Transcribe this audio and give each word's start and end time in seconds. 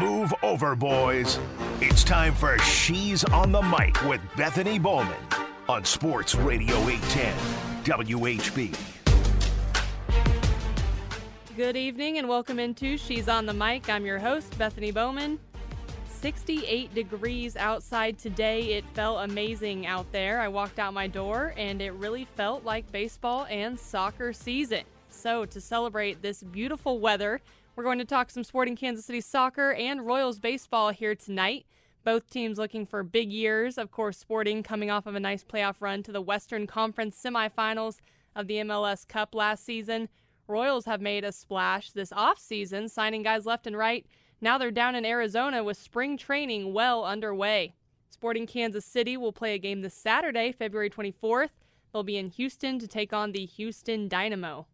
Move 0.00 0.34
over, 0.42 0.74
boys. 0.74 1.38
It's 1.80 2.02
time 2.02 2.34
for 2.34 2.58
She's 2.58 3.22
on 3.26 3.52
the 3.52 3.62
Mic 3.62 4.02
with 4.08 4.20
Bethany 4.36 4.76
Bowman 4.76 5.14
on 5.68 5.84
Sports 5.84 6.34
Radio 6.34 6.74
810 6.88 7.32
WHB. 7.84 8.76
Good 11.56 11.76
evening 11.76 12.18
and 12.18 12.28
welcome 12.28 12.58
into 12.58 12.98
She's 12.98 13.28
on 13.28 13.46
the 13.46 13.54
Mic. 13.54 13.88
I'm 13.88 14.04
your 14.04 14.18
host, 14.18 14.58
Bethany 14.58 14.90
Bowman. 14.90 15.38
68 16.08 16.92
degrees 16.92 17.54
outside 17.54 18.18
today. 18.18 18.72
It 18.72 18.84
felt 18.94 19.30
amazing 19.30 19.86
out 19.86 20.10
there. 20.10 20.40
I 20.40 20.48
walked 20.48 20.80
out 20.80 20.92
my 20.92 21.06
door 21.06 21.54
and 21.56 21.80
it 21.80 21.92
really 21.92 22.24
felt 22.24 22.64
like 22.64 22.90
baseball 22.90 23.46
and 23.48 23.78
soccer 23.78 24.32
season. 24.32 24.82
So, 25.08 25.44
to 25.44 25.60
celebrate 25.60 26.20
this 26.20 26.42
beautiful 26.42 26.98
weather, 26.98 27.40
we're 27.76 27.84
going 27.84 27.98
to 27.98 28.04
talk 28.04 28.30
some 28.30 28.44
Sporting 28.44 28.76
Kansas 28.76 29.04
City 29.04 29.20
soccer 29.20 29.72
and 29.72 30.06
Royals 30.06 30.38
baseball 30.38 30.90
here 30.90 31.14
tonight. 31.14 31.66
Both 32.04 32.30
teams 32.30 32.58
looking 32.58 32.86
for 32.86 33.02
big 33.02 33.32
years. 33.32 33.78
Of 33.78 33.90
course, 33.90 34.18
Sporting 34.18 34.62
coming 34.62 34.90
off 34.90 35.06
of 35.06 35.14
a 35.14 35.20
nice 35.20 35.42
playoff 35.42 35.76
run 35.80 36.02
to 36.04 36.12
the 36.12 36.20
Western 36.20 36.66
Conference 36.66 37.20
semifinals 37.20 37.98
of 38.36 38.46
the 38.46 38.56
MLS 38.56 39.08
Cup 39.08 39.34
last 39.34 39.64
season. 39.64 40.08
Royals 40.46 40.84
have 40.84 41.00
made 41.00 41.24
a 41.24 41.32
splash 41.32 41.90
this 41.90 42.10
offseason, 42.10 42.90
signing 42.90 43.22
guys 43.22 43.46
left 43.46 43.66
and 43.66 43.76
right. 43.76 44.06
Now 44.40 44.58
they're 44.58 44.70
down 44.70 44.94
in 44.94 45.04
Arizona 45.04 45.64
with 45.64 45.78
spring 45.78 46.16
training 46.16 46.74
well 46.74 47.04
underway. 47.04 47.74
Sporting 48.10 48.46
Kansas 48.46 48.84
City 48.84 49.16
will 49.16 49.32
play 49.32 49.54
a 49.54 49.58
game 49.58 49.80
this 49.80 49.94
Saturday, 49.94 50.52
February 50.52 50.90
24th. 50.90 51.50
They'll 51.92 52.02
be 52.02 52.18
in 52.18 52.28
Houston 52.28 52.78
to 52.78 52.86
take 52.86 53.12
on 53.12 53.32
the 53.32 53.46
Houston 53.46 54.06
Dynamo. 54.06 54.66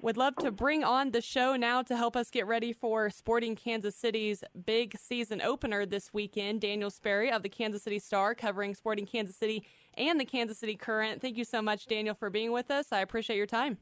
Would 0.00 0.16
love 0.16 0.36
to 0.36 0.52
bring 0.52 0.84
on 0.84 1.10
the 1.10 1.20
show 1.20 1.56
now 1.56 1.82
to 1.82 1.96
help 1.96 2.14
us 2.14 2.30
get 2.30 2.46
ready 2.46 2.72
for 2.72 3.10
Sporting 3.10 3.56
Kansas 3.56 3.96
City's 3.96 4.44
big 4.64 4.96
season 4.96 5.42
opener 5.42 5.84
this 5.86 6.14
weekend. 6.14 6.60
Daniel 6.60 6.88
Sperry 6.88 7.32
of 7.32 7.42
the 7.42 7.48
Kansas 7.48 7.82
City 7.82 7.98
Star 7.98 8.32
covering 8.32 8.76
Sporting 8.76 9.06
Kansas 9.06 9.34
City 9.34 9.64
and 9.94 10.20
the 10.20 10.24
Kansas 10.24 10.56
City 10.56 10.76
Current. 10.76 11.20
Thank 11.20 11.36
you 11.36 11.42
so 11.42 11.60
much, 11.60 11.86
Daniel, 11.86 12.14
for 12.14 12.30
being 12.30 12.52
with 12.52 12.70
us. 12.70 12.92
I 12.92 13.00
appreciate 13.00 13.36
your 13.36 13.46
time. 13.46 13.76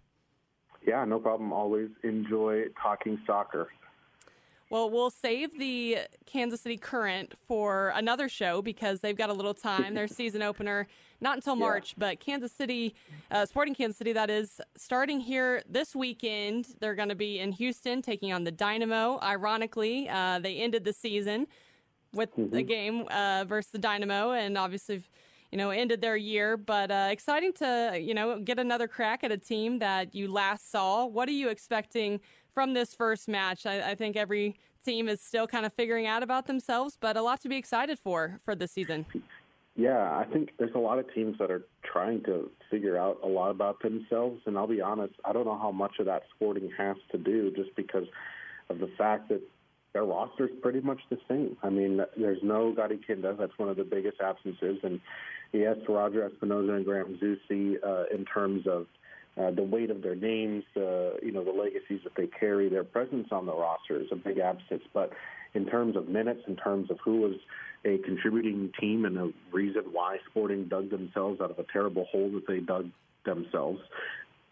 Yeah, 0.87 1.05
no 1.05 1.19
problem. 1.19 1.53
Always 1.53 1.91
enjoy 2.03 2.65
talking 2.83 3.21
soccer. 3.27 3.69
Well, 4.69 4.91
we'll 4.91 5.11
save 5.11 5.59
the 5.59 5.99
Kansas 6.27 6.61
City 6.61 6.77
Current 6.77 7.35
for 7.47 7.93
another 7.95 8.29
show 8.29 8.63
because 8.63 9.01
they've 9.01 9.17
got 9.17 9.31
a 9.31 9.33
little 9.33 9.55
time. 9.55 9.95
Their 9.95 10.09
season 10.09 10.43
opener 10.43 10.89
not 11.21 11.37
until 11.37 11.57
March, 11.57 11.95
yeah. 11.97 12.09
but 12.09 12.21
Kansas 12.21 12.53
City, 12.53 12.95
uh, 13.31 13.47
Sporting 13.47 13.75
Kansas 13.75 13.97
City, 13.97 14.13
that 14.13 14.29
is 14.29 14.61
starting 14.77 15.21
here 15.21 15.63
this 15.69 15.95
weekend. 15.95 16.67
They're 16.81 16.95
going 16.95 17.09
to 17.09 17.15
be 17.15 17.39
in 17.39 17.53
Houston 17.53 18.03
taking 18.03 18.33
on 18.33 18.45
the 18.45 18.51
Dynamo. 18.51 19.19
Ironically, 19.23 20.09
uh, 20.09 20.41
they 20.41 20.57
ended 20.57 20.85
the 20.85 20.93
season 20.93 21.47
with 22.13 22.37
mm-hmm. 22.37 22.55
the 22.55 22.63
game 22.63 23.07
uh, 23.09 23.45
versus 23.47 23.71
the 23.71 23.79
Dynamo, 23.79 24.33
and 24.33 24.59
obviously, 24.59 25.03
you 25.53 25.59
know, 25.59 25.71
ended 25.71 26.01
their 26.01 26.17
year. 26.17 26.57
But 26.57 26.91
uh, 26.91 27.09
exciting 27.11 27.53
to 27.55 27.99
you 28.01 28.15
know 28.15 28.41
get 28.41 28.59
another 28.59 28.89
crack 28.89 29.25
at 29.25 29.33
a 29.33 29.39
team 29.39 29.79
that 29.79 30.15
you 30.15 30.31
last 30.31 30.71
saw. 30.71 31.07
What 31.07 31.29
are 31.29 31.33
you 31.33 31.49
expecting? 31.49 32.21
From 32.57 32.73
this 32.73 32.95
first 32.95 33.29
match. 33.29 33.67
I, 33.67 33.91
I, 33.91 33.95
think 33.95 34.17
every 34.17 34.57
team 34.83 35.11
is 35.11 35.21
still 35.21 35.47
kind 35.47 35.67
of 35.67 35.75
figuring 35.75 36.07
out 36.07 36.23
about 36.23 36.47
themselves, 36.47 36.97
but 36.99 37.15
a 37.15 37.21
lot 37.21 37.39
to 37.43 37.51
be 37.51 37.57
excited 37.57 37.99
for 37.99 38.41
for 38.47 38.55
this 38.55 38.73
season. 38.73 39.05
Yeah, 39.75 39.99
I 40.17 40.25
think 40.33 40.53
there's 40.59 40.75
a 40.75 40.79
lot 40.79 40.99
of 40.99 41.13
teams 41.13 41.37
that 41.39 41.51
are 41.51 41.67
trying 41.85 42.23
to 42.23 42.51
figure 42.71 42.97
out 42.97 43.19
a 43.23 43.27
lot 43.27 43.51
about 43.51 43.83
themselves, 43.83 44.41
and 44.47 44.57
I'll 44.57 44.67
be 44.67 44.81
honest, 44.81 45.13
I 45.23 45.35
don't 45.35 45.45
know 45.45 45.59
how 45.59 45.71
much 45.71 45.97
of 46.01 46.07
that 46.07 46.23
Sporting 46.35 46.71
has 46.79 46.97
to 47.13 47.19
do 47.19 47.53
just 47.55 47.77
because 47.77 48.07
of 48.71 48.79
the 48.79 48.89
fact 48.97 49.29
that 49.29 49.43
their 49.93 50.05
roster 50.05 50.47
is 50.47 50.53
pretty 50.63 50.81
much 50.81 51.01
the 51.11 51.19
same. 51.29 51.59
I 51.63 51.69
mean, 51.69 52.01
there's 52.17 52.43
no 52.43 52.73
Gadi 52.73 52.99
Kinda, 53.07 53.37
that's 53.39 53.59
one 53.59 53.69
of 53.69 53.77
the 53.77 53.85
biggest 53.85 54.19
absences, 54.23 54.79
and 54.83 54.99
yes, 55.53 55.77
Roger 55.87 56.27
Espinoza 56.27 56.75
and 56.77 56.87
Graham 56.87 57.21
Zusi 57.23 57.77
uh, 57.85 58.05
in 58.15 58.25
terms 58.25 58.67
of 58.67 58.87
uh, 59.41 59.51
the 59.51 59.63
weight 59.63 59.91
of 59.91 60.03
their 60.03 60.15
names, 60.15 60.65
uh, 60.77 61.17
you 61.23 61.31
know, 61.33 61.45
the 61.45 61.51
legacies 61.51 62.01
that 62.05 62.15
they 62.17 62.27
carry, 62.27 62.69
their 62.69 62.85
presence 62.85 63.29
on 63.31 63.47
the 63.47 63.55
roster 63.55 64.01
is 64.01 64.09
a 64.11 64.17
big 64.17 64.39
absence. 64.39 64.83
But 64.95 65.13
in 65.55 65.67
terms 65.67 65.97
of 65.97 66.09
minutes, 66.09 66.43
in 66.47 66.57
terms 66.57 66.91
of 66.91 66.99
who 67.05 67.21
was 67.21 67.35
a 67.85 67.99
contributing 67.99 68.73
team 68.81 69.05
and 69.05 69.19
a 69.19 69.33
reason 69.53 69.83
why 69.93 70.19
Sporting 70.31 70.69
dug 70.69 70.91
themselves 70.91 71.41
out 71.41 71.51
of 71.51 71.59
a 71.59 71.65
terrible 71.73 72.07
hole 72.07 72.31
that 72.33 72.47
they 72.47 72.61
dug 72.61 72.91
themselves, 73.25 73.81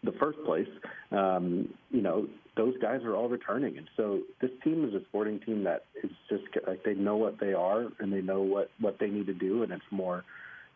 the 0.03 0.11
first 0.13 0.37
place, 0.45 0.67
um, 1.11 1.73
you 1.89 2.01
know, 2.01 2.27
those 2.55 2.75
guys 2.81 3.01
are 3.03 3.15
all 3.15 3.27
returning. 3.27 3.77
And 3.77 3.87
so 3.97 4.21
this 4.39 4.51
team 4.63 4.87
is 4.87 4.93
a 4.93 5.03
sporting 5.05 5.39
team 5.39 5.63
that 5.63 5.85
is 6.03 6.11
just 6.29 6.43
like 6.67 6.83
they 6.83 6.93
know 6.93 7.17
what 7.17 7.39
they 7.39 7.53
are 7.53 7.87
and 7.99 8.13
they 8.13 8.21
know 8.21 8.41
what, 8.41 8.69
what 8.79 8.97
they 8.99 9.07
need 9.07 9.25
to 9.25 9.33
do. 9.33 9.63
And 9.63 9.71
it's 9.71 9.83
more 9.91 10.23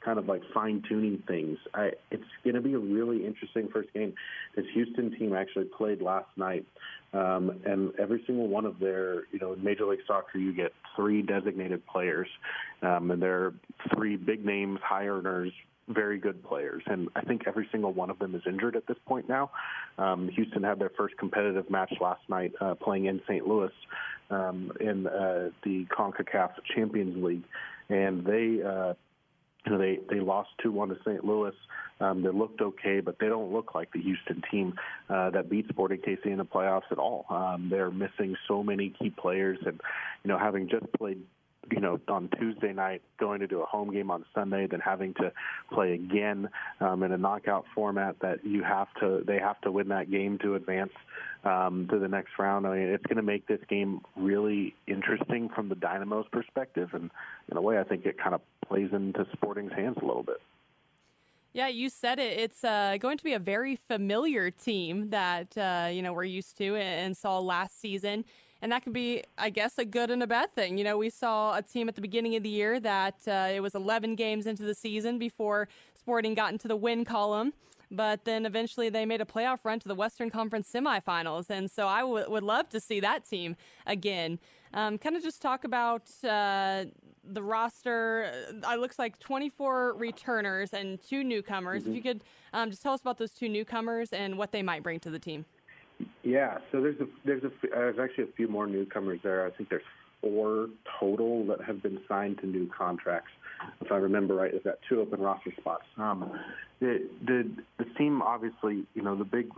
kind 0.03 0.19
of 0.19 0.27
like 0.27 0.41
fine 0.53 0.83
tuning 0.87 1.23
things. 1.27 1.57
I, 1.73 1.91
it's 2.11 2.23
going 2.43 2.55
to 2.55 2.61
be 2.61 2.73
a 2.73 2.79
really 2.79 3.25
interesting 3.25 3.69
first 3.71 3.93
game. 3.93 4.13
This 4.55 4.65
Houston 4.73 5.17
team 5.17 5.33
actually 5.35 5.65
played 5.65 6.01
last 6.01 6.29
night, 6.37 6.65
um, 7.13 7.59
and 7.65 7.91
every 7.99 8.23
single 8.25 8.47
one 8.47 8.65
of 8.65 8.79
their, 8.79 9.27
you 9.31 9.39
know, 9.39 9.53
in 9.53 9.63
Major 9.63 9.85
League 9.85 9.99
Soccer, 10.07 10.37
you 10.37 10.53
get 10.53 10.71
three 10.95 11.21
designated 11.21 11.85
players, 11.87 12.27
um, 12.81 13.11
and 13.11 13.21
they're 13.21 13.53
three 13.93 14.15
big 14.15 14.45
names, 14.45 14.79
high 14.83 15.07
earners, 15.07 15.51
very 15.89 16.19
good 16.19 16.43
players, 16.43 16.83
and 16.85 17.09
I 17.15 17.21
think 17.21 17.43
every 17.47 17.67
single 17.71 17.91
one 17.91 18.09
of 18.09 18.19
them 18.19 18.35
is 18.35 18.43
injured 18.45 18.75
at 18.75 18.85
this 18.87 18.97
point 19.07 19.27
now. 19.27 19.49
Um, 19.97 20.29
Houston 20.35 20.63
had 20.63 20.79
their 20.79 20.91
first 20.95 21.17
competitive 21.17 21.69
match 21.69 21.91
last 21.99 22.21
night, 22.29 22.53
uh, 22.61 22.75
playing 22.75 23.05
in 23.05 23.21
St. 23.27 23.47
Louis 23.47 23.71
um, 24.29 24.71
in 24.79 25.07
uh, 25.07 25.49
the 25.63 25.85
CONCACAF 25.85 26.51
Champions 26.75 27.23
League, 27.23 27.43
and 27.89 28.23
they 28.23 28.61
uh, 28.63 28.93
you 29.65 29.71
know, 29.71 29.77
they 29.77 29.99
they 30.09 30.19
lost 30.19 30.49
two 30.61 30.71
one 30.71 30.89
to 30.89 30.97
St. 31.05 31.23
Louis. 31.23 31.53
Um, 31.99 32.23
they 32.23 32.29
looked 32.29 32.61
okay, 32.61 33.01
but 33.01 33.17
they 33.19 33.27
don't 33.27 33.51
look 33.51 33.75
like 33.75 33.91
the 33.91 34.01
Houston 34.01 34.41
team 34.49 34.73
uh, 35.09 35.31
that 35.31 35.49
beat 35.49 35.67
Sporting 35.67 35.99
KC 35.99 36.27
in 36.27 36.37
the 36.37 36.45
playoffs 36.45 36.89
at 36.91 36.97
all. 36.97 37.25
Um, 37.29 37.67
they're 37.69 37.91
missing 37.91 38.37
so 38.47 38.63
many 38.63 38.93
key 38.97 39.09
players, 39.09 39.59
and 39.65 39.81
you 40.23 40.29
know, 40.29 40.37
having 40.37 40.69
just 40.69 40.85
played 40.93 41.21
you 41.71 41.79
know, 41.79 41.99
on 42.07 42.29
Tuesday 42.39 42.73
night, 42.73 43.01
going 43.19 43.39
to 43.39 43.47
do 43.47 43.61
a 43.61 43.65
home 43.65 43.91
game 43.91 44.11
on 44.11 44.25
Sunday, 44.33 44.67
then 44.67 44.79
having 44.79 45.13
to 45.15 45.31
play 45.71 45.93
again 45.93 46.49
um, 46.79 47.03
in 47.03 47.11
a 47.11 47.17
knockout 47.17 47.65
format 47.73 48.15
that 48.21 48.45
you 48.45 48.63
have 48.63 48.87
to, 48.99 49.23
they 49.25 49.39
have 49.39 49.59
to 49.61 49.71
win 49.71 49.89
that 49.89 50.09
game 50.11 50.37
to 50.39 50.55
advance 50.55 50.93
um, 51.43 51.87
to 51.89 51.99
the 51.99 52.07
next 52.07 52.31
round. 52.37 52.67
I 52.67 52.75
mean, 52.75 52.87
it's 52.89 53.05
going 53.05 53.17
to 53.17 53.23
make 53.23 53.47
this 53.47 53.61
game 53.69 54.01
really 54.15 54.75
interesting 54.87 55.49
from 55.49 55.69
the 55.69 55.75
Dynamo's 55.75 56.27
perspective, 56.31 56.89
and 56.93 57.09
in 57.49 57.57
a 57.57 57.61
way, 57.61 57.79
I 57.79 57.83
think 57.83 58.05
it 58.05 58.17
kind 58.17 58.35
of 58.35 58.41
plays 58.67 58.89
into 58.91 59.25
Sporting's 59.33 59.73
hands 59.73 59.97
a 60.01 60.05
little 60.05 60.23
bit. 60.23 60.37
Yeah, 61.51 61.67
you 61.67 61.89
said 61.89 62.19
it. 62.19 62.37
It's 62.37 62.63
uh, 62.63 62.97
going 62.99 63.17
to 63.17 63.23
be 63.23 63.33
a 63.33 63.39
very 63.39 63.75
familiar 63.75 64.51
team 64.51 65.09
that 65.09 65.57
uh, 65.57 65.89
you 65.91 66.03
know 66.03 66.13
we're 66.13 66.25
used 66.25 66.57
to 66.57 66.75
and 66.75 67.17
saw 67.17 67.39
last 67.39 67.81
season 67.81 68.23
and 68.61 68.71
that 68.71 68.83
can 68.83 68.93
be, 68.93 69.23
I 69.37 69.49
guess, 69.49 69.77
a 69.77 69.85
good 69.85 70.11
and 70.11 70.21
a 70.21 70.27
bad 70.27 70.53
thing. 70.53 70.77
You 70.77 70.83
know, 70.83 70.97
we 70.97 71.09
saw 71.09 71.55
a 71.55 71.61
team 71.61 71.87
at 71.87 71.95
the 71.95 72.01
beginning 72.01 72.35
of 72.35 72.43
the 72.43 72.49
year 72.49 72.79
that 72.79 73.15
uh, 73.27 73.49
it 73.53 73.61
was 73.61 73.75
11 73.75 74.15
games 74.15 74.45
into 74.45 74.63
the 74.63 74.75
season 74.75 75.17
before 75.17 75.67
Sporting 75.93 76.33
got 76.33 76.51
into 76.51 76.67
the 76.67 76.75
win 76.75 77.05
column. 77.05 77.53
But 77.91 78.23
then 78.25 78.45
eventually 78.45 78.89
they 78.89 79.05
made 79.05 79.21
a 79.21 79.25
playoff 79.25 79.59
run 79.63 79.79
to 79.79 79.87
the 79.87 79.95
Western 79.95 80.29
Conference 80.29 80.69
semifinals. 80.71 81.49
And 81.49 81.71
so 81.71 81.87
I 81.87 82.01
w- 82.01 82.29
would 82.29 82.43
love 82.43 82.69
to 82.69 82.79
see 82.79 82.99
that 82.99 83.27
team 83.27 83.55
again. 83.87 84.39
Um, 84.73 84.99
kind 84.99 85.15
of 85.15 85.23
just 85.23 85.41
talk 85.41 85.63
about 85.63 86.03
uh, 86.23 86.85
the 87.23 87.41
roster. 87.41 88.31
Uh, 88.63 88.73
it 88.73 88.79
looks 88.79 88.99
like 88.99 89.17
24 89.19 89.93
returners 89.93 90.73
and 90.73 91.01
two 91.01 91.23
newcomers. 91.23 91.83
Mm-hmm. 91.83 91.91
If 91.91 91.95
you 91.95 92.01
could 92.03 92.23
um, 92.53 92.69
just 92.69 92.83
tell 92.83 92.93
us 92.93 93.01
about 93.01 93.17
those 93.17 93.31
two 93.31 93.49
newcomers 93.49 94.13
and 94.13 94.37
what 94.37 94.51
they 94.51 94.61
might 94.61 94.83
bring 94.83 94.99
to 94.99 95.09
the 95.09 95.19
team. 95.19 95.45
Yeah, 96.23 96.59
so 96.71 96.81
there's 96.81 96.99
a 96.99 97.07
there's 97.25 97.43
a 97.43 97.51
there's 97.61 97.99
actually 97.99 98.25
a 98.25 98.33
few 98.35 98.47
more 98.47 98.67
newcomers 98.67 99.19
there. 99.23 99.45
I 99.45 99.51
think 99.51 99.69
there's 99.69 99.83
four 100.21 100.67
total 100.99 101.45
that 101.47 101.61
have 101.61 101.81
been 101.81 101.99
signed 102.07 102.39
to 102.39 102.47
new 102.47 102.69
contracts. 102.75 103.31
If 103.81 103.91
I 103.91 103.97
remember 103.97 104.35
right, 104.35 104.53
is 104.53 104.63
that 104.63 104.79
two 104.87 105.01
open 105.01 105.19
roster 105.19 105.51
spots. 105.59 105.85
Um, 105.97 106.31
the 106.79 107.07
the 107.25 107.49
the 107.77 107.85
team 107.97 108.21
obviously, 108.21 108.85
you 108.93 109.01
know, 109.01 109.15
the 109.15 109.25
big 109.25 109.49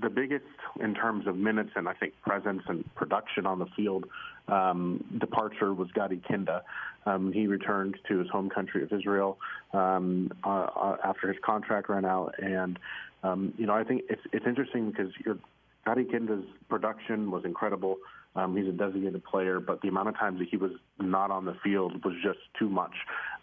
the 0.00 0.08
biggest 0.08 0.44
in 0.80 0.94
terms 0.94 1.26
of 1.26 1.36
minutes 1.36 1.70
and 1.76 1.88
I 1.88 1.92
think 1.92 2.14
presence 2.22 2.62
and 2.68 2.84
production 2.94 3.46
on 3.46 3.58
the 3.58 3.66
field 3.76 4.06
um, 4.48 5.04
departure 5.18 5.74
was 5.74 5.90
Gadi 5.92 6.22
Kinda. 6.26 6.62
Um, 7.06 7.32
he 7.32 7.46
returned 7.46 7.96
to 8.08 8.18
his 8.18 8.28
home 8.28 8.48
country 8.48 8.82
of 8.82 8.92
Israel 8.92 9.38
um, 9.72 10.30
uh, 10.44 10.48
uh, 10.48 10.96
after 11.04 11.28
his 11.28 11.36
contract 11.44 11.88
ran 11.88 12.04
out, 12.04 12.34
and 12.38 12.78
um, 13.22 13.54
you 13.58 13.66
know 13.66 13.74
I 13.74 13.84
think 13.84 14.02
it's 14.08 14.22
it's 14.32 14.46
interesting 14.46 14.90
because 14.90 15.12
you're 15.24 15.38
Gadi 15.84 16.04
Kinda's 16.04 16.44
production 16.68 17.30
was 17.30 17.44
incredible. 17.44 17.96
Um, 18.36 18.56
he's 18.56 18.68
a 18.68 18.72
designated 18.72 19.24
player, 19.24 19.58
but 19.58 19.80
the 19.82 19.88
amount 19.88 20.08
of 20.08 20.16
times 20.16 20.38
that 20.38 20.48
he 20.48 20.56
was 20.56 20.70
not 21.00 21.30
on 21.30 21.44
the 21.44 21.56
field 21.64 22.04
was 22.04 22.14
just 22.22 22.38
too 22.58 22.68
much. 22.68 22.94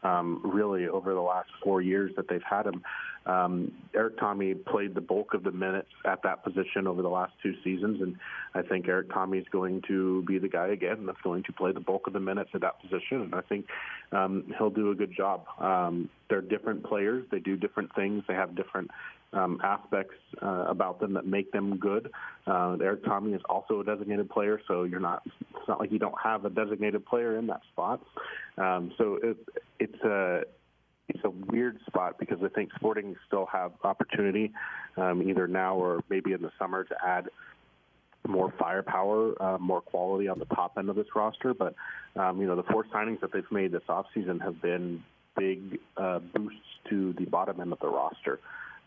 Um, 0.03 0.41
really, 0.43 0.87
over 0.87 1.13
the 1.13 1.21
last 1.21 1.49
four 1.63 1.81
years 1.81 2.11
that 2.15 2.29
they've 2.29 2.41
had 2.49 2.65
him, 2.65 2.83
um, 3.27 3.73
Erik 3.93 4.17
Thommy 4.17 4.53
played 4.65 4.95
the 4.95 5.01
bulk 5.01 5.33
of 5.33 5.43
the 5.43 5.51
minutes 5.51 5.89
at 6.05 6.23
that 6.23 6.43
position 6.43 6.87
over 6.87 7.01
the 7.01 7.09
last 7.09 7.33
two 7.43 7.53
seasons, 7.63 8.01
and 8.01 8.15
I 8.53 8.61
think 8.61 8.87
Erik 8.87 9.09
Thommy 9.09 9.39
is 9.39 9.47
going 9.51 9.81
to 9.87 10.23
be 10.23 10.39
the 10.39 10.47
guy 10.47 10.67
again 10.67 11.05
that's 11.05 11.21
going 11.21 11.43
to 11.43 11.53
play 11.53 11.73
the 11.73 11.79
bulk 11.81 12.07
of 12.07 12.13
the 12.13 12.19
minutes 12.19 12.51
at 12.53 12.61
that 12.61 12.81
position, 12.81 13.21
and 13.21 13.35
I 13.35 13.41
think 13.41 13.65
um, 14.13 14.53
he'll 14.57 14.69
do 14.69 14.91
a 14.91 14.95
good 14.95 15.13
job. 15.15 15.45
Um, 15.59 16.09
they're 16.29 16.41
different 16.41 16.83
players; 16.83 17.25
they 17.29 17.39
do 17.39 17.57
different 17.57 17.93
things. 17.95 18.23
They 18.27 18.33
have 18.33 18.55
different 18.55 18.91
um, 19.33 19.59
aspects 19.61 20.15
uh, 20.41 20.65
about 20.69 20.99
them 20.99 21.13
that 21.13 21.25
make 21.25 21.51
them 21.51 21.77
good. 21.77 22.11
Uh, 22.45 22.77
Erik 22.81 23.03
Thommy 23.03 23.35
is 23.35 23.41
also 23.49 23.81
a 23.81 23.83
designated 23.83 24.29
player, 24.29 24.61
so 24.67 24.83
you're 24.83 25.01
not. 25.01 25.23
It's 25.25 25.67
not 25.67 25.79
like 25.79 25.91
you 25.91 25.99
don't 25.99 26.15
have 26.23 26.45
a 26.45 26.49
designated 26.49 27.05
player 27.05 27.37
in 27.37 27.47
that 27.47 27.61
spot. 27.73 28.01
Um, 28.57 28.93
so 28.97 29.19
it, 29.21 29.37
it's 29.79 30.01
a 30.03 30.43
it's 31.09 31.23
a 31.23 31.29
weird 31.29 31.79
spot 31.87 32.17
because 32.19 32.39
I 32.43 32.49
think 32.49 32.69
Sporting 32.75 33.15
still 33.27 33.45
have 33.47 33.71
opportunity, 33.83 34.51
um, 34.97 35.21
either 35.27 35.47
now 35.47 35.75
or 35.75 36.01
maybe 36.09 36.33
in 36.33 36.41
the 36.41 36.51
summer, 36.59 36.83
to 36.83 36.95
add 37.05 37.29
more 38.27 38.53
firepower, 38.59 39.41
uh, 39.41 39.57
more 39.57 39.81
quality 39.81 40.27
on 40.27 40.39
the 40.39 40.45
top 40.45 40.77
end 40.77 40.89
of 40.89 40.95
this 40.95 41.07
roster. 41.15 41.53
But 41.53 41.75
um, 42.15 42.41
you 42.41 42.47
know, 42.47 42.55
the 42.55 42.63
four 42.63 42.85
signings 42.85 43.21
that 43.21 43.31
they've 43.31 43.51
made 43.51 43.71
this 43.71 43.83
offseason 43.87 44.41
have 44.41 44.61
been 44.61 45.03
big 45.37 45.79
uh, 45.95 46.19
boosts 46.19 46.59
to 46.89 47.13
the 47.13 47.25
bottom 47.25 47.61
end 47.61 47.71
of 47.71 47.79
the 47.79 47.87
roster. 47.87 48.39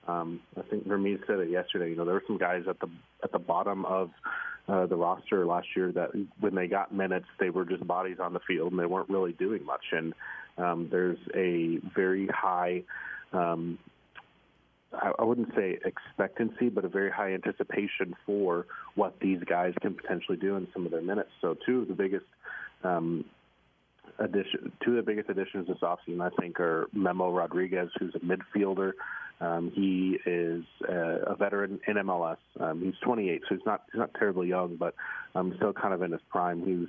Um, 0.08 0.40
I 0.58 0.62
think 0.62 0.86
Vermes 0.86 1.20
said 1.26 1.38
it 1.38 1.50
yesterday. 1.50 1.90
You 1.90 1.96
know, 1.96 2.04
there 2.04 2.14
were 2.14 2.24
some 2.26 2.38
guys 2.38 2.64
at 2.68 2.80
the 2.80 2.88
at 3.22 3.32
the 3.32 3.38
bottom 3.38 3.84
of 3.84 4.10
uh, 4.68 4.86
the 4.86 4.96
roster 4.96 5.46
last 5.46 5.68
year 5.74 5.92
that 5.92 6.10
when 6.38 6.54
they 6.54 6.66
got 6.66 6.94
minutes, 6.94 7.26
they 7.38 7.50
were 7.50 7.64
just 7.64 7.86
bodies 7.86 8.18
on 8.20 8.32
the 8.32 8.40
field 8.46 8.72
and 8.72 8.80
they 8.80 8.86
weren't 8.86 9.08
really 9.08 9.32
doing 9.32 9.64
much. 9.64 9.84
And 9.92 10.14
um, 10.58 10.88
there's 10.90 11.18
a 11.34 11.78
very 11.94 12.26
high, 12.28 12.82
um, 13.32 13.78
I, 14.92 15.12
I 15.18 15.24
wouldn't 15.24 15.54
say 15.56 15.78
expectancy, 15.84 16.68
but 16.68 16.84
a 16.84 16.88
very 16.88 17.10
high 17.10 17.32
anticipation 17.32 18.14
for 18.26 18.66
what 18.94 19.18
these 19.20 19.42
guys 19.44 19.74
can 19.80 19.94
potentially 19.94 20.36
do 20.36 20.56
in 20.56 20.68
some 20.72 20.84
of 20.86 20.92
their 20.92 21.02
minutes. 21.02 21.30
So 21.40 21.56
two 21.66 21.82
of 21.82 21.88
the 21.88 21.94
biggest 21.94 22.26
um, 22.84 23.24
addition, 24.18 24.72
two 24.84 24.90
of 24.90 25.04
the 25.04 25.10
biggest 25.10 25.30
additions 25.30 25.68
this 25.68 25.78
offseason, 25.82 26.20
I 26.20 26.30
think, 26.40 26.60
are 26.60 26.88
Memo 26.92 27.30
Rodriguez, 27.30 27.90
who's 27.98 28.14
a 28.14 28.20
midfielder. 28.20 28.92
Um, 29.40 29.72
he 29.74 30.18
is 30.26 30.64
a, 30.88 31.32
a 31.32 31.36
veteran 31.36 31.80
in 31.86 31.94
MLS. 31.96 32.36
Um, 32.58 32.82
he's 32.82 32.98
28, 33.02 33.42
so 33.48 33.54
he's 33.54 33.66
not 33.66 33.82
he's 33.90 33.98
not 33.98 34.12
terribly 34.14 34.48
young, 34.48 34.76
but 34.76 34.94
um, 35.34 35.54
still 35.56 35.72
kind 35.72 35.94
of 35.94 36.02
in 36.02 36.12
his 36.12 36.20
prime. 36.30 36.64
He's 36.64 36.88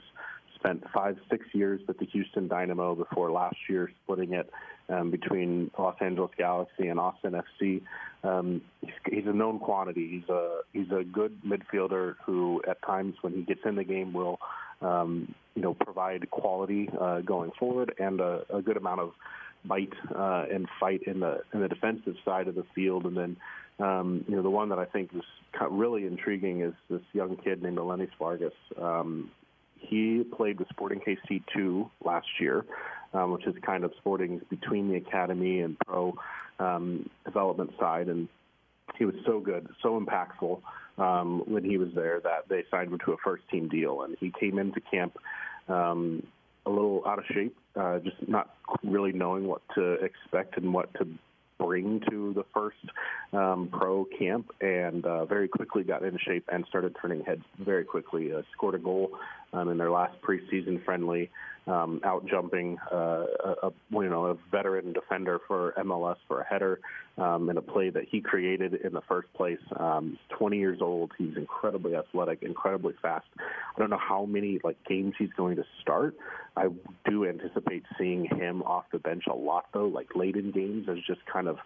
spent 0.56 0.84
five, 0.94 1.18
six 1.30 1.46
years 1.54 1.82
with 1.88 1.98
the 1.98 2.06
Houston 2.06 2.48
Dynamo 2.48 2.94
before 2.94 3.32
last 3.32 3.58
year 3.68 3.92
splitting 4.04 4.34
it 4.34 4.50
um, 4.90 5.10
between 5.10 5.72
Los 5.78 5.96
Angeles 6.02 6.32
Galaxy 6.38 6.88
and 6.88 7.00
Austin 7.00 7.34
FC. 7.62 7.82
Um, 8.24 8.62
he's, 8.82 8.92
he's 9.10 9.26
a 9.26 9.34
known 9.34 9.60
quantity. 9.60 10.08
He's 10.08 10.30
a 10.30 10.60
he's 10.74 10.92
a 10.92 11.04
good 11.04 11.42
midfielder 11.44 12.16
who, 12.26 12.62
at 12.68 12.82
times 12.84 13.16
when 13.22 13.34
he 13.34 13.42
gets 13.42 13.62
in 13.66 13.76
the 13.76 13.84
game, 13.84 14.14
will 14.14 14.40
um, 14.82 15.34
you 15.56 15.62
know 15.62 15.74
provide 15.74 16.30
quality 16.30 16.90
uh, 17.00 17.22
going 17.22 17.52
forward 17.58 17.94
and 17.98 18.20
a, 18.20 18.44
a 18.54 18.62
good 18.62 18.78
amount 18.78 19.02
of 19.02 19.14
bite 19.66 19.94
uh, 20.14 20.46
and 20.52 20.68
fight 20.80 21.04
in 21.06 21.20
the 21.20 21.42
in 21.54 21.62
the 21.62 21.68
defensive 21.68 22.16
side 22.26 22.48
of 22.48 22.56
the 22.56 22.66
field. 22.76 23.06
And 23.06 23.18
then 23.18 23.38
um, 23.80 24.26
you 24.28 24.36
know 24.36 24.42
the 24.42 24.50
one 24.50 24.70
that 24.70 24.80
I 24.80 24.86
think 24.86 25.12
is 25.16 25.24
really 25.70 26.06
intriguing 26.06 26.62
is 26.62 26.74
this 26.90 27.02
young 27.14 27.38
kid 27.38 27.62
named 27.62 27.78
Alenis 27.78 28.10
Vargas. 28.20 28.54
Um, 28.80 29.32
he 29.78 30.24
played 30.24 30.60
with 30.60 30.70
Sporting 30.70 31.00
KC 31.00 31.44
two 31.54 31.90
last 32.04 32.28
year, 32.40 32.66
um, 33.14 33.32
which 33.32 33.46
is 33.46 33.56
kind 33.66 33.84
of 33.84 33.92
Sporting's 33.98 34.44
between 34.50 34.90
the 34.90 34.96
academy 34.96 35.62
and 35.62 35.78
pro 35.80 36.16
um, 36.60 37.10
development 37.26 37.72
side, 37.80 38.08
and 38.08 38.28
he 38.98 39.06
was 39.06 39.16
so 39.26 39.40
good, 39.40 39.68
so 39.82 40.00
impactful 40.00 40.62
um, 40.98 41.44
when 41.46 41.64
he 41.64 41.78
was 41.78 41.90
there 41.96 42.20
that 42.22 42.48
they 42.48 42.64
signed 42.70 42.92
him 42.92 43.00
to 43.06 43.14
a 43.14 43.18
first 43.18 43.44
team 43.50 43.68
deal, 43.70 44.04
and 44.04 44.16
he 44.20 44.32
came 44.40 44.60
into 44.60 44.80
camp 44.80 45.18
um, 45.68 46.24
a 46.66 46.70
little 46.70 47.04
out 47.06 47.20
of 47.20 47.26
shape, 47.34 47.56
uh, 47.76 48.00
just 48.00 48.18
not 48.28 48.56
really 48.84 49.12
knowing 49.12 49.48
what 49.48 49.62
to 49.76 49.94
expect 49.94 50.58
and 50.58 50.74
what 50.74 50.94
to 50.96 51.08
bring 51.60 52.02
to 52.10 52.34
the 52.34 52.44
first 52.54 52.78
um, 53.34 53.70
pro 53.72 54.06
camp, 54.18 54.52
and 54.62 55.06
uh, 55.06 55.26
very 55.26 55.48
quickly 55.48 55.84
got 55.84 56.04
in 56.04 56.18
shape 56.26 56.48
and 56.52 56.66
started 56.68 56.96
turning 57.02 57.24
heads 57.24 57.44
very 57.60 57.84
quickly. 57.84 58.34
Uh, 58.34 58.42
scored 58.52 58.76
a 58.76 58.80
goal 58.80 59.12
um, 59.54 59.70
in 59.70 59.78
their 59.78 59.92
last 59.92 60.20
preseason 60.22 60.84
friendly, 60.84 61.30
um, 61.68 62.02
out 62.04 62.26
jumping 62.26 62.78
uh, 62.92 63.26
a, 63.64 63.72
you 63.92 64.10
know 64.10 64.28
a 64.28 64.38
veteran 64.52 64.94
defender 64.94 65.40
for 65.48 65.74
MLS 65.78 66.18
for 66.28 66.42
a 66.42 66.46
header 66.46 66.80
um, 67.18 67.50
in 67.50 67.58
a 67.58 67.62
play 67.62 67.90
that 67.90 68.06
he 68.10 68.22
created 68.22 68.74
in 68.74 68.94
the 68.94 69.02
first 69.02 69.32
place. 69.34 69.60
Um, 69.78 70.18
he's 70.30 70.38
20 70.38 70.58
years 70.58 70.80
old. 70.82 71.12
He's 71.18 71.36
incredibly 71.38 71.96
athletic, 71.96 72.42
incredibly 72.42 72.94
fast. 73.02 73.28
I 73.38 73.80
don't 73.80 73.90
know 73.90 74.00
how 74.00 74.26
many 74.26 74.60
like 74.64 74.78
games 74.88 75.14
he's 75.18 75.34
going 75.38 75.58
to 75.58 75.66
start. 75.82 76.16
I 76.58 76.68
do 77.08 77.26
anticipate 77.26 77.84
seeing 77.98 78.26
him 78.26 78.62
off 78.64 78.86
the 78.92 79.00
bench 79.00 79.26
a 79.30 79.36
lot 79.36 79.68
though, 79.74 79.88
like 79.88 80.16
late 80.16 80.36
in 80.36 80.52
games 80.52 80.88
as 80.90 80.98
just 81.06 81.26
kind 81.26 81.48
of 81.48 81.58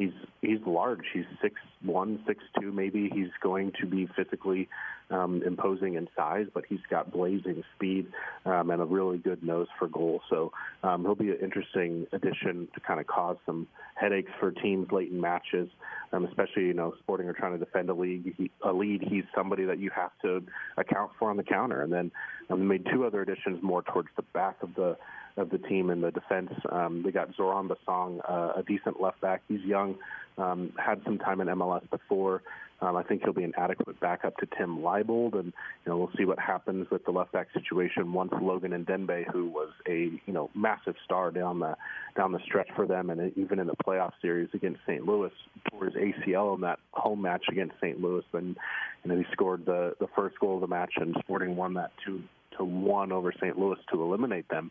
he's 0.00 0.12
he's 0.40 0.58
large. 0.66 1.04
He's 1.12 1.26
six 1.42 1.54
one, 1.82 2.20
six 2.26 2.42
two, 2.58 2.72
maybe. 2.72 3.10
He's 3.12 3.30
going 3.42 3.72
to 3.80 3.86
be 3.86 4.08
physically 4.16 4.68
um, 5.10 5.42
imposing 5.44 5.94
in 5.94 6.08
size, 6.16 6.46
but 6.54 6.64
he's 6.68 6.80
got 6.88 7.12
blazing 7.12 7.62
speed 7.76 8.06
um, 8.46 8.70
and 8.70 8.80
a 8.80 8.84
really 8.84 9.18
good 9.18 9.42
nose 9.42 9.68
for 9.78 9.88
goal. 9.88 10.22
So 10.30 10.52
um, 10.82 11.02
he'll 11.02 11.14
be 11.14 11.30
an 11.30 11.38
interesting 11.42 12.06
addition 12.12 12.68
to 12.74 12.80
kind 12.80 12.98
of 12.98 13.06
cause 13.06 13.36
some 13.44 13.68
headaches 13.94 14.30
for 14.40 14.50
teams 14.50 14.90
late 14.90 15.10
in 15.10 15.20
matches, 15.20 15.68
um, 16.12 16.24
especially 16.24 16.64
you 16.64 16.74
know 16.74 16.94
Sporting 17.00 17.28
are 17.28 17.34
trying 17.34 17.52
to 17.52 17.62
defend 17.62 17.90
a 17.90 17.94
league, 17.94 18.50
a 18.64 18.72
lead. 18.72 19.02
He's 19.02 19.24
somebody 19.34 19.66
that 19.66 19.78
you 19.78 19.90
have 19.94 20.12
to 20.22 20.42
account 20.78 21.12
for 21.18 21.30
on 21.30 21.36
the 21.36 21.44
counter. 21.44 21.82
And 21.82 21.92
then 21.92 22.10
um, 22.48 22.66
made 22.66 22.86
two 22.90 23.04
other 23.04 23.20
additions 23.20 23.62
more 23.62 23.82
towards 23.82 24.08
the 24.16 24.22
back 24.22 24.56
of 24.62 24.74
the 24.74 24.96
of 25.40 25.50
the 25.50 25.58
team 25.58 25.90
in 25.90 26.00
the 26.00 26.10
defense. 26.10 26.52
Um, 26.70 27.02
they 27.02 27.10
got 27.10 27.34
Zorhan 27.36 27.68
Bassong, 27.68 28.20
uh, 28.28 28.60
a 28.60 28.62
decent 28.62 29.00
left 29.00 29.20
back. 29.20 29.42
He's 29.48 29.60
young, 29.62 29.96
um, 30.38 30.72
had 30.78 31.00
some 31.04 31.18
time 31.18 31.40
in 31.40 31.48
MLS 31.48 31.88
before. 31.90 32.42
Um, 32.82 32.96
I 32.96 33.02
think 33.02 33.22
he'll 33.22 33.34
be 33.34 33.44
an 33.44 33.52
adequate 33.58 34.00
backup 34.00 34.36
to 34.38 34.46
Tim 34.56 34.78
Leibold, 34.78 35.34
and 35.34 35.46
you 35.46 35.86
know 35.86 35.98
we'll 35.98 36.10
see 36.16 36.24
what 36.24 36.38
happens 36.38 36.86
with 36.90 37.04
the 37.04 37.10
left 37.10 37.32
back 37.32 37.48
situation 37.52 38.12
once 38.12 38.32
Logan 38.40 38.72
Ndenbe, 38.72 39.30
who 39.30 39.48
was 39.48 39.68
a 39.86 40.10
you 40.24 40.32
know 40.32 40.48
massive 40.54 40.94
star 41.04 41.30
down 41.30 41.60
the 41.60 41.76
down 42.16 42.32
the 42.32 42.40
stretch 42.44 42.68
for 42.74 42.86
them, 42.86 43.10
and 43.10 43.36
even 43.36 43.58
in 43.58 43.66
the 43.66 43.76
playoff 43.86 44.12
series 44.22 44.48
against 44.54 44.80
St. 44.86 45.04
Louis, 45.04 45.32
tore 45.70 45.86
his 45.86 45.94
ACL 45.94 46.54
in 46.54 46.62
that 46.62 46.78
home 46.92 47.20
match 47.20 47.44
against 47.50 47.74
St. 47.82 48.00
Louis, 48.00 48.24
and 48.32 48.56
you 49.04 49.12
know 49.12 49.18
he 49.18 49.24
scored 49.32 49.66
the 49.66 49.94
the 50.00 50.08
first 50.16 50.40
goal 50.40 50.54
of 50.54 50.62
the 50.62 50.66
match, 50.66 50.94
and 50.96 51.14
Sporting 51.20 51.56
won 51.56 51.74
that 51.74 51.90
two 52.04 52.22
to 52.56 52.64
one 52.64 53.12
over 53.12 53.30
St. 53.32 53.58
Louis 53.58 53.78
to 53.92 54.02
eliminate 54.02 54.48
them 54.48 54.70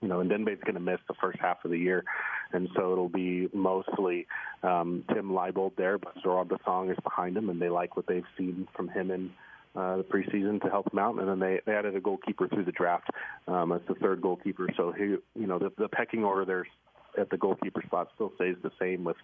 you 0.00 0.08
know, 0.08 0.20
and 0.20 0.30
Ndenbe's 0.30 0.62
going 0.62 0.74
to 0.74 0.80
miss 0.80 1.00
the 1.08 1.14
first 1.20 1.38
half 1.40 1.64
of 1.64 1.70
the 1.70 1.78
year, 1.78 2.04
and 2.52 2.68
so 2.76 2.92
it'll 2.92 3.08
be 3.08 3.48
mostly 3.52 4.26
um, 4.62 5.04
Tim 5.12 5.30
Leibold 5.30 5.76
there, 5.76 5.98
but 5.98 6.16
Zorhan 6.22 6.48
Bassong 6.48 6.90
is 6.90 6.98
behind 7.02 7.36
him, 7.36 7.48
and 7.50 7.60
they 7.60 7.68
like 7.68 7.96
what 7.96 8.06
they've 8.06 8.24
seen 8.36 8.68
from 8.74 8.88
him 8.88 9.10
in 9.10 9.30
uh, 9.74 9.98
the 9.98 10.04
preseason 10.04 10.60
to 10.62 10.70
help 10.70 10.92
him 10.92 10.98
out, 10.98 11.18
and 11.18 11.28
then 11.28 11.38
they, 11.38 11.60
they 11.66 11.72
added 11.72 11.94
a 11.96 12.00
goalkeeper 12.00 12.48
through 12.48 12.64
the 12.64 12.72
draft 12.72 13.10
um, 13.46 13.72
as 13.72 13.80
the 13.88 13.94
third 13.94 14.20
goalkeeper. 14.22 14.68
So 14.76 14.92
he, 14.92 15.04
you 15.04 15.46
know, 15.46 15.58
the, 15.58 15.70
the 15.76 15.88
pecking 15.88 16.24
order 16.24 16.44
there's 16.44 16.68
at 17.18 17.30
the 17.30 17.36
goalkeeper 17.36 17.82
spot 17.86 18.08
still 18.14 18.32
stays 18.36 18.56
the 18.62 18.70
same 18.78 19.04
with 19.04 19.16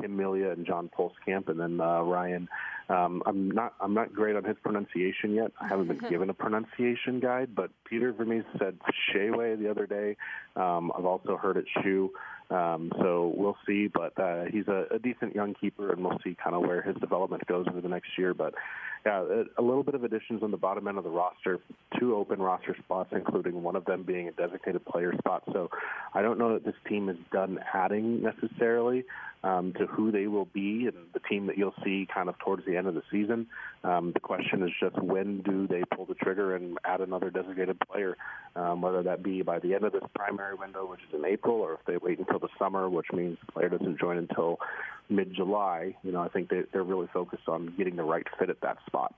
Tim 0.00 0.16
Melia 0.16 0.50
and 0.50 0.66
John 0.66 0.90
Pulskamp, 0.96 1.48
and 1.48 1.60
then 1.60 1.80
uh, 1.80 2.02
Ryan. 2.02 2.48
Um, 2.88 3.22
I'm 3.26 3.50
not 3.50 3.74
I'm 3.80 3.94
not 3.94 4.12
great 4.12 4.36
on 4.36 4.44
his 4.44 4.56
pronunciation 4.62 5.34
yet. 5.34 5.52
I 5.60 5.68
haven't 5.68 5.88
been 5.88 5.98
given 6.10 6.30
a 6.30 6.34
pronunciation 6.34 7.20
guide, 7.20 7.54
but 7.54 7.70
Peter 7.84 8.12
Vermes 8.12 8.44
said 8.58 8.78
Sheway 9.12 9.56
the 9.56 9.70
other 9.70 9.86
day. 9.86 10.16
Um, 10.56 10.92
I've 10.96 11.04
also 11.04 11.36
heard 11.36 11.56
it 11.56 11.64
Shoe. 11.82 12.10
Um, 12.52 12.92
so 13.00 13.32
we'll 13.34 13.56
see, 13.66 13.88
but 13.88 14.18
uh, 14.20 14.44
he's 14.50 14.68
a, 14.68 14.84
a 14.90 14.98
decent 14.98 15.34
young 15.34 15.54
keeper, 15.54 15.92
and 15.92 16.04
we'll 16.04 16.18
see 16.22 16.36
kind 16.42 16.54
of 16.54 16.62
where 16.62 16.82
his 16.82 16.94
development 16.96 17.46
goes 17.46 17.66
over 17.68 17.80
the 17.80 17.88
next 17.88 18.10
year. 18.18 18.34
But 18.34 18.54
yeah, 19.06 19.22
a, 19.22 19.44
a 19.60 19.62
little 19.62 19.82
bit 19.82 19.94
of 19.94 20.04
additions 20.04 20.42
on 20.42 20.50
the 20.50 20.58
bottom 20.58 20.86
end 20.86 20.98
of 20.98 21.04
the 21.04 21.10
roster, 21.10 21.60
two 21.98 22.14
open 22.14 22.40
roster 22.40 22.76
spots, 22.84 23.10
including 23.12 23.62
one 23.62 23.74
of 23.74 23.86
them 23.86 24.02
being 24.02 24.28
a 24.28 24.32
designated 24.32 24.84
player 24.84 25.14
spot. 25.18 25.44
So 25.52 25.70
I 26.12 26.20
don't 26.20 26.38
know 26.38 26.52
that 26.52 26.64
this 26.64 26.74
team 26.88 27.08
is 27.08 27.16
done 27.32 27.58
adding 27.72 28.22
necessarily 28.22 29.04
um, 29.44 29.72
to 29.78 29.86
who 29.86 30.12
they 30.12 30.26
will 30.26 30.44
be 30.46 30.86
and 30.86 30.96
the 31.12 31.20
team 31.20 31.46
that 31.46 31.58
you'll 31.58 31.74
see 31.84 32.06
kind 32.12 32.28
of 32.28 32.38
towards 32.38 32.64
the 32.66 32.76
end 32.76 32.86
of 32.86 32.94
the 32.94 33.02
season. 33.10 33.46
Um, 33.84 34.12
the 34.12 34.20
question 34.20 34.62
is 34.62 34.70
just 34.80 35.00
when 35.02 35.42
do 35.42 35.66
they 35.66 35.82
pull 35.94 36.06
the 36.06 36.14
trigger 36.14 36.54
and 36.54 36.78
add 36.84 37.00
another 37.00 37.30
designated 37.30 37.78
player, 37.80 38.16
um, 38.54 38.82
whether 38.82 39.02
that 39.02 39.22
be 39.22 39.42
by 39.42 39.58
the 39.58 39.74
end 39.74 39.84
of 39.84 39.92
this 39.92 40.04
primary 40.14 40.54
window, 40.54 40.86
which 40.86 41.00
is 41.08 41.14
in 41.14 41.24
April, 41.24 41.56
or 41.56 41.74
if 41.74 41.80
they 41.86 41.96
wait 41.96 42.18
until 42.18 42.38
the 42.38 42.48
summer, 42.58 42.88
which 42.88 43.06
means 43.12 43.38
the 43.44 43.52
player 43.52 43.68
doesn't 43.68 43.98
join 43.98 44.18
until 44.18 44.58
mid-July. 45.08 45.96
You 46.02 46.12
know, 46.12 46.20
I 46.20 46.28
think 46.28 46.48
they, 46.48 46.62
they're 46.72 46.84
really 46.84 47.08
focused 47.12 47.48
on 47.48 47.74
getting 47.76 47.96
the 47.96 48.04
right 48.04 48.26
fit 48.38 48.50
at 48.50 48.60
that 48.60 48.78
spot. 48.86 49.14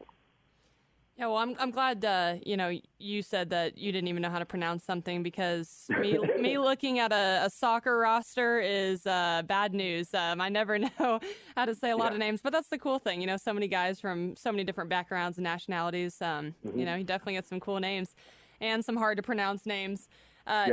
Yeah, 1.17 1.27
well, 1.27 1.37
I'm 1.37 1.55
I'm 1.61 1.71
glad 1.71 2.05
uh, 2.05 2.35
you 2.45 2.57
know 2.57 2.77
you 2.99 3.23
said 3.23 3.51
that 3.51 3.79
you 3.79 3.93
didn't 3.93 4.09
even 4.09 4.21
know 4.21 4.31
how 4.31 4.41
to 4.41 4.45
pronounce 4.45 4.83
something 4.83 5.23
because 5.23 5.87
me 6.01 6.19
me 6.41 6.59
looking 6.59 6.99
at 6.99 7.13
a, 7.13 7.43
a 7.45 7.51
soccer 7.51 7.99
roster 7.99 8.61
is 8.61 9.07
uh, 9.07 9.43
bad 9.47 9.75
news. 9.75 10.13
Um, 10.13 10.41
I 10.41 10.49
never 10.49 10.77
know 10.99 11.21
how 11.57 11.67
to 11.67 11.75
say 11.75 11.91
a 11.91 11.97
lot 11.97 12.07
yeah. 12.07 12.15
of 12.15 12.19
names, 12.19 12.41
but 12.43 12.53
that's 12.53 12.69
the 12.69 12.79
cool 12.79 12.99
thing. 12.99 13.21
You 13.21 13.29
know, 13.29 13.37
so 13.37 13.53
many 13.53 13.69
guys 13.69 14.01
from 14.01 14.35
so 14.35 14.51
many 14.51 14.65
different 14.65 14.91
backgrounds 14.91 15.39
and 15.39 15.45
nationalities. 15.45 16.21
Um, 16.21 16.55
mm-hmm. 16.67 16.81
You 16.81 16.85
know, 16.85 16.97
you 16.97 17.05
definitely 17.05 17.35
get 17.35 17.47
some 17.47 17.61
cool 17.61 17.79
names 17.79 18.17
and 18.61 18.85
some 18.85 18.97
hard 18.97 19.17
to 19.19 19.23
pronounce 19.23 19.67
names. 19.67 20.09
Uh, 20.49 20.71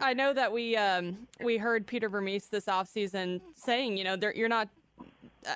I 0.00 0.12
know 0.12 0.34
that 0.34 0.52
we 0.52 0.76
um, 0.76 1.26
we 1.42 1.56
heard 1.56 1.86
Peter 1.86 2.10
Vermes 2.10 2.48
this 2.48 2.66
offseason 2.66 3.40
saying, 3.56 3.96
you 3.96 4.04
know, 4.04 4.16
you're 4.34 4.48
not 4.48 4.68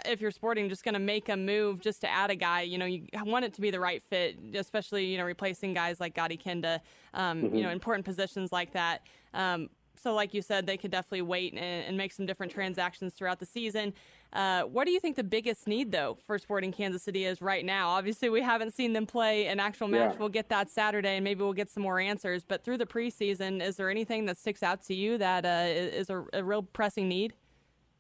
if 0.05 0.21
you're 0.21 0.31
sporting, 0.31 0.69
just 0.69 0.85
going 0.85 0.95
to 0.95 1.01
make 1.01 1.29
a 1.29 1.37
move 1.37 1.81
just 1.81 2.01
to 2.03 2.11
add 2.11 2.31
a 2.31 2.37
guy. 2.37 2.63
You 2.63 2.79
know, 2.79 2.87
you 2.87 3.07
want 3.25 3.45
it 3.45 3.55
to 3.55 3.61
be 3.61 3.71
the 3.71 3.81
right 3.81 4.03
fit, 4.03 4.39
especially 4.55 5.07
you 5.07 5.19
know 5.19 5.25
replacing 5.25 5.75
guys 5.75 6.01
like 6.01 6.15
Gadi 6.15 6.37
Kinda, 6.37 6.81
um, 7.15 7.43
mm-hmm. 7.43 7.57
you 7.57 7.63
know, 7.63 7.71
important 7.71 8.05
positions 8.05 8.53
like 8.53 8.73
that. 8.73 9.03
Um, 9.35 9.69
so, 9.99 10.15
like 10.15 10.33
you 10.33 10.43
said, 10.43 10.67
they 10.67 10.77
could 10.77 10.91
definitely 10.91 11.23
wait 11.23 11.53
and, 11.53 11.63
and 11.63 11.97
make 11.97 12.13
some 12.13 12.27
different 12.27 12.53
transactions 12.53 13.15
throughout 13.15 13.41
the 13.41 13.47
season. 13.47 13.93
Uh, 14.33 14.63
what 14.63 14.85
do 14.85 14.93
you 14.93 15.01
think 15.01 15.17
the 15.17 15.25
biggest 15.25 15.67
need, 15.67 15.91
though, 15.91 16.19
for 16.27 16.39
Sporting 16.39 16.71
Kansas 16.71 17.03
City 17.03 17.25
is 17.25 17.41
right 17.41 17.65
now? 17.65 17.89
Obviously, 17.89 18.29
we 18.29 18.43
haven't 18.43 18.75
seen 18.75 18.93
them 18.93 19.07
play 19.07 19.47
an 19.47 19.59
actual 19.59 19.89
match. 19.89 20.13
Yeah. 20.13 20.19
We'll 20.19 20.29
get 20.29 20.49
that 20.51 20.71
Saturday, 20.71 21.17
and 21.17 21.25
maybe 21.25 21.43
we'll 21.43 21.53
get 21.53 21.71
some 21.71 21.83
more 21.83 21.99
answers. 21.99 22.45
But 22.45 22.63
through 22.63 22.79
the 22.79 22.87
preseason, 22.87 23.63
is 23.63 23.77
there 23.77 23.91
anything 23.91 24.27
that 24.27 24.39
sticks 24.39 24.63
out 24.63 24.83
to 24.83 24.95
you 24.95 25.19
that 25.19 25.45
uh, 25.45 25.65
is 25.67 26.11
a, 26.11 26.25
a 26.33 26.45
real 26.45 26.63
pressing 26.63 27.09
need? 27.09 27.35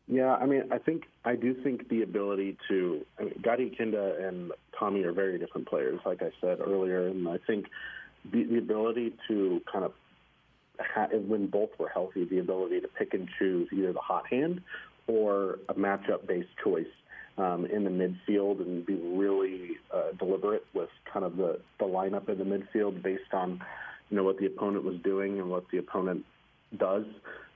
Yeah, 0.09 0.35
I 0.35 0.47
mean, 0.47 0.63
I 0.73 0.79
think 0.79 1.05
I 1.25 1.37
do 1.37 1.55
think 1.55 1.89
the 1.91 2.03
ability 2.03 2.57
to 2.69 3.05
I 3.19 3.25
mean, 3.25 3.75
Kinda 3.77 4.27
and 4.27 4.53
Thommy 4.79 5.05
are 5.05 5.13
very 5.13 5.39
different 5.39 5.69
players, 5.69 6.01
like 6.07 6.23
I 6.23 6.31
said 6.41 6.61
earlier, 6.61 7.09
and 7.09 7.29
I 7.29 7.39
think 7.47 7.67
the, 8.25 8.45
the 8.45 8.59
ability 8.59 9.15
to 9.29 9.61
kind 9.71 9.85
of 9.85 9.93
ha- 10.81 11.09
when 11.13 11.47
both 11.49 11.71
were 11.79 11.91
healthy, 11.91 12.25
the 12.25 12.39
ability 12.39 12.81
to 12.81 12.89
pick 12.89 13.13
and 13.13 13.29
choose 13.39 13.69
either 13.71 13.93
the 13.93 14.01
hot 14.01 14.27
hand 14.29 14.63
or 15.07 15.59
a 15.69 15.75
matchup-based 15.75 16.57
choice 16.63 16.87
um, 17.37 17.67
in 17.67 17.85
the 17.85 17.91
midfield 17.91 18.61
and 18.61 18.87
be 18.87 18.95
really 18.95 19.77
uh, 19.95 20.13
deliberate 20.19 20.65
with 20.73 20.91
kind 21.13 21.25
of 21.25 21.37
the, 21.37 21.61
the 21.79 21.85
lineup 21.85 22.29
in 22.31 22.39
the 22.39 22.45
midfield 22.45 23.03
based 23.03 23.33
on 23.33 23.61
you 24.11 24.17
know 24.17 24.25
what 24.25 24.39
the 24.39 24.47
opponent 24.47 24.85
was 24.85 24.97
doing 25.05 25.39
and 25.39 25.51
what 25.51 25.65
the 25.71 25.79
opponent 25.79 26.25
does 26.79 27.05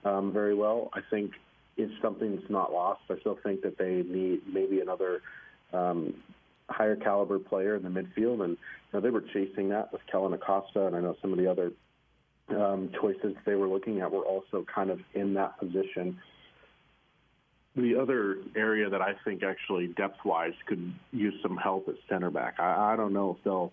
um, 0.05 0.33
very 0.33 0.55
well. 0.55 0.91
I 0.93 1.01
think 1.11 1.33
is 1.76 1.91
something 2.00 2.37
that's 2.37 2.50
not 2.50 2.73
lost. 2.73 3.00
I 3.11 3.19
still 3.21 3.38
think 3.43 3.62
that 3.62 3.79
they 3.79 4.02
need 4.07 4.43
maybe 4.52 4.81
another 4.81 5.23
um, 5.73 6.14
higher 6.69 6.97
caliber 6.97 7.38
player 7.38 7.76
in 7.76 7.83
the 7.83 7.88
midfield, 7.88 8.43
and 8.45 8.52
you 8.52 8.93
know, 8.93 9.00
they 9.00 9.11
were 9.11 9.25
chasing 9.33 9.69
that 9.71 9.93
with 9.93 10.02
Kellyn 10.11 10.33
Acosta, 10.33 10.87
and 10.87 10.97
I 10.97 11.00
know 11.00 11.17
some 11.21 11.33
of 11.33 11.38
the 11.38 11.50
other 11.50 11.73
um, 12.50 12.91
choices 13.00 13.35
they 13.47 13.55
were 13.55 13.69
looking 13.69 14.00
at 14.00 14.11
were 14.11 14.25
also 14.25 14.64
kind 14.73 14.91
of 14.91 15.00
in 15.14 15.35
that 15.35 15.59
position. 15.59 16.19
The 17.75 17.99
other 17.99 18.37
area 18.55 18.91
that 18.91 19.00
I 19.00 19.14
think 19.25 19.43
actually 19.43 19.87
depth-wise 19.88 20.52
could 20.67 20.93
use 21.11 21.35
some 21.43 21.57
help 21.57 21.88
at 21.88 21.95
center 22.09 22.31
back. 22.31 22.57
I, 22.59 22.93
I 22.93 22.97
don't 22.97 23.14
know 23.14 23.37
if 23.38 23.45
they'll 23.45 23.73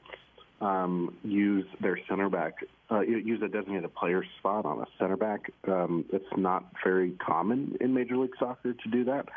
um, 0.62 1.16
use 1.24 1.66
their 1.80 2.00
center 2.08 2.30
back, 2.30 2.56
uh, 2.92 3.02
use 3.02 3.42
a 3.42 3.48
designated 3.48 3.94
player 3.96 4.24
spot 4.40 4.66
on 4.66 4.80
a 4.82 4.86
center 4.98 5.18
back. 5.18 5.52
Um, 5.68 6.06
it's 6.12 6.26
not 6.36 6.66
very 6.84 7.12
common 7.12 7.78
in 7.80 7.94
Major 7.94 8.18
League 8.18 8.34
Soccer 8.40 8.74
to 8.74 8.90
do 8.90 9.06
that. 9.06 9.28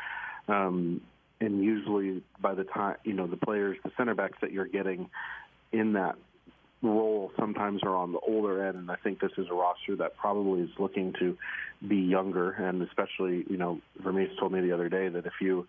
Um, 0.47 1.01
and 1.39 1.63
usually, 1.63 2.21
by 2.41 2.53
the 2.53 2.63
time 2.63 2.95
you 3.03 3.13
know 3.13 3.27
the 3.27 3.37
players, 3.37 3.77
the 3.83 3.91
center 3.97 4.15
backs 4.15 4.37
that 4.41 4.51
you're 4.51 4.65
getting 4.65 5.09
in 5.71 5.93
that 5.93 6.15
role 6.83 7.31
sometimes 7.39 7.81
are 7.83 7.95
on 7.95 8.11
the 8.11 8.19
older 8.19 8.65
end, 8.65 8.77
and 8.77 8.91
I 8.91 8.95
think 8.97 9.19
this 9.19 9.31
is 9.37 9.47
a 9.49 9.53
roster 9.53 9.95
that 9.97 10.17
probably 10.17 10.61
is 10.61 10.69
looking 10.77 11.13
to 11.19 11.37
be 11.87 11.97
younger, 11.97 12.51
and 12.51 12.81
especially, 12.81 13.45
you 13.49 13.57
know, 13.57 13.79
Vermes 14.03 14.29
told 14.39 14.51
me 14.51 14.61
the 14.61 14.73
other 14.73 14.89
day 14.89 15.07
that 15.09 15.25
if 15.25 15.33
you 15.41 15.65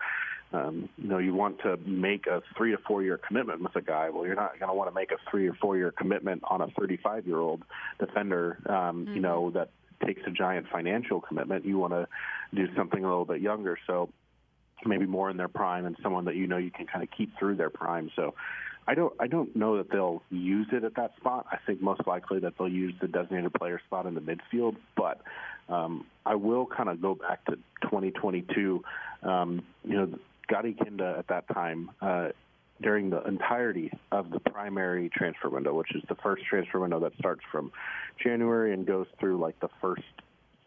um, 0.52 0.88
you 0.98 1.08
know, 1.08 1.18
you 1.18 1.34
want 1.34 1.58
to 1.62 1.76
make 1.78 2.26
a 2.28 2.40
three 2.56 2.70
to 2.70 2.78
four 2.86 3.02
year 3.02 3.18
commitment 3.18 3.60
with 3.60 3.74
a 3.74 3.80
guy. 3.80 4.10
Well, 4.10 4.24
you're 4.24 4.36
not 4.36 4.58
going 4.60 4.68
to 4.68 4.74
want 4.74 4.88
to 4.88 4.94
make 4.94 5.10
a 5.10 5.16
three 5.28 5.48
or 5.48 5.54
four 5.54 5.76
year 5.76 5.90
commitment 5.90 6.42
on 6.48 6.60
a 6.60 6.68
35 6.78 7.26
year 7.26 7.38
old 7.38 7.62
defender, 7.98 8.58
um, 8.66 8.74
mm-hmm. 8.74 9.14
you 9.14 9.20
know, 9.20 9.50
that 9.50 9.70
takes 10.04 10.22
a 10.26 10.30
giant 10.30 10.66
financial 10.70 11.20
commitment. 11.20 11.64
You 11.64 11.78
want 11.78 11.92
to 11.92 12.06
do 12.54 12.68
something 12.76 13.02
a 13.02 13.08
little 13.08 13.24
bit 13.24 13.40
younger. 13.40 13.78
So 13.86 14.10
maybe 14.86 15.06
more 15.06 15.30
in 15.30 15.36
their 15.36 15.48
prime 15.48 15.86
and 15.86 15.96
someone 16.02 16.26
that 16.26 16.36
you 16.36 16.46
know 16.46 16.58
you 16.58 16.70
can 16.70 16.86
kind 16.86 17.02
of 17.02 17.08
keep 17.16 17.36
through 17.38 17.56
their 17.56 17.70
prime. 17.70 18.10
So 18.14 18.34
I 18.86 18.94
don't 18.94 19.12
I 19.18 19.26
don't 19.26 19.54
know 19.56 19.78
that 19.78 19.90
they'll 19.90 20.22
use 20.30 20.68
it 20.72 20.84
at 20.84 20.94
that 20.96 21.16
spot. 21.16 21.46
I 21.50 21.56
think 21.66 21.80
most 21.80 22.06
likely 22.06 22.40
that 22.40 22.54
they'll 22.58 22.68
use 22.68 22.94
the 23.00 23.08
designated 23.08 23.52
player 23.54 23.80
spot 23.86 24.06
in 24.06 24.14
the 24.14 24.20
midfield. 24.20 24.76
But 24.96 25.20
um, 25.68 26.06
I 26.26 26.34
will 26.34 26.66
kind 26.66 26.88
of 26.88 27.00
go 27.00 27.14
back 27.14 27.44
to 27.46 27.56
2022. 27.82 28.84
Um, 29.22 29.62
you 29.84 29.96
know, 29.96 30.18
Gadi 30.48 30.74
Kinda 30.74 31.16
at 31.18 31.28
that 31.28 31.48
time, 31.48 31.90
uh, 32.02 32.28
during 32.82 33.10
the 33.10 33.22
entirety 33.26 33.90
of 34.12 34.30
the 34.30 34.40
primary 34.40 35.08
transfer 35.08 35.48
window, 35.48 35.74
which 35.74 35.94
is 35.94 36.02
the 36.08 36.16
first 36.16 36.44
transfer 36.44 36.80
window 36.80 37.00
that 37.00 37.12
starts 37.18 37.40
from 37.50 37.72
January 38.22 38.74
and 38.74 38.86
goes 38.86 39.06
through 39.18 39.38
like 39.38 39.58
the 39.60 39.68
first 39.80 40.02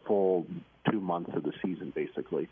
full 0.06 0.46
two 0.90 1.00
months 1.00 1.30
of 1.34 1.42
the 1.42 1.52
season, 1.62 1.92
basically. 1.94 2.48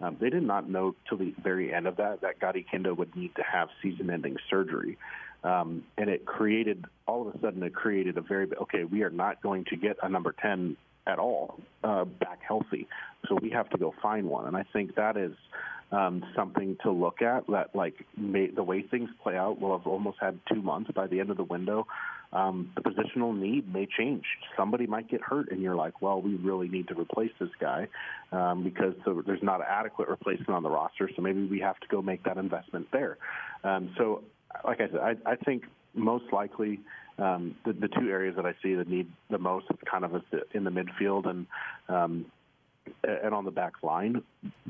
Um, 0.00 0.16
they 0.20 0.30
did 0.30 0.42
not 0.42 0.68
know 0.68 0.94
till 1.08 1.18
the 1.18 1.34
very 1.42 1.74
end 1.74 1.86
of 1.86 1.96
that 1.96 2.20
that 2.20 2.38
Gadi 2.38 2.64
Kinda 2.68 2.94
would 2.94 3.16
need 3.16 3.34
to 3.36 3.42
have 3.42 3.68
season-ending 3.82 4.36
surgery. 4.48 4.96
Um, 5.44 5.84
and 5.96 6.10
it 6.10 6.26
created, 6.26 6.84
all 7.06 7.26
of 7.26 7.34
a 7.34 7.40
sudden, 7.40 7.62
it 7.62 7.74
created 7.74 8.16
a 8.16 8.20
very, 8.20 8.48
okay, 8.62 8.84
we 8.84 9.02
are 9.02 9.10
not 9.10 9.42
going 9.42 9.64
to 9.66 9.76
get 9.76 9.96
a 10.02 10.08
number 10.08 10.34
10 10.40 10.76
at 11.06 11.18
all 11.18 11.58
uh, 11.84 12.04
back 12.04 12.40
healthy. 12.46 12.86
So 13.28 13.38
we 13.40 13.50
have 13.50 13.70
to 13.70 13.78
go 13.78 13.94
find 14.02 14.28
one. 14.28 14.46
And 14.46 14.56
I 14.56 14.64
think 14.72 14.96
that 14.96 15.16
is 15.16 15.32
um, 15.90 16.24
something 16.36 16.76
to 16.82 16.90
look 16.90 17.22
at. 17.22 17.46
That 17.48 17.74
like 17.74 17.94
may, 18.16 18.48
the 18.48 18.62
way 18.62 18.82
things 18.82 19.10
play 19.22 19.36
out, 19.36 19.60
we'll 19.60 19.76
have 19.76 19.86
almost 19.86 20.18
had 20.20 20.38
two 20.52 20.60
months 20.60 20.90
by 20.94 21.06
the 21.06 21.20
end 21.20 21.30
of 21.30 21.36
the 21.36 21.44
window. 21.44 21.86
Um, 22.32 22.70
the 22.74 22.82
positional 22.82 23.36
need 23.36 23.72
may 23.72 23.86
change. 23.86 24.24
Somebody 24.56 24.86
might 24.86 25.08
get 25.08 25.22
hurt, 25.22 25.50
and 25.50 25.62
you're 25.62 25.74
like, 25.74 26.02
well, 26.02 26.20
we 26.20 26.34
really 26.34 26.68
need 26.68 26.88
to 26.88 26.94
replace 26.94 27.30
this 27.40 27.48
guy 27.58 27.88
um, 28.32 28.62
because 28.62 28.94
there's 29.26 29.42
not 29.42 29.62
adequate 29.62 30.08
replacement 30.08 30.50
on 30.50 30.62
the 30.62 30.68
roster. 30.70 31.08
So 31.16 31.22
maybe 31.22 31.46
we 31.46 31.60
have 31.60 31.80
to 31.80 31.88
go 31.88 32.02
make 32.02 32.22
that 32.24 32.36
investment 32.36 32.88
there. 32.92 33.16
Um, 33.64 33.94
so, 33.96 34.22
like 34.64 34.80
I 34.80 34.88
said, 34.88 35.00
I, 35.00 35.14
I 35.32 35.36
think 35.36 35.64
most 35.94 36.30
likely 36.32 36.80
um, 37.18 37.56
the, 37.64 37.72
the 37.72 37.88
two 37.88 38.10
areas 38.10 38.36
that 38.36 38.46
I 38.46 38.54
see 38.62 38.74
that 38.74 38.88
need 38.88 39.10
the 39.30 39.38
most 39.38 39.66
is 39.70 39.78
kind 39.90 40.04
of 40.04 40.22
in 40.52 40.64
the 40.64 40.70
midfield 40.70 41.26
and 41.26 41.46
um, 41.88 42.26
and 43.04 43.34
on 43.34 43.44
the 43.44 43.50
back 43.50 43.74
line. 43.82 44.22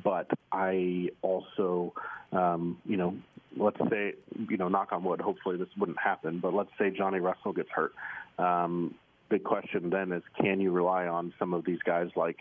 But 0.02 0.30
I 0.52 1.10
also, 1.22 1.92
um, 2.32 2.78
you 2.84 2.96
know, 2.96 3.16
let's 3.56 3.78
say, 3.90 4.14
you 4.48 4.56
know, 4.56 4.68
knock 4.68 4.92
on 4.92 5.04
wood, 5.04 5.20
hopefully 5.20 5.56
this 5.56 5.68
wouldn't 5.76 5.98
happen, 5.98 6.38
but 6.40 6.54
let's 6.54 6.70
say 6.78 6.90
Johnny 6.90 7.20
Russell 7.20 7.52
gets 7.52 7.70
hurt. 7.70 7.92
Um, 8.38 8.94
big 9.28 9.44
question 9.44 9.90
then 9.90 10.12
is 10.12 10.22
can 10.40 10.60
you 10.60 10.70
rely 10.70 11.06
on 11.06 11.34
some 11.38 11.52
of 11.52 11.64
these 11.64 11.80
guys 11.84 12.08
like 12.16 12.38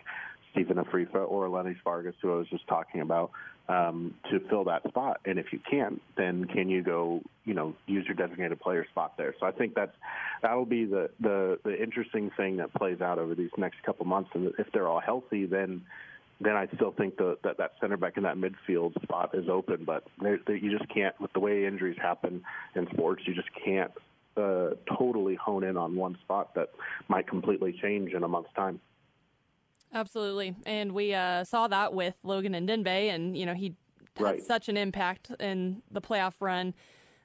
Stephen 0.52 0.76
Afrifa 0.76 1.28
or 1.28 1.48
Lenny 1.48 1.76
Vargas, 1.84 2.14
who 2.22 2.32
I 2.32 2.36
was 2.36 2.48
just 2.48 2.66
talking 2.66 3.00
about, 3.00 3.30
um, 3.68 4.14
to 4.30 4.40
fill 4.48 4.64
that 4.64 4.86
spot? 4.88 5.20
And 5.24 5.38
if 5.38 5.52
you 5.52 5.60
can't, 5.70 6.00
then 6.16 6.46
can 6.46 6.68
you 6.68 6.82
go, 6.82 7.22
you 7.44 7.54
know, 7.54 7.74
use 7.86 8.06
your 8.06 8.14
designated 8.14 8.60
player 8.60 8.86
spot 8.90 9.16
there? 9.16 9.34
So 9.38 9.46
I 9.46 9.52
think 9.52 9.74
that's 9.74 9.94
that'll 10.42 10.64
be 10.64 10.84
the 10.84 11.10
the, 11.20 11.58
the 11.64 11.80
interesting 11.80 12.30
thing 12.36 12.56
that 12.56 12.72
plays 12.74 13.00
out 13.00 13.18
over 13.18 13.34
these 13.34 13.50
next 13.56 13.82
couple 13.82 14.06
months. 14.06 14.30
And 14.34 14.52
if 14.58 14.66
they're 14.72 14.88
all 14.88 15.00
healthy, 15.00 15.46
then 15.46 15.82
then 16.40 16.56
I 16.56 16.68
still 16.74 16.92
think 16.92 17.16
the, 17.16 17.36
that 17.42 17.58
that 17.58 17.72
center 17.80 17.96
back 17.96 18.16
in 18.16 18.22
that 18.22 18.36
midfield 18.36 19.00
spot 19.02 19.34
is 19.34 19.48
open. 19.48 19.84
But 19.84 20.04
they're, 20.20 20.38
they're, 20.46 20.56
you 20.56 20.76
just 20.76 20.88
can't, 20.92 21.18
with 21.20 21.32
the 21.32 21.40
way 21.40 21.66
injuries 21.66 21.98
happen 22.00 22.42
in 22.74 22.86
sports, 22.92 23.22
you 23.26 23.34
just 23.34 23.48
can't 23.64 23.90
uh, 24.36 24.70
totally 24.96 25.34
hone 25.34 25.64
in 25.64 25.76
on 25.76 25.96
one 25.96 26.16
spot 26.22 26.54
that 26.54 26.70
might 27.08 27.26
completely 27.26 27.76
change 27.82 28.12
in 28.12 28.22
a 28.22 28.28
month's 28.28 28.52
time. 28.54 28.80
Absolutely, 29.92 30.54
and 30.66 30.92
we 30.92 31.14
uh, 31.14 31.44
saw 31.44 31.66
that 31.68 31.94
with 31.94 32.14
Logan 32.22 32.54
and 32.54 32.68
Ndenbe, 32.68 33.14
and 33.14 33.36
you 33.36 33.46
know 33.46 33.54
he 33.54 33.74
had 34.16 34.22
right. 34.22 34.42
such 34.42 34.68
an 34.68 34.76
impact 34.76 35.30
in 35.40 35.82
the 35.90 36.00
playoff 36.00 36.34
run 36.40 36.74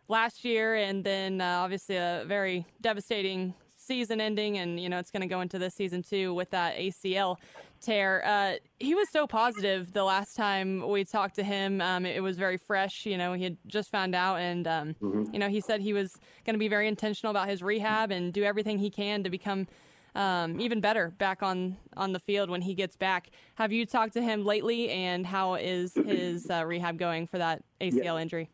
last 0.08 0.46
year, 0.46 0.76
and 0.76 1.04
then 1.04 1.42
uh, 1.42 1.60
obviously 1.60 1.98
a 1.98 2.24
very 2.26 2.66
devastating 2.82 3.54
season 3.76 4.22
ending, 4.22 4.58
and 4.58 4.80
you 4.80 4.90
know 4.90 4.98
it's 4.98 5.12
going 5.12 5.22
to 5.22 5.28
go 5.28 5.42
into 5.42 5.60
this 5.60 5.74
season 5.74 6.02
too 6.02 6.34
with 6.34 6.50
that 6.52 6.78
ACL 6.78 7.38
tear. 7.82 8.24
Uh, 8.26 8.54
he 8.80 8.96
was 8.96 9.10
so 9.10 9.28
positive 9.28 9.92
the 9.92 10.04
last 10.04 10.36
time 10.36 10.88
we 10.88 11.04
talked 11.04 11.36
to 11.36 11.44
him. 11.44 11.82
Um, 11.82 12.06
it, 12.06 12.24
was 12.24 12.38
very 12.38 12.58
fresh. 12.58 13.06
You 13.06 13.18
know, 13.18 13.34
he 13.34 13.44
had 13.44 13.58
just 13.68 13.92
found 13.92 14.16
out, 14.16 14.38
and 14.38 14.68
um, 14.68 14.96
mm-hmm. 15.02 15.34
you 15.34 15.40
know 15.40 15.50
he 15.50 15.60
said 15.60 15.82
he 15.82 15.94
was 15.94 16.16
going 16.46 16.54
to 16.54 16.60
be 16.60 16.70
very 16.70 16.88
intentional 16.88 17.32
about 17.32 17.50
his 17.50 17.62
rehab 17.62 18.10
and 18.12 18.34
do 18.34 18.44
everything 18.44 18.80
he 18.80 18.90
can 18.90 19.24
to 19.24 19.30
become 19.30 19.68
um, 20.16 20.60
even 20.60 20.80
better 20.82 21.10
back 21.18 21.44
on 21.44 21.78
on 21.98 22.14
the 22.14 22.20
field 22.20 22.50
when 22.50 22.62
he 22.62 22.74
gets 22.74 22.96
back. 22.96 23.30
Have 23.56 23.72
you 23.72 23.86
talked 23.86 24.14
to 24.14 24.22
him 24.22 24.46
lately, 24.46 24.90
and 24.90 25.26
how 25.26 25.56
is 25.56 25.94
his 25.94 26.50
uh, 26.50 26.66
rehab 26.66 26.98
going 26.98 27.28
for 27.28 27.38
that 27.38 27.64
ACL 27.82 28.04
yeah. 28.04 28.18
injury? 28.18 28.50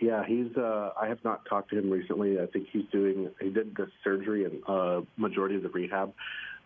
Yeah, 0.00 0.24
he's. 0.26 0.56
Uh, 0.56 0.90
I 1.00 1.06
have 1.06 1.22
not 1.24 1.44
talked 1.46 1.70
to 1.70 1.78
him 1.78 1.90
recently. 1.90 2.40
I 2.40 2.46
think 2.46 2.66
he's 2.72 2.84
doing. 2.90 3.30
He 3.40 3.50
did 3.50 3.74
the 3.76 3.88
surgery 4.02 4.44
and 4.44 4.62
uh, 4.66 5.02
majority 5.16 5.54
of 5.54 5.62
the 5.62 5.68
rehab 5.68 6.12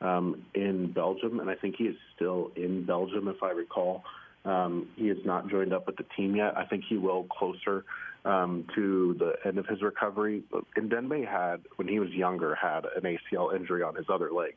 um, 0.01 0.45
in 0.55 0.93
Belgium, 0.93 1.41
and 1.41 1.51
I 1.51 1.55
think 1.55 1.77
he 1.77 1.85
is 1.85 1.97
still 2.15 2.51
in 2.57 2.85
Belgium, 2.85 3.29
if 3.29 3.43
I 3.43 3.51
recall. 3.51 4.05
Um, 4.47 4.89
he 4.97 5.09
has 5.09 5.19
not 5.25 5.49
joined 5.49 5.73
up 5.73 5.87
with 5.87 5.97
the 5.97 6.07
team 6.17 6.37
yet. 6.37 6.57
I 6.57 6.65
think 6.65 6.85
he 6.89 6.97
will 6.97 7.25
closer 7.25 7.85
um, 8.27 8.67
to 8.75 9.15
the 9.19 9.35
end 9.47 9.59
of 9.59 9.67
his 9.67 9.81
recovery. 9.81 10.43
And 10.75 10.91
had, 11.23 11.63
when 11.77 11.89
he 11.89 11.99
was 11.99 12.11
younger, 12.11 12.55
had 12.55 12.85
an 12.85 13.03
ACL 13.03 13.55
injury 13.55 13.83
on 13.83 13.95
his 13.95 14.07
other 14.13 14.31
leg. 14.33 14.55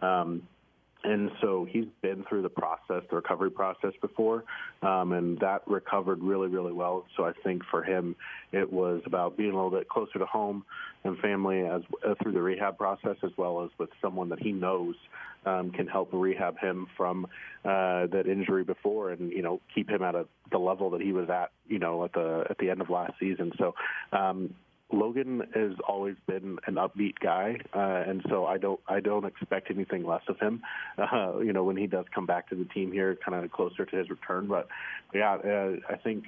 Um, 0.00 0.42
and 1.04 1.30
so 1.40 1.66
he's 1.68 1.86
been 2.00 2.24
through 2.28 2.42
the 2.42 2.48
process, 2.48 3.02
the 3.10 3.16
recovery 3.16 3.50
process 3.50 3.92
before, 4.00 4.44
um, 4.82 5.12
and 5.12 5.38
that 5.40 5.62
recovered 5.66 6.22
really, 6.22 6.48
really 6.48 6.72
well. 6.72 7.04
So 7.16 7.24
I 7.24 7.32
think 7.42 7.62
for 7.70 7.82
him, 7.82 8.14
it 8.52 8.72
was 8.72 9.02
about 9.04 9.36
being 9.36 9.50
a 9.50 9.54
little 9.54 9.70
bit 9.70 9.88
closer 9.88 10.18
to 10.18 10.26
home 10.26 10.64
and 11.04 11.18
family 11.18 11.62
as 11.62 11.82
uh, 12.06 12.14
through 12.22 12.32
the 12.32 12.42
rehab 12.42 12.78
process, 12.78 13.16
as 13.24 13.30
well 13.36 13.64
as 13.64 13.70
with 13.78 13.90
someone 14.00 14.28
that 14.28 14.40
he 14.40 14.52
knows 14.52 14.94
um, 15.44 15.72
can 15.72 15.86
help 15.86 16.10
rehab 16.12 16.58
him 16.58 16.86
from 16.96 17.26
uh, 17.64 18.06
that 18.06 18.24
injury 18.26 18.62
before, 18.62 19.10
and 19.10 19.32
you 19.32 19.42
know 19.42 19.60
keep 19.74 19.90
him 19.90 20.02
at 20.02 20.14
a, 20.14 20.26
the 20.52 20.58
level 20.58 20.90
that 20.90 21.00
he 21.00 21.12
was 21.12 21.28
at, 21.30 21.50
you 21.66 21.78
know, 21.78 22.04
at 22.04 22.12
the 22.12 22.44
at 22.48 22.58
the 22.58 22.70
end 22.70 22.80
of 22.80 22.90
last 22.90 23.14
season. 23.18 23.52
So 23.58 23.74
um, 24.12 24.54
Logan 24.92 25.42
has 25.54 25.72
always 25.88 26.16
been 26.26 26.58
an 26.66 26.74
upbeat 26.74 27.18
guy, 27.18 27.58
uh, 27.74 28.08
and 28.08 28.22
so 28.28 28.46
I 28.46 28.58
don't 28.58 28.80
I 28.86 29.00
don't 29.00 29.24
expect 29.24 29.70
anything 29.70 30.04
less 30.04 30.22
of 30.28 30.38
him. 30.38 30.62
Uh, 30.98 31.38
you 31.38 31.52
know, 31.52 31.64
when 31.64 31.76
he 31.76 31.86
does 31.86 32.04
come 32.14 32.26
back 32.26 32.48
to 32.50 32.54
the 32.54 32.64
team 32.66 32.92
here, 32.92 33.16
kind 33.24 33.42
of 33.42 33.50
closer 33.50 33.84
to 33.84 33.96
his 33.96 34.10
return. 34.10 34.46
But 34.46 34.68
yeah, 35.14 35.34
uh, 35.34 35.76
I 35.88 35.96
think 35.96 36.24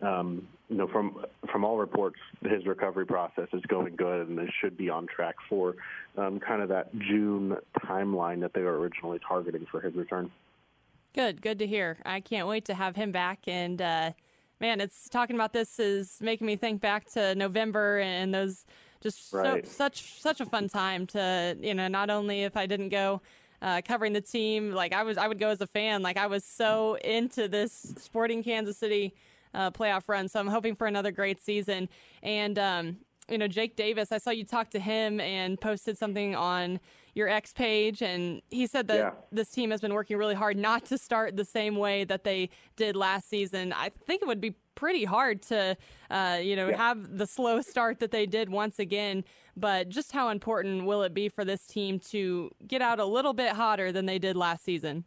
um, 0.00 0.46
you 0.68 0.76
know 0.76 0.86
from 0.86 1.24
from 1.50 1.64
all 1.64 1.78
reports, 1.78 2.18
his 2.42 2.66
recovery 2.66 3.06
process 3.06 3.48
is 3.52 3.62
going 3.68 3.96
good, 3.96 4.28
and 4.28 4.38
it 4.38 4.50
should 4.60 4.76
be 4.76 4.90
on 4.90 5.06
track 5.06 5.36
for 5.48 5.76
um, 6.16 6.38
kind 6.40 6.62
of 6.62 6.68
that 6.68 6.94
June 6.98 7.56
timeline 7.84 8.40
that 8.40 8.52
they 8.52 8.62
were 8.62 8.78
originally 8.78 9.18
targeting 9.26 9.66
for 9.70 9.80
his 9.80 9.94
return. 9.94 10.30
Good, 11.14 11.42
good 11.42 11.58
to 11.58 11.66
hear. 11.66 11.98
I 12.04 12.20
can't 12.20 12.48
wait 12.48 12.66
to 12.66 12.74
have 12.74 12.96
him 12.96 13.12
back 13.12 13.40
and. 13.46 14.14
Man, 14.62 14.80
it's 14.80 15.08
talking 15.08 15.34
about 15.34 15.52
this 15.52 15.80
is 15.80 16.18
making 16.20 16.46
me 16.46 16.54
think 16.54 16.80
back 16.80 17.04
to 17.14 17.34
November 17.34 17.98
and 17.98 18.32
those 18.32 18.64
just 19.02 19.32
right. 19.32 19.66
so, 19.66 19.72
such 19.72 20.20
such 20.20 20.40
a 20.40 20.46
fun 20.46 20.68
time 20.68 21.04
to 21.08 21.56
you 21.60 21.74
know 21.74 21.88
not 21.88 22.10
only 22.10 22.44
if 22.44 22.56
I 22.56 22.66
didn't 22.66 22.90
go 22.90 23.20
uh, 23.60 23.80
covering 23.84 24.12
the 24.12 24.20
team 24.20 24.70
like 24.70 24.92
I 24.92 25.02
was 25.02 25.18
I 25.18 25.26
would 25.26 25.40
go 25.40 25.48
as 25.48 25.60
a 25.62 25.66
fan. 25.66 26.00
Like 26.00 26.16
I 26.16 26.28
was 26.28 26.44
so 26.44 26.96
into 27.02 27.48
this 27.48 27.92
Sporting 27.98 28.44
Kansas 28.44 28.78
City 28.78 29.16
uh, 29.52 29.72
playoff 29.72 30.04
run. 30.06 30.28
So 30.28 30.38
I'm 30.38 30.46
hoping 30.46 30.76
for 30.76 30.86
another 30.86 31.10
great 31.10 31.42
season. 31.42 31.88
And 32.22 32.56
um, 32.56 32.98
you 33.28 33.38
know 33.38 33.48
Jake 33.48 33.74
Davis 33.74 34.12
I 34.12 34.18
saw 34.18 34.30
you 34.30 34.44
talk 34.44 34.70
to 34.70 34.78
him 34.78 35.18
and 35.18 35.60
posted 35.60 35.98
something 35.98 36.36
on 36.36 36.78
your 37.14 37.28
ex 37.28 37.52
page, 37.52 38.02
and 38.02 38.40
he 38.50 38.66
said 38.66 38.88
that 38.88 38.96
yeah. 38.96 39.10
this 39.30 39.50
team 39.50 39.70
has 39.70 39.80
been 39.80 39.92
working 39.92 40.16
really 40.16 40.34
hard 40.34 40.56
not 40.56 40.84
to 40.86 40.98
start 40.98 41.36
the 41.36 41.44
same 41.44 41.76
way 41.76 42.04
that 42.04 42.24
they 42.24 42.48
did 42.76 42.96
last 42.96 43.28
season. 43.28 43.72
I 43.72 43.90
think 44.06 44.22
it 44.22 44.28
would 44.28 44.40
be 44.40 44.54
pretty 44.74 45.04
hard 45.04 45.42
to, 45.42 45.76
uh, 46.10 46.38
you 46.42 46.56
know, 46.56 46.68
yeah. 46.68 46.76
have 46.76 47.18
the 47.18 47.26
slow 47.26 47.60
start 47.60 48.00
that 48.00 48.10
they 48.10 48.26
did 48.26 48.48
once 48.48 48.78
again. 48.78 49.24
But 49.56 49.90
just 49.90 50.12
how 50.12 50.30
important 50.30 50.86
will 50.86 51.02
it 51.02 51.12
be 51.12 51.28
for 51.28 51.44
this 51.44 51.66
team 51.66 51.98
to 52.10 52.50
get 52.66 52.80
out 52.80 52.98
a 52.98 53.04
little 53.04 53.34
bit 53.34 53.52
hotter 53.52 53.92
than 53.92 54.06
they 54.06 54.18
did 54.18 54.34
last 54.34 54.64
season? 54.64 55.04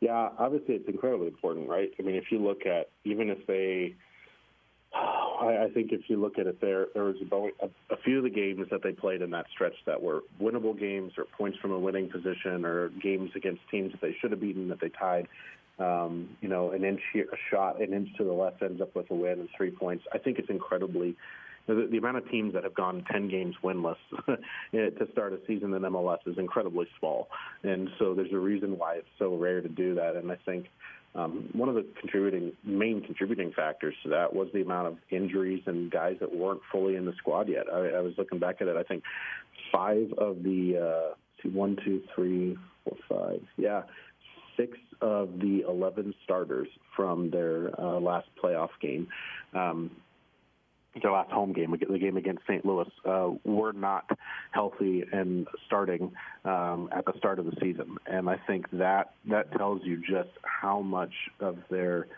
Yeah, 0.00 0.30
obviously 0.38 0.74
it's 0.74 0.88
incredibly 0.88 1.28
important, 1.28 1.68
right? 1.68 1.90
I 1.98 2.02
mean, 2.02 2.16
if 2.16 2.30
you 2.30 2.38
look 2.38 2.66
at 2.66 2.90
even 3.04 3.30
if 3.30 3.46
they 3.46 3.94
I, 5.42 5.68
think 5.74 5.92
if 5.92 6.02
you 6.08 6.20
look 6.20 6.38
at 6.38 6.46
it, 6.46 6.60
there 6.60 6.86
there 6.94 7.04
was 7.04 7.16
a, 7.20 7.94
a, 7.94 7.96
few 8.04 8.18
of 8.18 8.24
the 8.24 8.30
games 8.30 8.66
that 8.70 8.82
they 8.82 8.92
played 8.92 9.22
in 9.22 9.30
that 9.30 9.46
stretch 9.52 9.74
that 9.86 10.00
were 10.00 10.20
winnable 10.40 10.78
games 10.78 11.12
or 11.18 11.24
points 11.24 11.58
from 11.58 11.72
a 11.72 11.78
winning 11.78 12.08
position 12.08 12.64
or 12.64 12.90
games 12.90 13.30
against 13.34 13.60
teams 13.70 13.92
that 13.92 14.00
they 14.00 14.14
should 14.20 14.30
have 14.30 14.40
beaten 14.40 14.68
that 14.68 14.80
they 14.80 14.88
tied. 14.88 15.28
Um, 15.78 16.36
you 16.40 16.48
know, 16.48 16.70
an 16.70 16.84
inch 16.84 17.00
here, 17.12 17.26
a 17.32 17.36
shot, 17.50 17.80
an 17.80 17.92
inch 17.92 18.08
to 18.18 18.24
the 18.24 18.32
left 18.32 18.62
ends 18.62 18.80
up 18.80 18.94
with 18.94 19.10
a 19.10 19.14
win 19.14 19.40
and 19.40 19.48
three 19.56 19.70
points. 19.70 20.04
I 20.12 20.18
think 20.18 20.38
it's 20.38 20.50
incredibly 20.50 21.16
the, 21.66 21.88
the 21.90 21.98
amount 21.98 22.16
of 22.16 22.28
teams 22.28 22.54
that 22.54 22.64
have 22.64 22.74
gone 22.74 23.04
10 23.10 23.28
games 23.28 23.56
winless 23.62 23.96
to 24.26 25.08
start 25.12 25.32
a 25.32 25.38
season 25.46 25.72
in 25.74 25.82
MLS 25.82 26.18
is 26.26 26.38
incredibly 26.38 26.86
small. 26.98 27.28
And 27.62 27.88
so 27.98 28.14
there's 28.14 28.32
a 28.32 28.38
reason 28.38 28.78
why 28.78 28.96
it's 28.96 29.08
so 29.18 29.36
rare 29.36 29.60
to 29.60 29.68
do 29.68 29.94
that. 29.94 30.16
And 30.16 30.30
I 30.30 30.36
think 30.44 30.66
um, 31.14 31.50
one 31.52 31.68
of 31.68 31.74
the 31.74 31.86
contributing 32.00 32.52
main 32.64 33.02
contributing 33.02 33.52
factors 33.54 33.94
to 34.02 34.08
that 34.10 34.34
was 34.34 34.48
the 34.54 34.62
amount 34.62 34.88
of 34.88 34.96
injuries 35.10 35.62
and 35.66 35.90
guys 35.90 36.16
that 36.20 36.34
weren't 36.34 36.60
fully 36.70 36.96
in 36.96 37.04
the 37.04 37.12
squad 37.18 37.48
yet. 37.48 37.66
I, 37.72 37.88
I 37.88 38.00
was 38.00 38.14
looking 38.16 38.38
back 38.38 38.60
at 38.60 38.68
it. 38.68 38.76
I 38.76 38.82
think 38.82 39.02
five 39.70 40.12
of 40.16 40.42
the 40.42 41.10
uh, 41.12 41.14
see, 41.42 41.50
one, 41.50 41.76
two, 41.84 42.02
three, 42.14 42.56
four, 42.84 42.96
five. 43.08 43.42
Yeah, 43.56 43.82
six 44.56 44.78
of 45.00 45.38
the 45.38 45.64
eleven 45.68 46.14
starters 46.24 46.68
from 46.96 47.30
their 47.30 47.78
uh, 47.78 48.00
last 48.00 48.28
playoff 48.42 48.70
game 48.80 49.08
um, 49.54 49.90
their 51.00 51.12
last 51.12 51.30
home 51.30 51.52
game, 51.52 51.74
the 51.88 51.98
game 51.98 52.16
against 52.16 52.42
St. 52.44 52.64
Louis, 52.64 52.88
uh, 53.04 53.30
were 53.44 53.72
not 53.72 54.10
healthy 54.50 55.04
and 55.10 55.46
starting 55.66 56.12
um, 56.44 56.88
at 56.92 57.06
the 57.06 57.12
start 57.16 57.38
of 57.38 57.46
the 57.46 57.56
season. 57.60 57.96
And 58.06 58.28
I 58.28 58.36
think 58.46 58.70
that 58.72 59.14
that 59.30 59.52
tells 59.56 59.82
you 59.84 59.98
just 59.98 60.30
how 60.42 60.80
much 60.80 61.12
of 61.40 61.58
their 61.70 62.08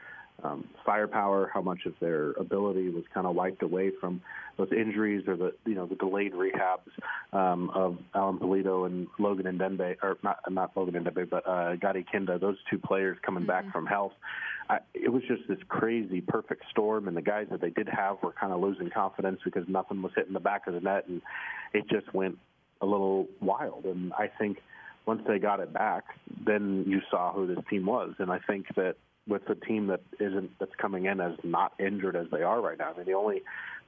um, 0.43 0.69
firepower, 0.85 1.51
how 1.53 1.63
much 1.63 1.87
of 1.87 1.95
their 2.01 2.33
ability 2.33 2.89
was 2.89 3.05
kind 3.13 3.27
of 3.27 3.35
wiped 3.35 3.63
away 3.63 3.93
from 4.01 4.21
those 4.57 4.69
injuries 4.73 5.27
or 5.27 5.37
the 5.37 5.53
you 5.65 5.75
know 5.75 5.87
the 5.87 5.95
delayed 5.95 6.33
rehabs 6.33 6.91
um, 7.33 7.71
of 7.71 7.99
Alan 8.15 8.39
Pulido 8.39 8.87
and 8.87 9.07
Logan 9.19 9.47
Ndenbe, 9.59 9.97
or 10.03 10.19
not 10.23 10.39
not 10.51 10.77
Logan 10.77 11.05
Ndenbe, 11.05 11.31
but 11.31 11.49
uh, 11.49 11.77
Gadi 11.77 12.05
Kinda, 12.11 12.39
those 12.39 12.57
two 12.71 12.79
players 12.79 13.17
coming 13.25 13.45
mm-hmm. 13.45 13.49
back 13.49 13.73
from 13.73 13.87
health. 13.87 14.13
I, 14.69 14.79
it 14.95 15.13
was 15.13 15.23
just 15.29 15.43
this 15.49 15.59
crazy 15.69 16.21
perfect 16.21 16.65
storm, 16.71 17.09
and 17.09 17.17
the 17.17 17.23
guys 17.23 17.47
that 17.51 17.61
they 17.61 17.71
did 17.71 17.89
have 17.89 18.17
were 18.23 18.33
kind 18.33 18.53
of 18.53 18.61
losing 18.61 18.91
confidence 18.91 19.41
because 19.45 19.65
nothing 19.69 20.03
was 20.03 20.13
hitting 20.17 20.33
the 20.33 20.41
back 20.41 20.67
of 20.67 20.75
the 20.75 20.81
net, 20.81 21.07
and 21.07 21.21
it 21.73 21.89
just 21.89 22.13
went 22.15 22.39
a 22.81 22.87
little 22.87 23.27
wild. 23.41 23.85
And 23.85 24.13
I 24.15 24.31
think 24.39 24.59
once 25.07 25.23
they 25.27 25.39
got 25.39 25.61
it 25.61 25.73
back, 25.73 26.05
then 26.47 26.85
you 26.87 27.01
saw 27.11 27.33
who 27.33 27.47
this 27.47 27.63
team 27.69 27.87
was, 27.87 28.15
and 28.19 28.31
I 28.31 28.39
think 28.39 28.67
that 28.77 28.97
with 29.27 29.49
a 29.49 29.55
team 29.55 29.87
that 29.87 30.01
isn't 30.21 30.51
that's 30.59 30.75
coming 30.77 31.07
in 31.07 31.21
as 31.21 31.33
not 31.43 31.73
injured 31.79 32.17
as 32.17 32.27
they 32.31 32.43
are 32.43 32.61
right 32.61 32.79
now. 32.79 32.93
I 32.93 32.97
mean, 32.97 33.07
the 33.07 33.15
only 33.15 33.43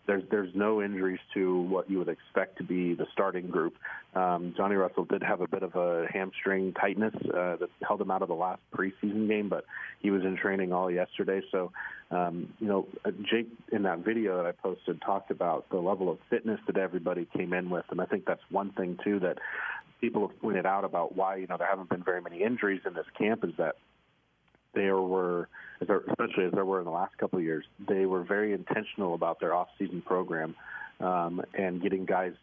there's 0.07 0.23
there's 0.31 0.55
no 0.55 0.83
injuries 0.83 1.19
to 1.35 1.63
what 1.63 1.91
you 1.91 1.99
would 1.99 2.09
expect 2.09 2.59
to 2.59 2.65
be 2.65 2.95
the 2.95 3.07
starting 3.13 3.49
group. 3.49 3.75
Um, 4.15 4.55
Johnny 4.57 4.77
Russell 4.77 5.05
did 5.05 5.23
have 5.23 5.41
a 5.41 5.49
bit 5.49 5.63
of 5.63 5.75
a 5.75 6.07
hamstring 6.13 6.73
tightness 6.73 7.15
uh, 7.27 7.57
that 7.57 7.69
held 7.87 8.01
him 8.01 8.11
out 8.11 8.23
of 8.23 8.29
the 8.29 8.35
last 8.35 8.61
preseason 8.75 9.29
game, 9.29 9.49
but 9.49 9.65
he 10.01 10.11
was 10.11 10.23
in 10.23 10.37
training 10.37 10.73
all 10.73 10.91
yesterday. 10.91 11.43
So, 11.51 11.73
um, 12.11 12.53
you 12.59 12.69
know, 12.69 12.87
uh, 13.05 13.11
Jake 13.31 13.49
in 13.73 13.83
that 13.83 14.01
video 14.01 14.37
that 14.37 14.47
I 14.47 14.53
posted 14.53 15.01
talked 15.03 15.31
about 15.31 15.69
the 15.71 15.79
level 15.79 16.11
of 16.11 16.19
fitness 16.31 16.61
that 16.67 16.77
everybody 16.77 17.27
came 17.37 17.53
in 17.53 17.71
with, 17.71 17.85
and 17.91 18.01
I 18.01 18.07
think 18.07 18.25
that's 18.27 18.43
one 18.51 18.71
thing 18.73 18.99
too 19.05 19.21
that 19.21 19.39
people 20.01 20.27
have 20.29 20.41
pointed 20.41 20.67
out 20.67 20.85
about 20.85 21.17
why 21.17 21.37
you 21.37 21.47
know 21.47 21.57
there 21.57 21.69
haven't 21.69 21.89
been 21.89 22.03
very 22.03 22.21
many 22.21 22.43
injuries 22.43 22.83
in 22.87 22.95
this 22.95 23.07
camp 23.19 23.45
is 23.45 23.53
that 23.59 23.77
there 24.77 25.01
were, 25.01 25.49
especially 25.81 26.45
as 26.45 26.53
there 26.53 26.65
were 26.65 26.79
in 26.79 26.85
the 26.85 26.93
last 26.93 27.19
couple 27.19 27.41
of 27.41 27.45
years, 27.45 27.65
they 27.89 28.07
were 28.07 28.23
very 28.23 28.53
intentional 28.53 29.15
about 29.15 29.41
their 29.41 29.53
off-season 29.53 30.03
program 30.03 30.55
um, 31.01 31.43
and 31.59 31.83
getting 31.83 32.05
guys 32.05 32.35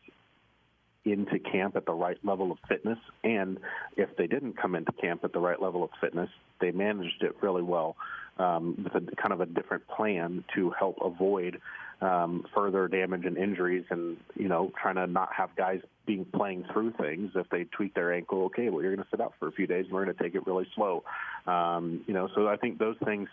into 1.05 1.39
camp 1.39 1.75
at 1.75 1.85
the 1.85 1.93
right 1.93 2.17
level 2.23 2.51
of 2.51 2.57
fitness. 2.67 2.99
And 3.23 3.59
if 3.95 4.15
they 4.17 4.27
didn't 4.27 4.57
come 4.57 4.75
into 4.75 4.91
camp 4.93 5.23
at 5.23 5.33
the 5.33 5.39
right 5.39 5.61
level 5.61 5.83
of 5.83 5.89
fitness, 6.01 6.29
they 6.59 6.71
managed 6.71 7.21
it 7.21 7.35
really 7.41 7.63
well 7.63 7.95
um, 8.37 8.77
with 8.83 8.95
a 8.95 9.15
kind 9.15 9.33
of 9.33 9.41
a 9.41 9.45
different 9.45 9.87
plan 9.87 10.43
to 10.55 10.71
help 10.71 10.97
avoid 11.01 11.59
um, 12.01 12.45
further 12.53 12.87
damage 12.87 13.25
and 13.25 13.37
injuries, 13.37 13.85
and 13.89 14.17
you 14.35 14.47
know, 14.47 14.71
trying 14.81 14.95
to 14.95 15.07
not 15.07 15.29
have 15.33 15.55
guys 15.55 15.79
being 16.05 16.25
playing 16.25 16.65
through 16.71 16.93
things. 16.99 17.31
If 17.35 17.49
they 17.49 17.65
tweak 17.65 17.93
their 17.93 18.13
ankle, 18.13 18.43
okay, 18.45 18.69
well, 18.69 18.81
you're 18.81 18.95
going 18.95 19.03
to 19.03 19.09
sit 19.09 19.21
out 19.21 19.33
for 19.39 19.47
a 19.47 19.51
few 19.51 19.67
days, 19.67 19.85
and 19.85 19.93
we're 19.93 20.05
going 20.05 20.15
to 20.15 20.23
take 20.23 20.35
it 20.35 20.45
really 20.45 20.67
slow. 20.75 21.03
Um, 21.47 22.03
you 22.07 22.13
know, 22.13 22.27
so 22.35 22.47
I 22.47 22.57
think 22.57 22.79
those 22.79 22.97
things. 23.03 23.29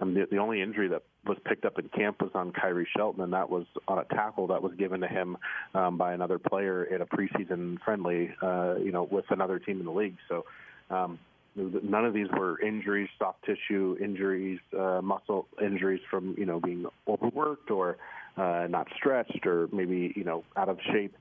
Um, 0.00 0.14
the, 0.14 0.26
the 0.30 0.38
only 0.38 0.62
injury 0.62 0.88
that 0.88 1.02
was 1.26 1.36
picked 1.44 1.66
up 1.66 1.78
in 1.78 1.88
camp 1.90 2.22
was 2.22 2.30
on 2.34 2.52
Khiry 2.52 2.86
Shelton, 2.96 3.22
and 3.22 3.34
that 3.34 3.50
was 3.50 3.66
on 3.86 3.98
a 3.98 4.04
tackle 4.04 4.46
that 4.46 4.62
was 4.62 4.72
given 4.78 5.00
to 5.02 5.08
him 5.08 5.36
um, 5.74 5.98
by 5.98 6.14
another 6.14 6.38
player 6.38 6.84
in 6.84 7.02
a 7.02 7.06
preseason 7.06 7.76
friendly, 7.84 8.30
uh, 8.42 8.76
you 8.76 8.92
know, 8.92 9.06
with 9.10 9.26
another 9.30 9.58
team 9.58 9.80
in 9.80 9.86
the 9.86 9.92
league. 9.92 10.16
So. 10.28 10.44
Um, 10.90 11.18
None 11.56 12.04
of 12.04 12.14
these 12.14 12.28
were 12.32 12.60
injuries, 12.60 13.08
soft 13.18 13.44
tissue 13.44 13.96
injuries, 14.00 14.60
uh, 14.78 15.00
muscle 15.02 15.48
injuries 15.60 16.00
from 16.08 16.36
you 16.38 16.46
know 16.46 16.60
being 16.60 16.86
overworked 17.08 17.72
or 17.72 17.96
uh, 18.36 18.68
not 18.70 18.86
stretched 18.96 19.44
or 19.46 19.68
maybe 19.72 20.12
you 20.14 20.22
know 20.22 20.44
out 20.56 20.68
of 20.68 20.78
shape 20.92 21.14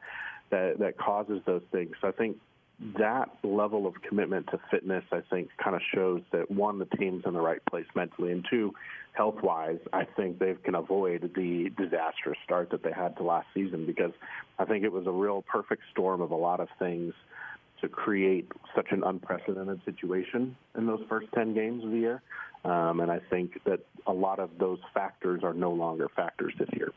that 0.52 0.80
that 0.80 0.98
causes 0.98 1.42
those 1.46 1.64
things. 1.72 1.92
So 2.02 2.08
I 2.08 2.12
think 2.12 2.38
that 2.98 3.30
level 3.44 3.86
of 3.86 3.96
commitment 4.08 4.48
to 4.48 4.60
fitness, 4.72 5.04
I 5.12 5.22
think, 5.30 5.50
kind 5.62 5.76
of 5.76 5.82
shows 5.94 6.22
that 6.32 6.50
one, 6.50 6.80
the 6.80 6.86
team's 6.86 7.24
in 7.26 7.34
the 7.34 7.42
right 7.42 7.64
place 7.66 7.86
mentally, 7.94 8.32
and 8.32 8.46
two, 8.50 8.74
health 9.14 9.42
wise, 9.44 9.80
I 9.92 10.06
think 10.06 10.40
they 10.40 10.56
can 10.64 10.76
avoid 10.76 11.32
the 11.36 11.70
disastrous 11.78 12.38
start 12.46 12.70
that 12.72 12.84
they 12.84 12.94
had 12.94 13.18
to 13.18 13.24
last 13.24 13.48
season 13.54 13.86
because 13.86 14.14
I 14.58 14.66
think 14.66 14.86
it 14.86 14.92
was 14.92 15.08
a 15.08 15.12
real 15.12 15.42
perfect 15.42 15.84
storm 15.92 16.22
of 16.22 16.32
a 16.32 16.36
lot 16.36 16.62
of 16.62 16.70
things 16.80 17.14
to 17.82 17.90
create 17.90 18.50
such 18.76 18.88
an 18.92 19.04
unprecedented 19.04 19.82
situation 19.86 20.56
in 20.78 20.86
those 20.86 21.02
first 21.10 21.28
10 21.34 21.54
games 21.54 21.84
of 21.84 21.92
the 21.92 21.98
year. 21.98 22.22
Um, 22.66 23.00
and 23.00 23.12
I 23.12 23.20
think 23.30 23.62
that 23.66 23.80
a 24.06 24.14
lot 24.14 24.40
of 24.40 24.52
those 24.60 24.80
factors 24.94 25.44
are 25.44 25.54
no 25.54 25.72
longer 25.72 26.08
factors 26.14 26.54
this 26.60 26.70
year. 26.74 26.92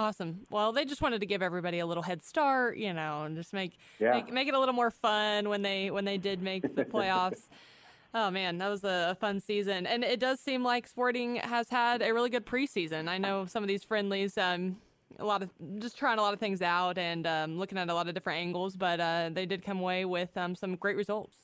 Awesome. 0.00 0.40
Well, 0.48 0.72
they 0.72 0.86
just 0.86 1.02
wanted 1.02 1.20
to 1.20 1.26
give 1.26 1.42
everybody 1.42 1.80
a 1.80 1.86
little 1.86 2.02
head 2.02 2.22
start, 2.22 2.78
you 2.78 2.94
know, 2.94 3.24
and 3.24 3.36
just 3.36 3.52
make 3.52 3.76
yeah. 3.98 4.14
make, 4.14 4.32
make 4.32 4.48
it 4.48 4.54
a 4.54 4.58
little 4.58 4.74
more 4.74 4.90
fun 4.90 5.50
when 5.50 5.60
they 5.60 5.90
when 5.90 6.06
they 6.06 6.16
did 6.16 6.40
make 6.40 6.62
the 6.74 6.86
playoffs. 6.86 7.48
oh 8.14 8.30
man, 8.30 8.56
that 8.56 8.68
was 8.68 8.82
a, 8.82 9.14
fun 9.20 9.40
season, 9.40 9.86
and 9.86 10.02
it 10.02 10.18
does 10.18 10.40
seem 10.40 10.64
like 10.64 10.86
Sporting 10.86 11.36
has 11.36 11.68
had 11.68 12.00
a 12.00 12.14
really 12.14 12.30
good 12.30 12.46
preseason. 12.46 13.08
I 13.08 13.18
know 13.18 13.44
some 13.44 13.62
of 13.62 13.68
these 13.68 13.84
friendlies, 13.84 14.38
um, 14.38 14.78
a 15.18 15.24
lot 15.26 15.42
of 15.42 15.50
just 15.80 15.98
trying 15.98 16.18
a 16.18 16.22
lot 16.22 16.32
of 16.32 16.40
things 16.40 16.62
out 16.62 16.96
and 16.96 17.26
um, 17.26 17.58
looking 17.58 17.76
at 17.76 17.90
a 17.90 17.94
lot 17.94 18.08
of 18.08 18.14
different 18.14 18.38
angles, 18.38 18.76
but 18.76 19.00
uh, 19.00 19.28
they 19.30 19.44
did 19.44 19.62
come 19.62 19.80
away 19.80 20.06
with 20.06 20.34
um, 20.34 20.54
some 20.54 20.76
great 20.76 20.96
results. 20.96 21.36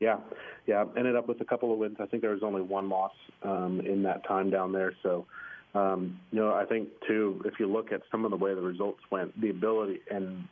Yeah, 0.00 0.20
yeah, 0.66 0.86
ended 0.96 1.16
up 1.16 1.28
with 1.28 1.38
a 1.42 1.44
couple 1.44 1.70
of 1.70 1.78
wins. 1.78 1.98
I 2.00 2.06
think 2.06 2.22
there 2.22 2.32
was 2.32 2.42
only 2.42 2.62
one 2.62 2.88
loss 2.88 3.12
um, 3.42 3.82
in 3.84 4.02
that 4.04 4.26
time 4.26 4.48
down 4.48 4.72
there, 4.72 4.94
so 5.02 5.26
um, 5.74 6.20
you 6.30 6.40
know, 6.40 6.54
I 6.54 6.64
think 6.64 6.88
too, 7.06 7.42
if 7.44 7.54
you 7.58 7.66
look 7.66 7.92
at 7.92 8.02
some 8.10 8.24
of 8.24 8.30
the 8.30 8.36
way 8.36 8.54
the 8.54 8.60
results 8.60 9.00
went, 9.10 9.38
the 9.40 9.50
ability 9.50 10.00
and 10.10 10.44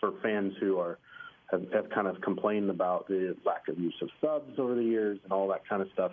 for 0.00 0.12
fans 0.22 0.54
who 0.60 0.78
are 0.78 0.98
have, 1.50 1.70
have 1.72 1.90
kind 1.90 2.06
of 2.06 2.20
complained 2.22 2.70
about 2.70 3.06
the 3.06 3.36
lack 3.44 3.68
of 3.68 3.78
use 3.78 3.94
of 4.00 4.08
subs 4.20 4.58
over 4.58 4.74
the 4.74 4.82
years 4.82 5.18
and 5.24 5.32
all 5.32 5.48
that 5.48 5.68
kind 5.68 5.82
of 5.82 5.88
stuff. 5.92 6.12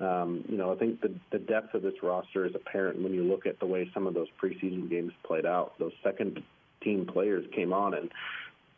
Um, 0.00 0.44
you 0.48 0.56
know, 0.56 0.72
I 0.72 0.76
think 0.76 1.02
the, 1.02 1.12
the 1.30 1.38
depth 1.38 1.74
of 1.74 1.82
this 1.82 1.92
roster 2.02 2.46
is 2.46 2.54
apparent 2.54 3.02
when 3.02 3.12
you 3.12 3.22
look 3.22 3.44
at 3.44 3.60
the 3.60 3.66
way 3.66 3.90
some 3.92 4.06
of 4.06 4.14
those 4.14 4.28
preseason 4.42 4.88
games 4.88 5.12
played 5.24 5.44
out. 5.44 5.78
Those 5.78 5.92
second 6.02 6.42
team 6.82 7.06
players 7.06 7.44
came 7.54 7.74
on 7.74 7.92
and 7.92 8.10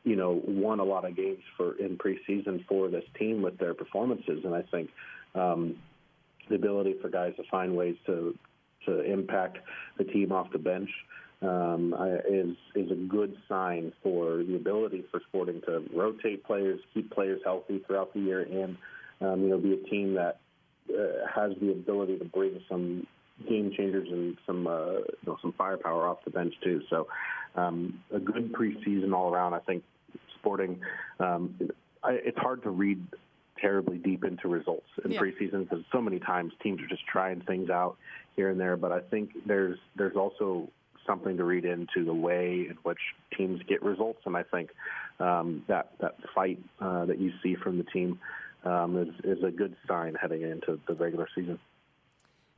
you 0.04 0.16
know 0.16 0.42
won 0.44 0.80
a 0.80 0.84
lot 0.84 1.04
of 1.04 1.14
games 1.14 1.38
for 1.56 1.78
in 1.78 1.96
preseason 1.96 2.66
for 2.66 2.88
this 2.88 3.04
team 3.16 3.40
with 3.40 3.56
their 3.58 3.74
performances, 3.74 4.40
and 4.44 4.52
I 4.52 4.62
think 4.62 4.90
um, 5.36 5.76
the 6.48 6.56
ability 6.56 6.96
for 7.00 7.08
guys 7.08 7.34
to 7.36 7.44
find 7.48 7.76
ways 7.76 7.94
to 8.06 8.36
to 8.86 9.02
impact 9.02 9.58
the 9.98 10.04
team 10.04 10.32
off 10.32 10.50
the 10.52 10.58
bench 10.58 10.90
um, 11.42 11.94
is 12.28 12.56
is 12.74 12.90
a 12.90 12.94
good 12.94 13.36
sign 13.48 13.92
for 14.02 14.42
the 14.44 14.54
ability 14.54 15.04
for 15.10 15.20
Sporting 15.28 15.60
to 15.62 15.82
rotate 15.94 16.44
players, 16.44 16.80
keep 16.94 17.10
players 17.10 17.40
healthy 17.44 17.82
throughout 17.86 18.14
the 18.14 18.20
year, 18.20 18.42
and 18.42 18.76
um, 19.20 19.42
you 19.42 19.48
know 19.48 19.58
be 19.58 19.74
a 19.74 19.88
team 19.88 20.14
that 20.14 20.38
uh, 20.90 21.26
has 21.34 21.52
the 21.60 21.70
ability 21.72 22.18
to 22.18 22.24
bring 22.24 22.60
some 22.68 23.06
game 23.48 23.72
changers 23.76 24.08
and 24.10 24.36
some 24.46 24.66
uh, 24.66 24.98
you 24.98 25.26
know 25.26 25.36
some 25.42 25.52
firepower 25.58 26.06
off 26.06 26.18
the 26.24 26.30
bench 26.30 26.54
too. 26.62 26.80
So 26.88 27.08
um, 27.56 28.00
a 28.14 28.20
good 28.20 28.52
preseason 28.52 29.12
all 29.12 29.32
around. 29.32 29.54
I 29.54 29.60
think 29.60 29.82
Sporting. 30.38 30.80
Um, 31.18 31.56
I, 32.04 32.12
it's 32.24 32.38
hard 32.38 32.62
to 32.64 32.70
read 32.70 33.04
terribly 33.60 33.96
deep 33.96 34.24
into 34.24 34.48
results 34.48 34.86
in 35.04 35.12
yeah. 35.12 35.20
preseason 35.20 35.68
because 35.68 35.84
so 35.92 36.00
many 36.00 36.18
times 36.18 36.52
teams 36.62 36.80
are 36.82 36.88
just 36.88 37.06
trying 37.06 37.40
things 37.42 37.70
out 37.70 37.96
here 38.36 38.50
and 38.50 38.60
there. 38.60 38.76
But 38.76 38.92
I 38.92 39.00
think 39.00 39.30
there's 39.46 39.78
there's 39.96 40.16
also 40.16 40.68
something 41.06 41.36
to 41.36 41.44
read 41.44 41.64
into 41.64 42.04
the 42.04 42.14
way 42.14 42.66
in 42.68 42.76
which 42.82 42.98
teams 43.36 43.60
get 43.68 43.82
results, 43.82 44.20
and 44.24 44.36
I 44.36 44.42
think 44.42 44.70
um, 45.20 45.64
that 45.68 45.92
that 46.00 46.16
fight 46.34 46.60
uh, 46.80 47.06
that 47.06 47.18
you 47.18 47.32
see 47.42 47.54
from 47.54 47.78
the 47.78 47.84
team 47.84 48.18
um, 48.64 48.96
is 48.98 49.38
is 49.38 49.42
a 49.44 49.50
good 49.50 49.76
sign 49.88 50.14
heading 50.14 50.42
into 50.42 50.80
the 50.86 50.94
regular 50.94 51.28
season. 51.34 51.58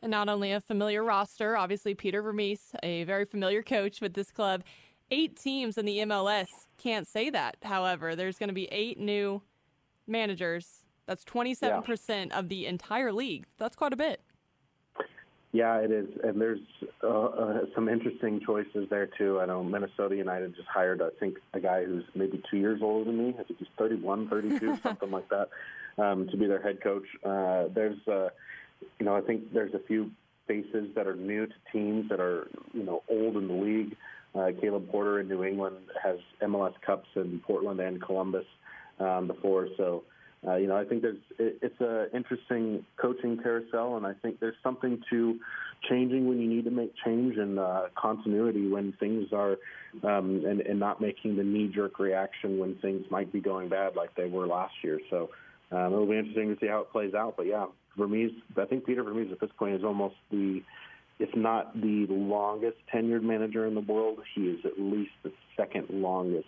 And 0.02 0.10
not 0.10 0.28
only 0.28 0.52
a 0.52 0.60
familiar 0.60 1.02
roster, 1.02 1.56
obviously 1.56 1.94
Peter 1.94 2.20
Vermes, 2.20 2.72
a 2.82 3.04
very 3.04 3.24
familiar 3.24 3.62
coach 3.62 4.02
with 4.02 4.12
this 4.12 4.30
club. 4.30 4.62
Eight 5.10 5.36
teams 5.36 5.78
in 5.78 5.86
the 5.86 5.98
MLS 5.98 6.48
can't 6.76 7.06
say 7.06 7.30
that. 7.30 7.56
However, 7.62 8.14
there's 8.14 8.36
going 8.36 8.48
to 8.48 8.54
be 8.54 8.68
eight 8.70 8.98
new 8.98 9.40
managers 10.06 10.84
that's 11.06 11.24
27% 11.24 12.08
yeah. 12.08 12.38
of 12.38 12.48
the 12.48 12.66
entire 12.66 13.12
league. 13.12 13.46
That's 13.58 13.76
quite 13.76 13.92
a 13.92 13.96
bit. 13.96 14.20
Yeah, 15.54 15.76
it 15.76 15.92
is, 15.92 16.08
and 16.24 16.40
there's 16.40 16.58
uh, 17.04 17.06
uh, 17.06 17.58
some 17.76 17.88
interesting 17.88 18.40
choices 18.44 18.88
there 18.90 19.06
too. 19.06 19.38
I 19.38 19.46
know 19.46 19.62
Minnesota 19.62 20.16
United 20.16 20.56
just 20.56 20.66
hired, 20.66 21.00
I 21.00 21.10
think, 21.20 21.36
a 21.52 21.60
guy 21.60 21.84
who's 21.84 22.02
maybe 22.12 22.42
two 22.50 22.56
years 22.56 22.80
older 22.82 23.04
than 23.04 23.18
me. 23.18 23.36
I 23.38 23.44
think 23.44 23.60
he's 23.60 23.68
31, 23.78 24.28
32, 24.28 24.78
something 24.82 25.12
like 25.12 25.28
that, 25.28 25.50
um, 25.96 26.26
to 26.26 26.36
be 26.36 26.48
their 26.48 26.60
head 26.60 26.82
coach. 26.82 27.04
Uh, 27.24 27.66
there's, 27.72 28.00
uh, 28.08 28.30
you 28.98 29.06
know, 29.06 29.14
I 29.14 29.20
think 29.20 29.52
there's 29.52 29.74
a 29.74 29.78
few 29.78 30.10
faces 30.48 30.88
that 30.96 31.06
are 31.06 31.14
new 31.14 31.46
to 31.46 31.54
teams 31.72 32.08
that 32.08 32.18
are, 32.18 32.48
you 32.72 32.82
know, 32.82 33.04
old 33.08 33.36
in 33.36 33.46
the 33.46 33.54
league. 33.54 33.96
Uh, 34.34 34.50
Caleb 34.60 34.90
Porter 34.90 35.20
in 35.20 35.28
New 35.28 35.44
England 35.44 35.76
has 36.02 36.18
MLS 36.42 36.74
Cups 36.84 37.06
in 37.14 37.40
Portland 37.46 37.78
and 37.78 38.02
Columbus 38.02 38.46
um, 38.98 39.28
before, 39.28 39.68
so 39.76 40.02
uh, 40.46 40.56
you 40.56 40.66
know, 40.66 40.76
I 40.76 40.84
think 40.84 41.02
there's 41.02 41.18
it, 41.38 41.58
it's 41.62 41.80
an 41.80 42.08
interesting 42.14 42.84
coaching 43.00 43.38
carousel, 43.42 43.96
and 43.96 44.06
I 44.06 44.12
think 44.12 44.40
there's 44.40 44.56
something 44.62 45.02
to 45.10 45.38
changing 45.88 46.28
when 46.28 46.40
you 46.40 46.48
need 46.48 46.64
to 46.64 46.70
make 46.70 46.92
change 47.04 47.36
and 47.36 47.58
uh, 47.58 47.84
continuity 47.94 48.68
when 48.68 48.92
things 48.98 49.28
are, 49.32 49.56
um, 50.02 50.42
and, 50.46 50.60
and 50.60 50.78
not 50.78 51.00
making 51.00 51.36
the 51.36 51.42
knee-jerk 51.42 51.98
reaction 51.98 52.58
when 52.58 52.74
things 52.76 53.04
might 53.10 53.32
be 53.32 53.40
going 53.40 53.68
bad 53.68 53.94
like 53.96 54.14
they 54.14 54.26
were 54.26 54.46
last 54.46 54.74
year. 54.82 54.98
So 55.10 55.30
um, 55.72 55.92
it'll 55.92 56.06
be 56.06 56.16
interesting 56.16 56.54
to 56.54 56.60
see 56.60 56.68
how 56.68 56.80
it 56.80 56.90
plays 56.90 57.14
out. 57.14 57.34
But 57.36 57.46
yeah, 57.46 57.66
Vermes, 57.98 58.32
I 58.56 58.64
think 58.64 58.86
Peter 58.86 59.02
Vermes 59.02 59.30
at 59.32 59.40
this 59.40 59.50
point 59.58 59.74
is 59.74 59.84
almost 59.84 60.16
the, 60.30 60.62
if 61.18 61.34
not 61.36 61.78
the 61.80 62.06
longest 62.08 62.78
tenured 62.92 63.22
manager 63.22 63.66
in 63.66 63.74
the 63.74 63.80
world, 63.80 64.20
he 64.34 64.42
is 64.48 64.64
at 64.64 64.78
least 64.78 65.12
the 65.22 65.32
second 65.56 65.86
longest 65.90 66.46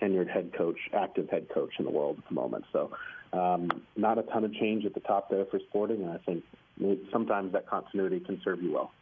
tenured 0.00 0.28
head 0.28 0.52
coach, 0.56 0.78
active 0.92 1.28
head 1.30 1.46
coach 1.54 1.70
in 1.78 1.84
the 1.84 1.90
world 1.90 2.18
at 2.18 2.28
the 2.28 2.34
moment. 2.34 2.64
So 2.72 2.90
um, 3.34 3.82
not 3.96 4.18
a 4.18 4.22
ton 4.22 4.44
of 4.44 4.54
change 4.54 4.84
at 4.84 4.94
the 4.94 5.00
top 5.00 5.30
there 5.30 5.44
for 5.46 5.58
Sporting, 5.68 6.02
and 6.02 6.10
I 6.10 6.18
think 6.18 6.44
sometimes 7.12 7.52
that 7.52 7.68
continuity 7.68 8.20
can 8.20 8.40
serve 8.44 8.62
you 8.62 8.72
well. 8.72 8.92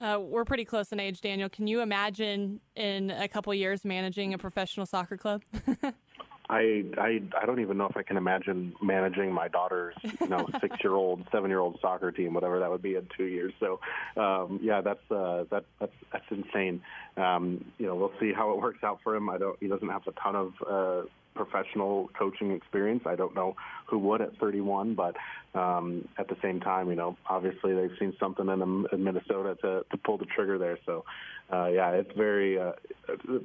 Uh, 0.00 0.18
we're 0.20 0.44
pretty 0.44 0.64
close 0.64 0.92
in 0.92 1.00
age, 1.00 1.20
Daniel. 1.20 1.48
Can 1.48 1.66
you 1.66 1.80
imagine 1.80 2.60
in 2.74 3.10
a 3.10 3.28
couple 3.28 3.54
years 3.54 3.84
managing 3.84 4.34
a 4.34 4.38
professional 4.38 4.86
soccer 4.86 5.16
club? 5.16 5.42
I, 6.50 6.84
I 6.98 7.22
I 7.40 7.46
don't 7.46 7.60
even 7.60 7.78
know 7.78 7.86
if 7.86 7.96
I 7.96 8.02
can 8.02 8.18
imagine 8.18 8.74
managing 8.82 9.32
my 9.32 9.48
daughter's 9.48 9.94
you 10.02 10.28
know 10.28 10.46
six 10.60 10.76
year 10.84 10.92
old 10.92 11.26
seven 11.32 11.48
year 11.48 11.60
old 11.60 11.78
soccer 11.80 12.12
team 12.12 12.34
whatever 12.34 12.60
that 12.60 12.70
would 12.70 12.82
be 12.82 12.96
in 12.96 13.08
two 13.16 13.24
years 13.24 13.54
so 13.58 13.80
um, 14.20 14.60
yeah 14.62 14.82
that's 14.82 15.10
uh, 15.10 15.44
that 15.50 15.64
that's 15.80 15.92
that's 16.12 16.24
insane 16.30 16.82
um, 17.16 17.64
you 17.78 17.86
know 17.86 17.94
we'll 17.94 18.12
see 18.20 18.32
how 18.32 18.52
it 18.52 18.60
works 18.60 18.84
out 18.84 18.98
for 19.02 19.16
him 19.16 19.30
I 19.30 19.38
don't 19.38 19.56
he 19.58 19.68
doesn't 19.68 19.88
have 19.88 20.02
a 20.06 20.12
ton 20.12 20.36
of 20.36 20.52
uh, 20.68 21.08
professional 21.34 22.10
coaching 22.18 22.52
experience. 22.52 23.02
I 23.06 23.16
don't 23.16 23.34
know 23.34 23.56
who 23.86 23.98
would 23.98 24.20
at 24.20 24.36
31, 24.38 24.94
but 24.94 25.16
um, 25.54 26.08
at 26.18 26.28
the 26.28 26.36
same 26.42 26.60
time, 26.60 26.88
you 26.88 26.96
know, 26.96 27.16
obviously 27.28 27.74
they've 27.74 27.96
seen 27.98 28.14
something 28.18 28.48
in, 28.48 28.86
in 28.92 29.04
Minnesota 29.04 29.56
to, 29.62 29.84
to 29.90 29.96
pull 29.98 30.18
the 30.18 30.26
trigger 30.26 30.58
there. 30.58 30.78
So, 30.86 31.04
uh, 31.52 31.66
yeah, 31.66 31.90
it's 31.90 32.10
very 32.16 32.58
uh, 32.58 32.72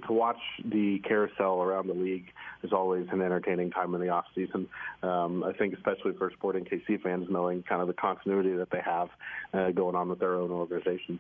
to 0.08 0.14
watch 0.14 0.40
the 0.64 1.00
carousel 1.00 1.62
around 1.62 1.88
the 1.88 1.94
league 1.94 2.28
is 2.64 2.72
always 2.72 3.08
an 3.12 3.22
entertaining 3.22 3.72
time 3.72 3.94
in 3.94 4.02
the 4.02 4.10
off 4.10 4.26
season. 4.34 4.68
Um, 5.04 5.44
I 5.44 5.54
think, 5.54 5.74
especially 5.74 6.14
for 6.18 6.32
Sporting 6.32 6.66
KC 6.66 7.02
fans, 7.02 7.28
knowing 7.30 7.64
kind 7.64 7.82
of 7.82 7.88
the 7.88 7.94
continuity 7.94 8.56
that 8.56 8.70
they 8.72 8.82
have 8.82 9.10
uh, 9.54 9.72
going 9.72 9.96
on 9.96 10.10
with 10.10 10.20
their 10.20 10.36
own 10.36 10.52
organization. 10.52 11.20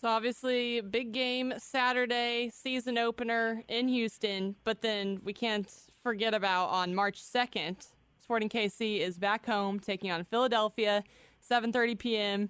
So 0.00 0.08
obviously, 0.08 0.80
big 0.80 1.10
game 1.10 1.54
Saturday, 1.58 2.50
season 2.54 2.98
opener 2.98 3.64
in 3.68 3.88
Houston, 3.88 4.54
but 4.62 4.80
then 4.80 5.20
we 5.24 5.32
can't 5.32 5.68
forget 6.04 6.34
about 6.34 6.66
on 6.66 6.94
March 6.94 7.20
2nd, 7.20 7.84
Sporting 8.16 8.48
KC 8.48 9.00
is 9.00 9.18
back 9.18 9.44
home 9.46 9.80
taking 9.80 10.10
on 10.10 10.22
Philadelphia, 10.22 11.02
7:30 11.50 11.98
p.m. 11.98 12.48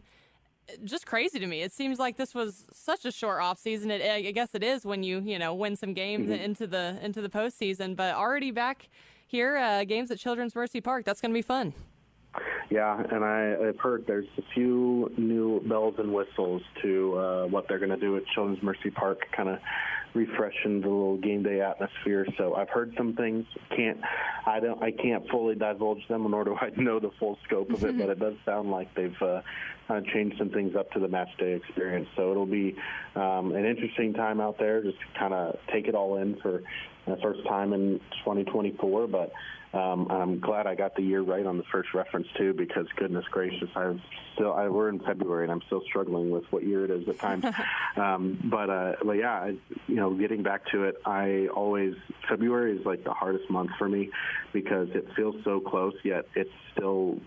Just 0.85 1.07
crazy 1.07 1.39
to 1.39 1.47
me. 1.47 1.63
It 1.63 1.73
seems 1.73 1.99
like 1.99 2.17
this 2.17 2.35
was 2.35 2.67
such 2.73 3.07
a 3.07 3.13
short 3.13 3.41
off 3.41 3.59
season. 3.59 3.91
It, 3.91 4.03
I 4.03 4.31
guess 4.33 4.55
it 4.55 4.63
is 4.63 4.85
when 4.85 5.03
you 5.03 5.21
you 5.21 5.39
know 5.39 5.55
win 5.55 5.77
some 5.77 5.95
games 5.95 6.29
mm-hmm. 6.29 6.43
into 6.43 6.67
the 6.67 6.99
into 7.01 7.23
the 7.23 7.31
postseason, 7.31 7.97
but 7.97 8.15
already 8.15 8.51
back 8.51 8.89
here, 9.27 9.57
uh, 9.57 9.85
games 9.85 10.11
at 10.11 10.19
Children's 10.19 10.55
Mercy 10.55 10.81
Park. 10.81 11.05
That's 11.05 11.21
going 11.21 11.31
to 11.31 11.39
be 11.39 11.43
fun. 11.43 11.73
Yeah, 12.71 13.03
and 13.11 13.25
I, 13.25 13.69
I've 13.69 13.81
heard 13.81 14.07
there's 14.07 14.27
a 14.37 14.43
few 14.55 15.11
new 15.17 15.61
bells 15.61 15.95
and 15.99 16.13
whistles 16.13 16.63
to 16.83 17.19
uh, 17.19 17.47
what 17.47 17.67
they're 17.67 17.79
going 17.79 17.91
to 17.91 17.97
do 17.97 18.17
at 18.17 18.27
Children's 18.27 18.63
Mercy 18.63 18.91
Park, 18.91 19.21
kind 19.35 19.49
of 19.49 19.59
refreshing 20.15 20.81
the 20.81 20.89
little 20.89 21.17
game 21.17 21.43
day 21.43 21.61
atmosphere. 21.61 22.27
So 22.37 22.55
I've 22.55 22.69
heard 22.69 22.95
some 22.97 23.15
things. 23.15 23.47
Can't 23.75 23.99
I 24.47 24.61
don't 24.61 24.83
I 24.83 24.91
can't 24.91 25.29
fully 25.31 25.55
divulge 25.55 26.07
them, 26.09 26.31
nor 26.31 26.45
do 26.45 26.57
I 26.57 26.71
know 26.77 26.99
the 26.99 27.11
full 27.19 27.39
scope 27.47 27.71
of 27.71 27.85
it. 27.85 27.97
but 27.99 28.11
it 28.11 28.19
does 28.19 28.35
sound 28.45 28.71
like 28.71 28.95
they've 28.95 29.23
uh, 29.23 29.41
kind 29.87 30.07
of 30.07 30.13
changed 30.13 30.37
some 30.39 30.51
things 30.51 30.77
up 30.77 30.91
to 30.93 31.01
the 31.01 31.09
match 31.09 31.31
day 31.39 31.55
experience. 31.55 32.09
So 32.17 32.31
it'll 32.31 32.47
be 32.47 32.77
um, 33.15 33.53
an 33.55 33.65
interesting 33.65 34.13
time 34.13 34.41
out 34.41 34.59
there. 34.59 34.83
Just 34.83 34.99
kind 35.19 35.33
of 35.33 35.59
take 35.73 35.89
it 35.89 35.95
all 35.95 36.17
in 36.17 36.37
for 36.41 36.63
the 37.07 37.17
first 37.23 37.47
time 37.47 37.73
in 37.73 38.01
2024, 38.25 39.07
but. 39.07 39.33
Um, 39.73 40.11
I'm 40.11 40.41
glad 40.41 40.67
I 40.67 40.75
got 40.75 40.97
the 40.97 41.03
year 41.03 41.21
right 41.21 41.45
on 41.45 41.59
the 41.59 41.65
first 41.71 41.93
reference 41.93 42.27
too, 42.37 42.55
because 42.55 42.87
goodness 42.97 43.25
gracious, 43.31 43.69
I'm 43.77 44.01
still 44.35 44.53
I, 44.53 44.69
we're 44.69 44.89
in 44.89 44.99
February 45.01 45.45
and 45.45 45.53
I'm 45.53 45.63
still 45.67 45.83
struggling 45.87 46.31
with 46.31 46.45
what 46.51 46.65
year 46.65 46.85
it 46.85 46.91
is 46.91 47.07
at 47.09 47.19
times. 47.19 47.45
um, 47.97 48.39
but 48.45 48.71
uh, 48.71 48.93
but 49.05 49.13
yeah, 49.13 49.51
you 49.87 49.97
know, 49.97 50.15
getting 50.15 50.43
back 50.43 50.67
to 50.73 50.85
it, 50.85 50.97
I 51.05 51.49
always 51.55 51.95
February 52.29 52.79
is 52.79 52.87
like 52.87 53.05
the 53.05 53.13
hardest 53.13 53.51
month 53.51 53.71
for 53.79 53.89
me 53.89 54.11
because 54.53 54.89
it 54.95 55.07
feels 55.15 55.37
so 55.45 55.61
close 55.61 55.95
yet 56.03 56.27
it's 56.35 56.51
still 56.79 57.19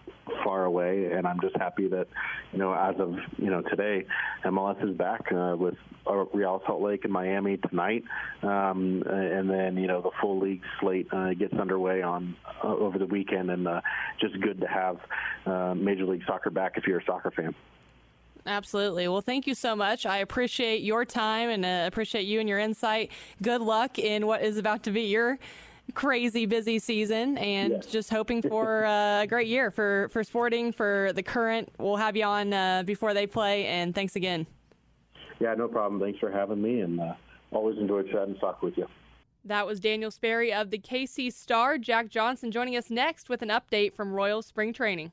far 0.44 0.66
away, 0.66 1.12
and 1.12 1.28
I'm 1.28 1.40
just 1.42 1.56
happy 1.58 1.88
that 1.90 2.08
you 2.52 2.60
know 2.60 2.74
as 2.74 2.96
of 3.00 3.16
you 3.38 3.50
know 3.50 3.62
today, 3.62 4.06
MLS 4.46 4.84
is 4.90 4.96
back 4.96 5.32
uh, 5.32 5.56
with 5.58 5.76
uh, 6.08 6.26
Real 6.34 6.62
Salt 6.66 6.82
Lake 6.82 7.04
and 7.04 7.14
Miami 7.14 7.58
tonight, 7.58 8.04
um, 8.44 9.04
and 9.06 9.50
then 9.50 9.78
you 9.78 9.88
know 9.88 10.02
the 10.02 10.12
full 10.22 10.40
league 10.40 10.62
slate 10.80 11.08
uh, 11.12 11.34
gets 11.34 11.54
underway 11.54 12.02
on 12.02 12.36
uh, 12.64 12.68
over 12.68 12.98
the 12.98 13.06
weekend, 13.06 13.52
and 13.52 13.68
uh, 13.68 13.82
just 14.20 14.40
good 14.42 14.62
to 14.62 14.68
have 14.68 14.98
uh, 15.46 15.74
Major 15.76 16.06
League 16.06 16.24
Soccer 16.26 16.50
back 16.50 16.74
if 16.78 16.86
you're 16.88 17.00
a 17.00 17.06
soccer 17.06 17.32
fan. 17.32 17.54
Absolutely. 18.46 19.08
Well, 19.08 19.22
thank 19.22 19.46
you 19.46 19.54
so 19.54 19.76
much. 19.76 20.06
I 20.08 20.18
appreciate 20.18 20.82
your 20.82 21.06
time 21.06 21.50
and 21.50 21.64
uh, 21.64 21.84
appreciate 21.86 22.24
you 22.24 22.40
and 22.40 22.50
your 22.50 22.58
insight. 22.58 23.12
Good 23.40 23.62
luck 23.62 24.00
in 24.00 24.26
what 24.26 24.42
is 24.42 24.58
about 24.58 24.82
to 24.84 24.92
be 24.92 25.04
your 25.04 25.38
crazy 25.92 26.46
busy 26.46 26.80
season 26.80 27.38
and 27.38 27.74
yes. 27.74 27.86
just 27.86 28.10
hoping 28.10 28.42
for 28.50 28.86
uh, 28.86 29.24
a 29.24 29.28
great 29.28 29.48
year 29.48 29.72
for, 29.72 30.10
for 30.10 30.24
sporting, 30.24 30.72
for 30.72 31.12
the 31.14 31.24
current. 31.24 31.70
We'll 31.78 31.98
have 31.98 32.16
you 32.16 32.26
on 32.26 32.54
uh, 32.54 32.84
before 32.84 33.14
they 33.14 33.28
play, 33.28 33.68
and 33.68 33.94
thanks 33.94 34.16
again. 34.16 34.48
Yeah, 35.40 35.54
no 35.56 35.68
problem. 35.68 36.00
Thanks 36.00 36.20
for 36.20 36.32
having 36.32 36.62
me, 36.62 36.82
and 36.82 37.00
uh, 37.00 37.14
always 37.52 37.78
enjoy 37.78 38.04
chatting 38.04 38.38
soccer 38.40 38.68
with 38.68 38.78
you. 38.78 38.88
That 39.46 39.66
was 39.66 39.80
Daniel 39.80 40.12
Sperry 40.12 40.54
of 40.54 40.70
the 40.70 40.78
KC 40.78 41.34
Star. 41.34 41.78
Jack 41.80 42.10
Johnson 42.10 42.52
joining 42.52 42.78
us 42.78 42.92
next 42.92 43.28
with 43.28 43.42
an 43.42 43.50
update 43.50 43.94
from 43.94 44.14
Royal 44.14 44.42
Spring 44.44 44.72
Training. 44.72 45.12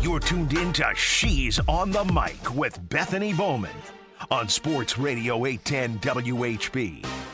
You're 0.00 0.20
tuned 0.20 0.54
in 0.54 0.72
to 0.74 0.92
She's 0.94 1.60
on 1.68 1.90
the 1.90 2.04
Mic 2.04 2.54
with 2.54 2.88
Bethany 2.88 3.34
Bowman 3.34 3.76
on 4.30 4.48
Sports 4.48 4.98
Radio 4.98 5.44
810 5.44 5.98
WHB. 6.00 7.29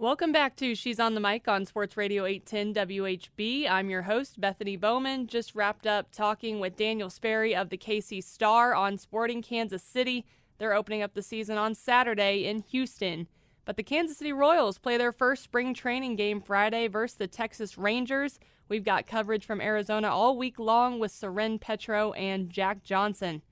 Welcome 0.00 0.30
back 0.30 0.54
to 0.58 0.76
She's 0.76 1.00
on 1.00 1.16
the 1.16 1.20
Mic 1.20 1.48
on 1.48 1.66
Sports 1.66 1.96
Radio 1.96 2.24
810 2.24 2.86
WHB. 2.86 3.68
I'm 3.68 3.90
your 3.90 4.02
host, 4.02 4.40
Bethany 4.40 4.76
Bowman. 4.76 5.26
Just 5.26 5.56
wrapped 5.56 5.88
up 5.88 6.12
talking 6.12 6.60
with 6.60 6.76
Daniel 6.76 7.10
Sperry 7.10 7.52
of 7.52 7.68
the 7.68 7.76
KC 7.76 8.22
Star 8.22 8.76
on 8.76 8.96
Sporting 8.96 9.42
Kansas 9.42 9.82
City. 9.82 10.24
They're 10.58 10.72
opening 10.72 11.02
up 11.02 11.14
the 11.14 11.22
season 11.22 11.58
on 11.58 11.74
Saturday 11.74 12.44
in 12.44 12.60
Houston. 12.70 13.26
But 13.64 13.76
the 13.76 13.82
Kansas 13.82 14.18
City 14.18 14.32
Royals 14.32 14.78
play 14.78 14.98
their 14.98 15.10
first 15.10 15.42
spring 15.42 15.74
training 15.74 16.14
game 16.14 16.40
Friday 16.40 16.86
versus 16.86 17.16
the 17.16 17.26
Texas 17.26 17.76
Rangers. 17.76 18.38
We've 18.68 18.84
got 18.84 19.08
coverage 19.08 19.44
from 19.44 19.60
Arizona 19.60 20.10
all 20.10 20.38
week 20.38 20.60
long 20.60 21.00
with 21.00 21.10
Soren 21.10 21.58
Petro 21.58 22.12
and 22.12 22.50
Jack 22.50 22.84
Johnson. 22.84 23.42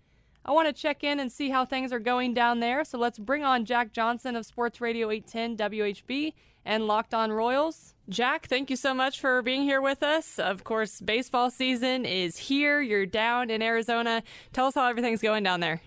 I 0.48 0.52
want 0.52 0.68
to 0.68 0.72
check 0.72 1.02
in 1.02 1.18
and 1.18 1.32
see 1.32 1.50
how 1.50 1.64
things 1.64 1.92
are 1.92 1.98
going 1.98 2.32
down 2.32 2.60
there, 2.60 2.84
so 2.84 2.98
let's 2.98 3.18
bring 3.18 3.42
on 3.42 3.64
Jack 3.64 3.92
Johnson 3.92 4.36
of 4.36 4.46
Sports 4.46 4.80
Radio 4.80 5.10
810 5.10 5.56
WHB 5.56 6.34
and 6.64 6.86
Locked 6.86 7.14
On 7.14 7.32
Royals. 7.32 7.94
Jack, 8.08 8.46
thank 8.46 8.70
you 8.70 8.76
so 8.76 8.94
much 8.94 9.18
for 9.18 9.42
being 9.42 9.64
here 9.64 9.80
with 9.80 10.04
us. 10.04 10.38
Of 10.38 10.62
course, 10.62 11.00
baseball 11.00 11.50
season 11.50 12.04
is 12.04 12.36
here. 12.36 12.80
You're 12.80 13.06
down 13.06 13.50
in 13.50 13.60
Arizona. 13.60 14.22
Tell 14.52 14.66
us 14.66 14.76
how 14.76 14.86
everything's 14.86 15.20
going 15.20 15.42
down 15.42 15.58
there. 15.58 15.80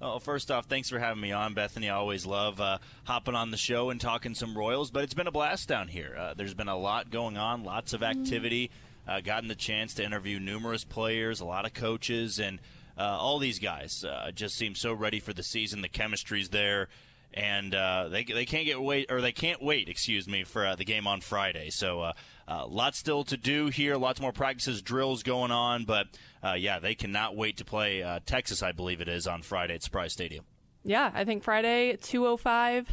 Well, 0.00 0.20
first 0.20 0.52
off, 0.52 0.66
thanks 0.66 0.88
for 0.88 1.00
having 1.00 1.20
me 1.20 1.32
on, 1.32 1.52
Bethany. 1.54 1.90
I 1.90 1.96
always 1.96 2.24
love 2.24 2.60
uh, 2.60 2.78
hopping 3.02 3.34
on 3.34 3.50
the 3.50 3.56
show 3.56 3.90
and 3.90 4.00
talking 4.00 4.36
some 4.36 4.56
Royals, 4.56 4.92
but 4.92 5.02
it's 5.02 5.14
been 5.14 5.26
a 5.26 5.32
blast 5.32 5.68
down 5.68 5.88
here. 5.88 6.14
Uh, 6.16 6.34
there's 6.34 6.54
been 6.54 6.68
a 6.68 6.78
lot 6.78 7.10
going 7.10 7.36
on, 7.36 7.64
lots 7.64 7.94
of 7.94 8.04
activity. 8.04 8.70
Uh, 9.08 9.20
gotten 9.20 9.48
the 9.48 9.56
chance 9.56 9.94
to 9.94 10.04
interview 10.04 10.38
numerous 10.38 10.84
players, 10.84 11.40
a 11.40 11.44
lot 11.44 11.66
of 11.66 11.74
coaches, 11.74 12.38
and 12.38 12.60
uh, 12.98 13.02
all 13.02 13.38
these 13.38 13.58
guys 13.58 14.04
uh, 14.04 14.30
just 14.34 14.56
seem 14.56 14.74
so 14.74 14.92
ready 14.92 15.20
for 15.20 15.32
the 15.32 15.42
season. 15.42 15.82
The 15.82 15.88
chemistry's 15.88 16.50
there, 16.50 16.88
and 17.34 17.74
uh, 17.74 18.08
they 18.08 18.24
they 18.24 18.44
can't 18.44 18.66
get 18.66 18.80
wait 18.80 19.10
or 19.10 19.20
they 19.20 19.32
can't 19.32 19.62
wait. 19.62 19.88
Excuse 19.88 20.28
me 20.28 20.44
for 20.44 20.74
the 20.76 20.84
game 20.84 21.06
on 21.06 21.20
Friday. 21.20 21.70
So 21.70 22.12
uh, 22.48 22.66
lots 22.66 22.98
still 22.98 23.24
to 23.24 23.36
do 23.36 23.68
here. 23.68 23.96
Lots 23.96 24.20
more 24.20 24.32
practices, 24.32 24.82
drills 24.82 25.22
going 25.22 25.50
on. 25.50 25.84
But 25.84 26.06
uh, 26.42 26.54
yeah, 26.54 26.78
they 26.78 26.94
cannot 26.94 27.36
wait 27.36 27.56
to 27.58 27.64
play 27.64 28.02
uh, 28.02 28.20
Texas, 28.26 28.62
I 28.62 28.72
believe 28.72 29.00
it 29.00 29.08
is, 29.08 29.26
on 29.26 29.42
Friday 29.42 29.74
at 29.74 29.82
Surprise 29.82 30.12
Stadium. 30.12 30.44
Yeah, 30.84 31.10
I 31.14 31.24
think 31.24 31.44
Friday, 31.44 31.96
2.05 31.96 32.86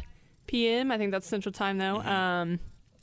p.m. 0.46 0.92
I 0.92 0.98
think 0.98 1.10
that's 1.10 1.26
Central 1.26 1.52
Time, 1.52 1.78
though. 1.78 1.98
Mm-hmm. 1.98 2.08
Um, 2.08 2.60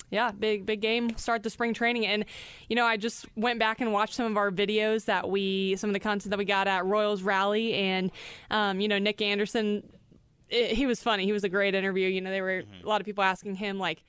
yeah, 0.09 0.31
big 0.31 0.65
big 0.65 0.81
game. 0.81 1.17
Start 1.17 1.43
the 1.43 1.49
spring 1.49 1.73
training, 1.73 2.05
and 2.05 2.25
you 2.69 2.75
know 2.75 2.85
I 2.85 2.97
just 2.97 3.25
went 3.35 3.59
back 3.59 3.81
and 3.81 3.91
watched 3.91 4.13
some 4.13 4.25
of 4.25 4.37
our 4.37 4.51
videos 4.51 5.05
that 5.05 5.29
we, 5.29 5.75
some 5.75 5.89
of 5.89 5.93
the 5.93 5.99
content 5.99 6.29
that 6.29 6.37
we 6.37 6.45
got 6.45 6.67
at 6.67 6.85
Royals 6.85 7.21
Rally, 7.21 7.73
and 7.73 8.11
um, 8.49 8.79
you 8.79 8.87
know 8.87 8.99
Nick 8.99 9.21
Anderson, 9.21 9.83
it, 10.49 10.71
he 10.71 10.85
was 10.85 11.01
funny. 11.01 11.25
He 11.25 11.31
was 11.31 11.43
a 11.43 11.49
great 11.49 11.75
interview. 11.75 12.07
You 12.07 12.21
know 12.21 12.31
there 12.31 12.43
were 12.43 12.61
mm-hmm. 12.61 12.85
a 12.85 12.89
lot 12.89 13.01
of 13.01 13.05
people 13.05 13.23
asking 13.23 13.55
him 13.55 13.79
like 13.79 14.03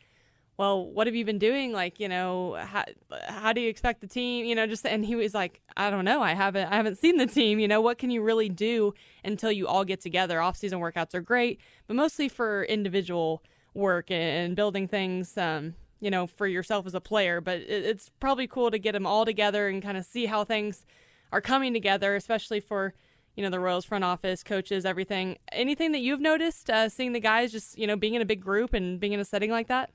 well, 0.58 0.84
what 0.84 1.06
have 1.06 1.14
you 1.14 1.24
been 1.24 1.38
doing? 1.38 1.72
Like, 1.72 2.00
you 2.00 2.08
know, 2.08 2.54
how, 2.54 2.84
how 3.28 3.52
do 3.52 3.60
you 3.60 3.68
expect 3.68 4.00
the 4.00 4.08
team? 4.08 4.44
You 4.44 4.56
know, 4.56 4.66
just 4.66 4.84
and 4.84 5.04
he 5.04 5.14
was 5.14 5.32
like, 5.32 5.60
I 5.76 5.88
don't 5.88 6.04
know, 6.04 6.20
I 6.20 6.34
haven't 6.34 6.66
I 6.66 6.74
haven't 6.74 6.98
seen 6.98 7.16
the 7.16 7.26
team. 7.26 7.60
You 7.60 7.68
know, 7.68 7.80
what 7.80 7.96
can 7.96 8.10
you 8.10 8.22
really 8.22 8.48
do 8.48 8.92
until 9.24 9.52
you 9.52 9.68
all 9.68 9.84
get 9.84 10.00
together? 10.00 10.40
Off 10.42 10.56
season 10.56 10.80
workouts 10.80 11.14
are 11.14 11.20
great, 11.20 11.60
but 11.86 11.94
mostly 11.94 12.28
for 12.28 12.64
individual 12.64 13.44
work 13.72 14.10
and 14.10 14.56
building 14.56 14.88
things. 14.88 15.38
Um, 15.38 15.74
you 16.00 16.10
know, 16.10 16.26
for 16.26 16.46
yourself 16.46 16.86
as 16.86 16.94
a 16.94 17.00
player, 17.00 17.40
but 17.40 17.58
it's 17.58 18.10
probably 18.20 18.46
cool 18.46 18.70
to 18.70 18.78
get 18.78 18.92
them 18.92 19.06
all 19.06 19.24
together 19.24 19.68
and 19.68 19.82
kind 19.82 19.98
of 19.98 20.04
see 20.04 20.26
how 20.26 20.44
things 20.44 20.84
are 21.32 21.40
coming 21.40 21.72
together, 21.72 22.14
especially 22.16 22.60
for 22.60 22.94
you 23.36 23.42
know 23.42 23.50
the 23.50 23.60
Royals 23.60 23.84
front 23.84 24.04
office, 24.04 24.42
coaches, 24.42 24.84
everything. 24.84 25.38
Anything 25.52 25.92
that 25.92 26.00
you've 26.00 26.20
noticed, 26.20 26.70
uh, 26.70 26.88
seeing 26.88 27.12
the 27.12 27.20
guys 27.20 27.52
just 27.52 27.78
you 27.78 27.86
know 27.86 27.96
being 27.96 28.14
in 28.14 28.22
a 28.22 28.26
big 28.26 28.40
group 28.40 28.74
and 28.74 28.98
being 28.98 29.12
in 29.12 29.20
a 29.20 29.24
setting 29.24 29.50
like 29.50 29.68
that? 29.68 29.90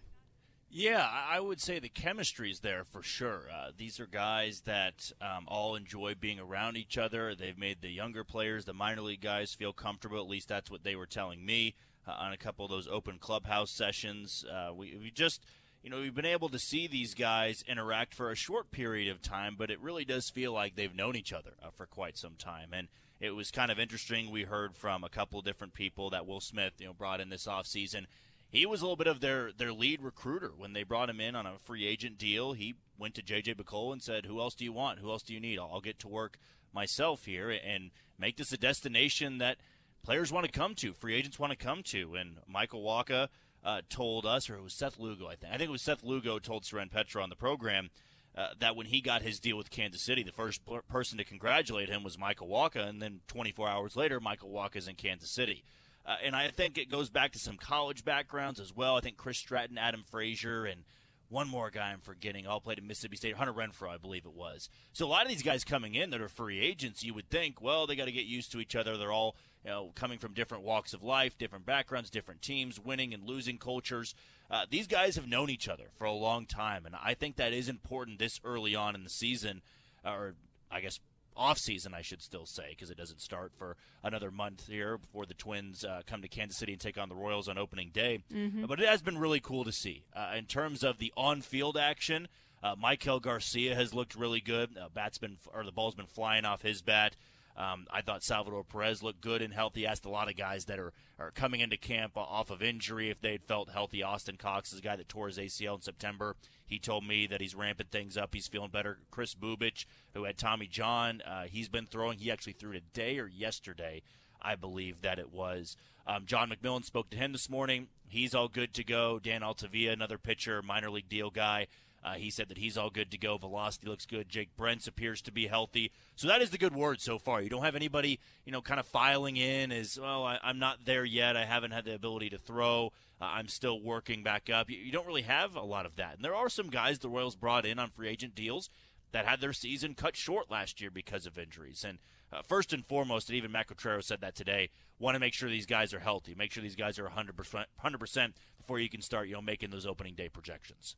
Yeah, 0.75 1.07
I 1.07 1.39
would 1.39 1.61
say 1.61 1.77
the 1.77 1.87
chemistry 1.87 2.49
is 2.49 2.61
there 2.61 2.83
for 2.83 3.03
sure. 3.03 3.43
Uh, 3.53 3.69
these 3.77 3.99
are 3.99 4.07
guys 4.07 4.61
that 4.61 5.11
um, 5.21 5.45
all 5.47 5.75
enjoy 5.75 6.15
being 6.19 6.39
around 6.39 6.77
each 6.77 6.97
other. 6.97 7.35
They've 7.35 7.57
made 7.57 7.81
the 7.81 7.91
younger 7.91 8.23
players, 8.23 8.65
the 8.65 8.73
minor 8.73 9.01
league 9.01 9.21
guys, 9.21 9.53
feel 9.53 9.71
comfortable. 9.71 10.17
At 10.17 10.27
least 10.27 10.47
that's 10.47 10.71
what 10.71 10.83
they 10.83 10.95
were 10.95 11.05
telling 11.05 11.45
me 11.45 11.75
uh, 12.07 12.13
on 12.13 12.33
a 12.33 12.37
couple 12.37 12.65
of 12.65 12.71
those 12.71 12.87
open 12.87 13.19
clubhouse 13.19 13.69
sessions. 13.69 14.45
Uh, 14.51 14.73
we, 14.73 14.97
we 14.99 15.11
just, 15.11 15.45
you 15.83 15.89
know, 15.89 15.99
we've 15.99 16.15
been 16.15 16.25
able 16.25 16.49
to 16.49 16.59
see 16.59 16.87
these 16.87 17.13
guys 17.13 17.63
interact 17.67 18.15
for 18.15 18.31
a 18.31 18.35
short 18.35 18.71
period 18.71 19.11
of 19.11 19.21
time, 19.21 19.55
but 19.57 19.69
it 19.69 19.81
really 19.81 20.05
does 20.05 20.29
feel 20.29 20.53
like 20.53 20.75
they've 20.75 20.95
known 20.95 21.15
each 21.15 21.33
other 21.33 21.51
uh, 21.61 21.69
for 21.75 21.85
quite 21.85 22.17
some 22.17 22.35
time. 22.37 22.69
And 22.73 22.87
it 23.19 23.31
was 23.31 23.51
kind 23.51 23.71
of 23.71 23.79
interesting. 23.79 24.31
We 24.31 24.43
heard 24.43 24.75
from 24.75 25.03
a 25.03 25.09
couple 25.09 25.39
of 25.39 25.45
different 25.45 25.73
people 25.73 26.09
that 26.11 26.25
Will 26.25 26.41
Smith, 26.41 26.73
you 26.79 26.87
know, 26.87 26.93
brought 26.93 27.19
in 27.19 27.29
this 27.29 27.45
offseason 27.45 28.05
he 28.53 28.67
was 28.67 28.81
a 28.81 28.85
little 28.85 28.95
bit 28.95 29.07
of 29.07 29.19
their 29.19 29.51
their 29.51 29.73
lead 29.73 29.99
recruiter 30.03 30.51
when 30.55 30.73
they 30.73 30.83
brought 30.83 31.09
him 31.09 31.19
in 31.19 31.35
on 31.35 31.47
a 31.47 31.57
free 31.57 31.87
agent 31.87 32.19
deal. 32.19 32.53
He 32.53 32.75
went 32.99 33.15
to 33.15 33.23
JJ 33.23 33.55
Picollo 33.55 33.91
and 33.91 34.01
said, 34.01 34.27
"Who 34.27 34.39
else 34.39 34.53
do 34.53 34.63
you 34.63 34.71
want? 34.71 34.99
Who 34.99 35.09
else 35.09 35.23
do 35.23 35.33
you 35.33 35.39
need? 35.39 35.57
I'll, 35.57 35.71
I'll 35.73 35.81
get 35.81 35.97
to 35.99 36.07
work 36.07 36.37
myself 36.71 37.25
here 37.25 37.49
and 37.49 37.89
make 38.19 38.37
this 38.37 38.53
a 38.53 38.57
destination 38.57 39.39
that 39.39 39.57
players 40.03 40.31
want 40.31 40.45
to 40.45 40.51
come 40.51 40.75
to, 40.75 40.93
free 40.93 41.15
agents 41.15 41.39
want 41.39 41.49
to 41.49 41.57
come 41.57 41.81
to." 41.85 42.13
And 42.13 42.37
Michael 42.47 42.83
Wacha 42.83 43.29
uh, 43.63 43.81
told 43.89 44.25
us, 44.25 44.49
or 44.49 44.55
it 44.55 44.63
was 44.63 44.73
Seth 44.73 44.99
Lugo, 44.99 45.27
I 45.27 45.35
think. 45.35 45.53
I 45.53 45.57
think 45.57 45.69
it 45.69 45.71
was 45.71 45.81
Seth 45.81 46.03
Lugo 46.03 46.39
told 46.39 46.65
Soren 46.65 46.89
Petro 46.89 47.23
on 47.23 47.29
the 47.29 47.35
program. 47.35 47.89
Uh, 48.35 48.47
that 48.59 48.75
when 48.75 48.87
he 48.87 48.99
got 48.99 49.21
his 49.21 49.39
deal 49.39 49.55
with 49.55 49.69
Kansas 49.69 50.01
City, 50.01 50.23
the 50.23 50.31
first 50.31 50.61
person 50.89 51.19
to 51.19 51.23
congratulate 51.23 51.87
him 51.87 52.03
was 52.03 52.17
Michael 52.17 52.47
Wacha, 52.47 52.89
and 52.89 52.99
then 52.99 53.19
24 53.27 53.69
hours 53.69 53.95
later, 53.95 54.19
Michael 54.19 54.49
Wacha's 54.49 54.87
in 54.87 54.95
Kansas 54.95 55.29
City. 55.29 55.63
Uh, 56.03 56.15
and 56.23 56.35
I 56.35 56.47
think 56.47 56.79
it 56.79 56.89
goes 56.89 57.11
back 57.11 57.31
to 57.33 57.39
some 57.39 57.57
college 57.57 58.03
backgrounds 58.03 58.59
as 58.59 58.75
well. 58.75 58.97
I 58.97 59.01
think 59.01 59.17
Chris 59.17 59.37
Stratton, 59.37 59.77
Adam 59.77 60.03
Frazier, 60.09 60.65
and 60.65 60.83
one 61.29 61.47
more 61.47 61.69
guy 61.69 61.91
I'm 61.91 62.01
forgetting 62.01 62.45
all 62.45 62.59
played 62.59 62.79
at 62.79 62.83
Mississippi 62.83 63.17
State, 63.17 63.35
Hunter 63.35 63.53
Renfroe, 63.53 63.89
I 63.89 63.97
believe 63.97 64.25
it 64.25 64.33
was. 64.33 64.67
So 64.93 65.05
a 65.05 65.07
lot 65.07 65.23
of 65.23 65.29
these 65.29 65.43
guys 65.43 65.63
coming 65.63 65.95
in 65.95 66.09
that 66.09 66.21
are 66.21 66.27
free 66.27 66.59
agents, 66.59 67.03
you 67.03 67.13
would 67.13 67.29
think, 67.29 67.61
well, 67.61 67.87
they 67.87 67.95
got 67.95 68.05
to 68.05 68.11
get 68.11 68.25
used 68.25 68.51
to 68.51 68.59
each 68.59 68.75
other. 68.75 68.97
They're 68.97 69.11
all 69.11 69.35
you 69.63 69.71
know 69.71 69.91
coming 69.95 70.19
from 70.19 70.33
different 70.33 70.63
walks 70.63 70.93
of 70.93 71.03
life, 71.03 71.37
different 71.37 71.65
backgrounds, 71.65 72.09
different 72.09 72.41
teams, 72.41 72.79
winning 72.79 73.13
and 73.13 73.23
losing 73.23 73.57
cultures. 73.57 74.15
Uh, 74.51 74.65
these 74.69 74.87
guys 74.87 75.15
have 75.15 75.27
known 75.27 75.49
each 75.49 75.67
other 75.67 75.85
for 75.97 76.05
a 76.05 76.11
long 76.11 76.45
time, 76.45 76.85
and 76.85 76.95
I 77.01 77.13
think 77.13 77.37
that 77.37 77.53
is 77.53 77.69
important 77.69 78.19
this 78.19 78.39
early 78.43 78.75
on 78.75 78.95
in 78.95 79.03
the 79.03 79.09
season, 79.09 79.61
or 80.05 80.35
I 80.69 80.81
guess 80.81 80.99
off 81.35 81.57
season, 81.57 81.93
I 81.93 82.01
should 82.01 82.21
still 82.21 82.45
say, 82.45 82.67
because 82.69 82.89
it 82.89 82.97
doesn't 82.97 83.21
start 83.21 83.53
for 83.57 83.75
another 84.03 84.31
month 84.31 84.67
here 84.67 84.97
before 84.97 85.25
the 85.25 85.33
Twins 85.33 85.83
uh, 85.83 86.01
come 86.05 86.21
to 86.21 86.27
Kansas 86.27 86.57
City 86.57 86.73
and 86.73 86.81
take 86.81 86.97
on 86.97 87.09
the 87.09 87.15
Royals 87.15 87.47
on 87.47 87.57
opening 87.57 87.89
day. 87.91 88.23
Mm-hmm. 88.31 88.65
But 88.65 88.79
it 88.79 88.87
has 88.87 89.01
been 89.01 89.17
really 89.17 89.39
cool 89.39 89.63
to 89.63 89.71
see 89.71 90.03
uh, 90.15 90.33
in 90.37 90.45
terms 90.45 90.83
of 90.83 90.97
the 90.97 91.13
on-field 91.17 91.77
action. 91.77 92.27
Uh, 92.61 92.75
Maikel 92.75 93.21
Garcia 93.21 93.75
has 93.75 93.93
looked 93.93 94.15
really 94.15 94.39
good. 94.39 94.77
Uh, 94.77 94.87
bat's 94.93 95.17
been 95.17 95.37
or 95.53 95.63
the 95.65 95.71
ball's 95.71 95.95
been 95.95 96.05
flying 96.05 96.45
off 96.45 96.61
his 96.61 96.81
bat. 96.81 97.15
Um, 97.55 97.85
I 97.91 98.01
thought 98.01 98.23
Salvador 98.23 98.63
Perez 98.63 99.03
looked 99.03 99.21
good 99.21 99.41
and 99.41 99.53
healthy. 99.53 99.85
Asked 99.85 100.05
a 100.05 100.09
lot 100.09 100.29
of 100.29 100.35
guys 100.35 100.65
that 100.65 100.79
are, 100.79 100.91
are 101.19 101.31
coming 101.31 101.59
into 101.59 101.77
camp 101.77 102.17
off 102.17 102.49
of 102.49 102.63
injury 102.63 103.09
if 103.09 103.21
they'd 103.21 103.43
felt 103.43 103.69
healthy. 103.69 104.01
Austin 104.01 104.37
Cox 104.37 104.73
is 104.73 104.79
a 104.79 104.81
guy 104.81 104.95
that 104.95 105.09
tore 105.09 105.27
his 105.27 105.37
ACL 105.37 105.75
in 105.75 105.81
September. 105.81 106.35
He 106.65 106.79
told 106.79 107.05
me 107.05 107.27
that 107.27 107.41
he's 107.41 107.53
ramping 107.53 107.87
things 107.91 108.17
up. 108.17 108.33
He's 108.33 108.47
feeling 108.47 108.71
better. 108.71 108.97
Chris 109.11 109.35
Bubic, 109.35 109.85
who 110.13 110.23
had 110.23 110.37
Tommy 110.37 110.67
John, 110.67 111.21
uh, 111.21 111.43
he's 111.43 111.69
been 111.69 111.85
throwing. 111.85 112.17
He 112.17 112.31
actually 112.31 112.53
threw 112.53 112.73
today 112.73 113.19
or 113.19 113.27
yesterday, 113.27 114.01
I 114.41 114.55
believe 114.55 115.01
that 115.01 115.19
it 115.19 115.31
was. 115.31 115.77
Um, 116.07 116.25
John 116.25 116.49
McMillan 116.49 116.83
spoke 116.83 117.09
to 117.11 117.17
him 117.17 117.31
this 117.31 117.49
morning. 117.49 117.87
He's 118.07 118.35
all 118.35 118.47
good 118.47 118.73
to 118.73 118.83
go. 118.83 119.19
Dan 119.19 119.43
Altavilla, 119.43 119.93
another 119.93 120.17
pitcher, 120.17 120.61
minor 120.61 120.89
league 120.89 121.09
deal 121.09 121.29
guy. 121.29 121.67
Uh, 122.03 122.13
he 122.15 122.29
said 122.29 122.49
that 122.49 122.57
he's 122.57 122.77
all 122.77 122.89
good 122.89 123.09
to 123.11 123.17
go. 123.17 123.37
Velocity 123.37 123.87
looks 123.87 124.05
good. 124.05 124.27
Jake 124.27 124.55
Brentz 124.57 124.87
appears 124.87 125.21
to 125.21 125.31
be 125.31 125.47
healthy. 125.47 125.91
So 126.15 126.27
that 126.27 126.41
is 126.41 126.49
the 126.49 126.57
good 126.57 126.75
word 126.75 126.99
so 126.99 127.17
far. 127.17 127.41
You 127.41 127.49
don't 127.49 127.63
have 127.63 127.75
anybody, 127.75 128.19
you 128.45 128.51
know, 128.51 128.61
kind 128.61 128.79
of 128.79 128.85
filing 128.85 129.37
in 129.37 129.71
as, 129.71 129.97
well, 129.99 130.25
I, 130.25 130.37
am 130.43 130.59
not 130.59 130.85
there 130.85 131.05
yet. 131.05 131.37
I 131.37 131.45
haven't 131.45 131.71
had 131.71 131.85
the 131.85 131.95
ability 131.95 132.29
to 132.31 132.37
throw. 132.37 132.91
Uh, 133.21 133.25
I'm 133.25 133.47
still 133.47 133.79
working 133.79 134.21
back 134.21 134.49
up. 134.49 134.69
You, 134.69 134.77
you, 134.77 134.91
don't 134.91 135.07
really 135.07 135.21
have 135.21 135.55
a 135.55 135.61
lot 135.61 135.85
of 135.85 135.95
that. 135.95 136.15
And 136.15 136.25
there 136.25 136.35
are 136.35 136.49
some 136.49 136.69
guys 136.69 136.99
the 136.99 137.07
Royals 137.07 137.35
brought 137.35 137.65
in 137.65 137.79
on 137.79 137.89
free 137.89 138.09
agent 138.09 138.35
deals 138.35 138.69
that 139.13 139.25
had 139.25 139.39
their 139.39 139.53
season 139.53 139.93
cut 139.93 140.17
short 140.17 140.51
last 140.51 140.81
year 140.81 140.91
because 140.91 141.25
of 141.25 141.37
injuries. 141.37 141.85
And 141.87 141.99
uh, 142.33 142.41
first 142.41 142.73
and 142.73 142.85
foremost, 142.85 143.29
and 143.29 143.37
even 143.37 143.51
Matt 143.51 143.67
Quatraro 143.67 144.03
said 144.03 144.19
that 144.21 144.35
today, 144.35 144.69
want 144.99 145.15
to 145.15 145.19
make 145.19 145.33
sure 145.33 145.49
these 145.49 145.65
guys 145.65 145.93
are 145.93 145.99
healthy. 145.99 146.35
Make 146.35 146.51
sure 146.51 146.63
these 146.63 146.75
guys 146.75 146.99
are 146.99 147.07
100%, 147.07 147.65
100% 147.83 148.33
before 148.57 148.79
you 148.79 148.89
can 148.89 149.01
start, 149.01 149.27
you 149.27 149.35
know, 149.35 149.41
making 149.41 149.69
those 149.69 149.85
opening 149.85 150.15
day 150.15 150.27
projections. 150.27 150.95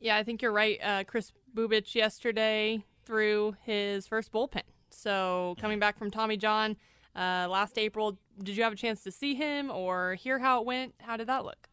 Yeah, 0.00 0.16
I 0.16 0.22
think 0.22 0.42
you're 0.42 0.52
right. 0.52 0.78
Uh, 0.82 1.04
Kris 1.04 1.32
Bubic 1.54 1.94
yesterday 1.94 2.84
threw 3.04 3.56
his 3.62 4.06
first 4.06 4.32
bullpen. 4.32 4.62
So 4.90 5.56
coming 5.60 5.78
back 5.78 5.98
from 5.98 6.10
Tommy 6.10 6.36
John 6.36 6.76
uh, 7.16 7.46
last 7.48 7.78
April, 7.78 8.18
did 8.42 8.56
you 8.56 8.62
have 8.62 8.72
a 8.72 8.76
chance 8.76 9.02
to 9.04 9.10
see 9.10 9.34
him 9.34 9.70
or 9.70 10.14
hear 10.14 10.38
how 10.38 10.60
it 10.60 10.66
went? 10.66 10.94
How 11.00 11.16
did 11.16 11.28
that 11.28 11.44
look? 11.44 11.68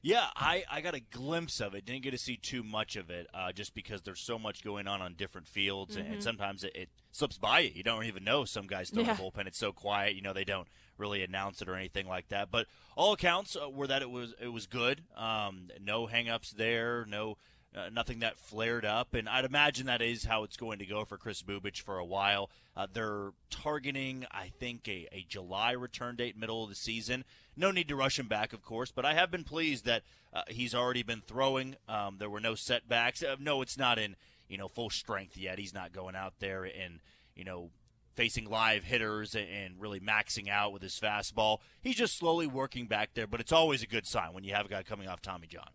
Yeah, 0.00 0.26
I, 0.36 0.64
I 0.70 0.80
got 0.80 0.94
a 0.94 1.00
glimpse 1.00 1.60
of 1.60 1.74
it. 1.74 1.84
Didn't 1.84 2.02
get 2.02 2.12
to 2.12 2.18
see 2.18 2.36
too 2.36 2.62
much 2.62 2.94
of 2.94 3.10
it, 3.10 3.26
uh, 3.34 3.50
just 3.50 3.74
because 3.74 4.02
there's 4.02 4.20
so 4.20 4.38
much 4.38 4.62
going 4.62 4.86
on 4.86 5.02
on 5.02 5.14
different 5.14 5.48
fields, 5.48 5.96
mm-hmm. 5.96 6.12
and 6.12 6.22
sometimes 6.22 6.62
it, 6.62 6.72
it, 6.76 6.88
slips 7.10 7.36
by 7.36 7.60
you. 7.60 7.72
You 7.74 7.82
don't 7.82 8.04
even 8.04 8.22
know 8.22 8.44
some 8.44 8.68
guys 8.68 8.90
throw 8.90 9.02
yeah. 9.02 9.14
the 9.14 9.22
bullpen. 9.22 9.46
It's 9.48 9.58
so 9.58 9.72
quiet, 9.72 10.14
you 10.14 10.22
know 10.22 10.32
they 10.32 10.44
don't 10.44 10.68
really 10.98 11.22
announce 11.22 11.62
it 11.62 11.68
or 11.68 11.74
anything 11.74 12.06
like 12.06 12.28
that. 12.28 12.50
But 12.50 12.66
all 12.96 13.12
accounts 13.12 13.56
uh, 13.56 13.68
were 13.68 13.88
that 13.88 14.02
it 14.02 14.10
was 14.10 14.34
it 14.40 14.48
was 14.48 14.66
good. 14.66 15.02
Um, 15.16 15.68
no 15.82 16.06
hangups 16.06 16.52
there. 16.52 17.04
No 17.08 17.36
uh, 17.76 17.90
nothing 17.92 18.20
that 18.20 18.38
flared 18.38 18.84
up, 18.84 19.14
and 19.14 19.28
I'd 19.28 19.44
imagine 19.44 19.86
that 19.86 20.00
is 20.00 20.24
how 20.24 20.42
it's 20.42 20.56
going 20.56 20.78
to 20.78 20.86
go 20.86 21.04
for 21.04 21.18
Kris 21.18 21.42
Bubic 21.42 21.80
for 21.80 21.98
a 21.98 22.04
while. 22.04 22.50
Uh, 22.76 22.86
they're 22.92 23.32
targeting, 23.50 24.24
I 24.30 24.50
think, 24.58 24.88
a, 24.88 25.06
a 25.12 25.26
July 25.28 25.72
return 25.72 26.16
date, 26.16 26.36
middle 26.36 26.62
of 26.62 26.70
the 26.70 26.74
season. 26.74 27.24
No 27.56 27.70
need 27.70 27.88
to 27.88 27.96
rush 27.96 28.18
him 28.18 28.26
back, 28.26 28.52
of 28.52 28.62
course, 28.62 28.90
but 28.90 29.04
I 29.04 29.14
have 29.14 29.30
been 29.30 29.44
pleased 29.44 29.84
that 29.84 30.02
uh, 30.32 30.42
he's 30.48 30.74
already 30.74 31.02
been 31.02 31.20
throwing. 31.20 31.76
Um, 31.88 32.16
there 32.18 32.30
were 32.30 32.40
no 32.40 32.54
setbacks. 32.54 33.22
Uh, 33.22 33.36
no, 33.38 33.60
it's 33.62 33.76
not 33.76 33.98
in 33.98 34.16
you 34.48 34.56
know 34.56 34.68
full 34.68 34.90
strength 34.90 35.36
yet. 35.36 35.58
He's 35.58 35.74
not 35.74 35.92
going 35.92 36.16
out 36.16 36.34
there 36.40 36.64
and 36.64 37.00
you 37.36 37.44
know 37.44 37.70
facing 38.14 38.48
live 38.50 38.82
hitters 38.82 39.36
and 39.36 39.80
really 39.80 40.00
maxing 40.00 40.48
out 40.48 40.72
with 40.72 40.82
his 40.82 40.98
fastball. 40.98 41.58
He's 41.80 41.94
just 41.94 42.18
slowly 42.18 42.48
working 42.48 42.86
back 42.86 43.10
there, 43.14 43.28
but 43.28 43.40
it's 43.40 43.52
always 43.52 43.82
a 43.82 43.86
good 43.86 44.06
sign 44.06 44.32
when 44.32 44.42
you 44.42 44.54
have 44.54 44.66
a 44.66 44.68
guy 44.68 44.82
coming 44.82 45.06
off 45.06 45.22
Tommy 45.22 45.46
John. 45.46 45.68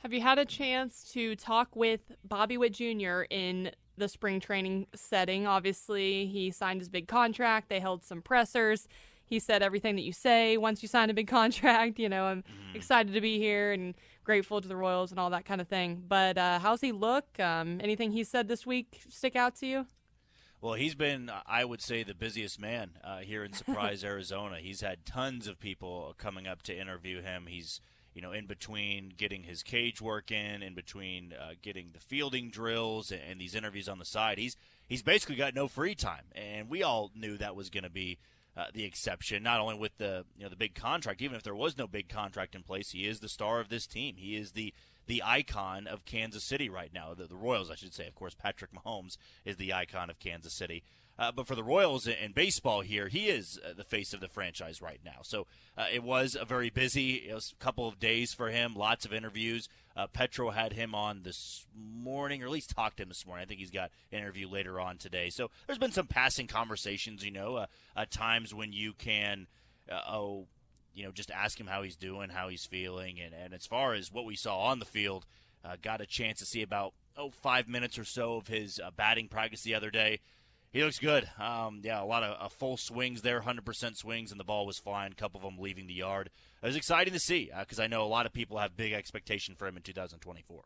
Have 0.00 0.14
you 0.14 0.22
had 0.22 0.38
a 0.38 0.46
chance 0.46 1.04
to 1.12 1.36
talk 1.36 1.76
with 1.76 2.12
Bobby 2.24 2.56
Witt 2.56 2.72
Jr. 2.72 3.22
in 3.28 3.70
the 3.98 4.08
spring 4.08 4.40
training 4.40 4.86
setting? 4.94 5.46
Obviously, 5.46 6.26
he 6.26 6.50
signed 6.50 6.80
his 6.80 6.88
big 6.88 7.06
contract. 7.06 7.68
They 7.68 7.80
held 7.80 8.02
some 8.02 8.22
pressers. 8.22 8.88
He 9.26 9.38
said 9.38 9.62
everything 9.62 9.96
that 9.96 10.02
you 10.02 10.14
say 10.14 10.56
once 10.56 10.82
you 10.82 10.88
sign 10.88 11.10
a 11.10 11.14
big 11.14 11.28
contract. 11.28 11.98
You 11.98 12.08
know, 12.08 12.24
I'm 12.24 12.42
mm. 12.42 12.74
excited 12.74 13.12
to 13.12 13.20
be 13.20 13.38
here 13.38 13.72
and 13.72 13.94
grateful 14.24 14.62
to 14.62 14.66
the 14.66 14.74
Royals 14.74 15.10
and 15.10 15.20
all 15.20 15.28
that 15.30 15.44
kind 15.44 15.60
of 15.60 15.68
thing. 15.68 16.02
But 16.08 16.38
uh, 16.38 16.60
how's 16.60 16.80
he 16.80 16.92
look? 16.92 17.38
Um, 17.38 17.78
anything 17.82 18.12
he 18.12 18.24
said 18.24 18.48
this 18.48 18.64
week 18.64 19.02
stick 19.10 19.36
out 19.36 19.54
to 19.56 19.66
you? 19.66 19.86
Well, 20.62 20.74
he's 20.74 20.94
been, 20.94 21.30
I 21.46 21.66
would 21.66 21.82
say, 21.82 22.04
the 22.04 22.14
busiest 22.14 22.58
man 22.58 22.92
uh, 23.04 23.18
here 23.18 23.44
in 23.44 23.52
Surprise, 23.52 24.02
Arizona. 24.02 24.60
He's 24.60 24.80
had 24.80 25.04
tons 25.04 25.46
of 25.46 25.60
people 25.60 26.14
coming 26.16 26.46
up 26.46 26.62
to 26.62 26.74
interview 26.74 27.20
him. 27.20 27.44
He's 27.48 27.82
you 28.20 28.26
know, 28.26 28.32
in 28.32 28.44
between 28.44 29.14
getting 29.16 29.44
his 29.44 29.62
cage 29.62 30.02
work 30.02 30.30
in, 30.30 30.62
in 30.62 30.74
between 30.74 31.32
uh, 31.32 31.52
getting 31.62 31.88
the 31.94 32.00
fielding 32.00 32.50
drills 32.50 33.10
and, 33.10 33.22
and, 33.30 33.40
these 33.40 33.54
interviews 33.54 33.88
on 33.88 33.98
the 33.98 34.04
side, 34.04 34.36
he's 34.36 34.58
he's 34.86 35.02
basically 35.02 35.36
got 35.36 35.54
no 35.54 35.68
free 35.68 35.94
time, 35.94 36.24
and 36.32 36.68
we 36.68 36.82
all 36.82 37.10
knew 37.16 37.38
that 37.38 37.56
was 37.56 37.70
going 37.70 37.84
to 37.84 37.88
be 37.88 38.18
uh, 38.58 38.66
the 38.74 38.84
exception. 38.84 39.42
Not 39.42 39.58
only 39.58 39.78
with 39.78 39.96
the 39.96 40.26
you 40.36 40.42
know 40.42 40.50
the 40.50 40.56
big 40.56 40.74
contract, 40.74 41.22
even 41.22 41.34
if 41.34 41.42
there 41.42 41.54
was 41.54 41.78
no 41.78 41.86
big 41.86 42.10
contract 42.10 42.54
in 42.54 42.62
place, 42.62 42.90
he 42.90 43.06
is 43.06 43.20
the 43.20 43.28
star 43.30 43.58
of 43.58 43.70
this 43.70 43.86
team. 43.86 44.16
He 44.18 44.36
is 44.36 44.52
the 44.52 44.74
the 45.06 45.22
icon 45.24 45.86
of 45.86 46.04
Kansas 46.04 46.44
City 46.44 46.68
right 46.68 46.92
now. 46.92 47.14
The, 47.14 47.24
the 47.24 47.36
Royals, 47.36 47.70
I 47.70 47.74
should 47.74 47.94
say. 47.94 48.06
Of 48.06 48.14
course, 48.14 48.34
Patrick 48.34 48.72
Mahomes 48.74 49.16
is 49.46 49.56
the 49.56 49.72
icon 49.72 50.10
of 50.10 50.18
Kansas 50.18 50.52
City. 50.52 50.82
Uh, 51.20 51.30
but 51.30 51.46
for 51.46 51.54
the 51.54 51.62
Royals 51.62 52.06
in 52.06 52.32
baseball 52.32 52.80
here, 52.80 53.08
he 53.08 53.28
is 53.28 53.60
uh, 53.62 53.74
the 53.76 53.84
face 53.84 54.14
of 54.14 54.20
the 54.20 54.28
franchise 54.28 54.80
right 54.80 55.00
now. 55.04 55.18
So 55.22 55.46
uh, 55.76 55.84
it 55.92 56.02
was 56.02 56.34
a 56.34 56.46
very 56.46 56.70
busy 56.70 57.30
couple 57.58 57.86
of 57.86 58.00
days 58.00 58.32
for 58.32 58.48
him. 58.48 58.72
Lots 58.74 59.04
of 59.04 59.12
interviews. 59.12 59.68
Uh, 59.94 60.06
Petro 60.06 60.48
had 60.48 60.72
him 60.72 60.94
on 60.94 61.20
this 61.22 61.66
morning, 61.76 62.42
or 62.42 62.46
at 62.46 62.52
least 62.52 62.70
talked 62.70 62.96
to 62.96 63.02
him 63.02 63.10
this 63.10 63.26
morning. 63.26 63.42
I 63.42 63.46
think 63.46 63.60
he's 63.60 63.70
got 63.70 63.90
an 64.10 64.20
interview 64.20 64.48
later 64.48 64.80
on 64.80 64.96
today. 64.96 65.28
So 65.28 65.50
there's 65.66 65.78
been 65.78 65.92
some 65.92 66.06
passing 66.06 66.46
conversations, 66.46 67.22
you 67.22 67.32
know, 67.32 67.56
uh, 67.56 67.66
at 67.94 68.10
times 68.10 68.54
when 68.54 68.72
you 68.72 68.94
can, 68.94 69.46
uh, 69.92 70.00
oh, 70.08 70.46
you 70.94 71.04
know, 71.04 71.10
just 71.10 71.30
ask 71.30 71.60
him 71.60 71.66
how 71.66 71.82
he's 71.82 71.96
doing, 71.96 72.30
how 72.30 72.48
he's 72.48 72.64
feeling, 72.64 73.20
and, 73.20 73.34
and 73.34 73.52
as 73.52 73.66
far 73.66 73.92
as 73.92 74.10
what 74.10 74.24
we 74.24 74.36
saw 74.36 74.60
on 74.60 74.78
the 74.78 74.86
field, 74.86 75.26
got 75.82 76.00
a 76.00 76.06
chance 76.06 76.38
to 76.38 76.46
see 76.46 76.62
about 76.62 76.94
oh 77.18 77.28
five 77.28 77.68
minutes 77.68 77.98
or 77.98 78.04
so 78.04 78.36
of 78.36 78.48
his 78.48 78.80
batting 78.96 79.28
practice 79.28 79.62
the 79.62 79.74
other 79.74 79.90
day. 79.90 80.20
He 80.72 80.84
looks 80.84 81.00
good. 81.00 81.28
Um, 81.38 81.80
yeah, 81.82 82.00
a 82.00 82.04
lot 82.04 82.22
of 82.22 82.36
uh, 82.40 82.48
full 82.48 82.76
swings 82.76 83.22
there, 83.22 83.40
100% 83.40 83.96
swings, 83.96 84.30
and 84.30 84.38
the 84.38 84.44
ball 84.44 84.66
was 84.66 84.78
flying. 84.78 85.10
A 85.10 85.16
couple 85.16 85.38
of 85.38 85.44
them 85.44 85.60
leaving 85.60 85.88
the 85.88 85.94
yard. 85.94 86.30
It 86.62 86.66
was 86.66 86.76
exciting 86.76 87.12
to 87.12 87.18
see 87.18 87.50
because 87.58 87.80
uh, 87.80 87.84
I 87.84 87.86
know 87.88 88.04
a 88.04 88.06
lot 88.06 88.24
of 88.24 88.32
people 88.32 88.58
have 88.58 88.76
big 88.76 88.92
expectation 88.92 89.56
for 89.56 89.66
him 89.66 89.76
in 89.76 89.82
2024. 89.82 90.62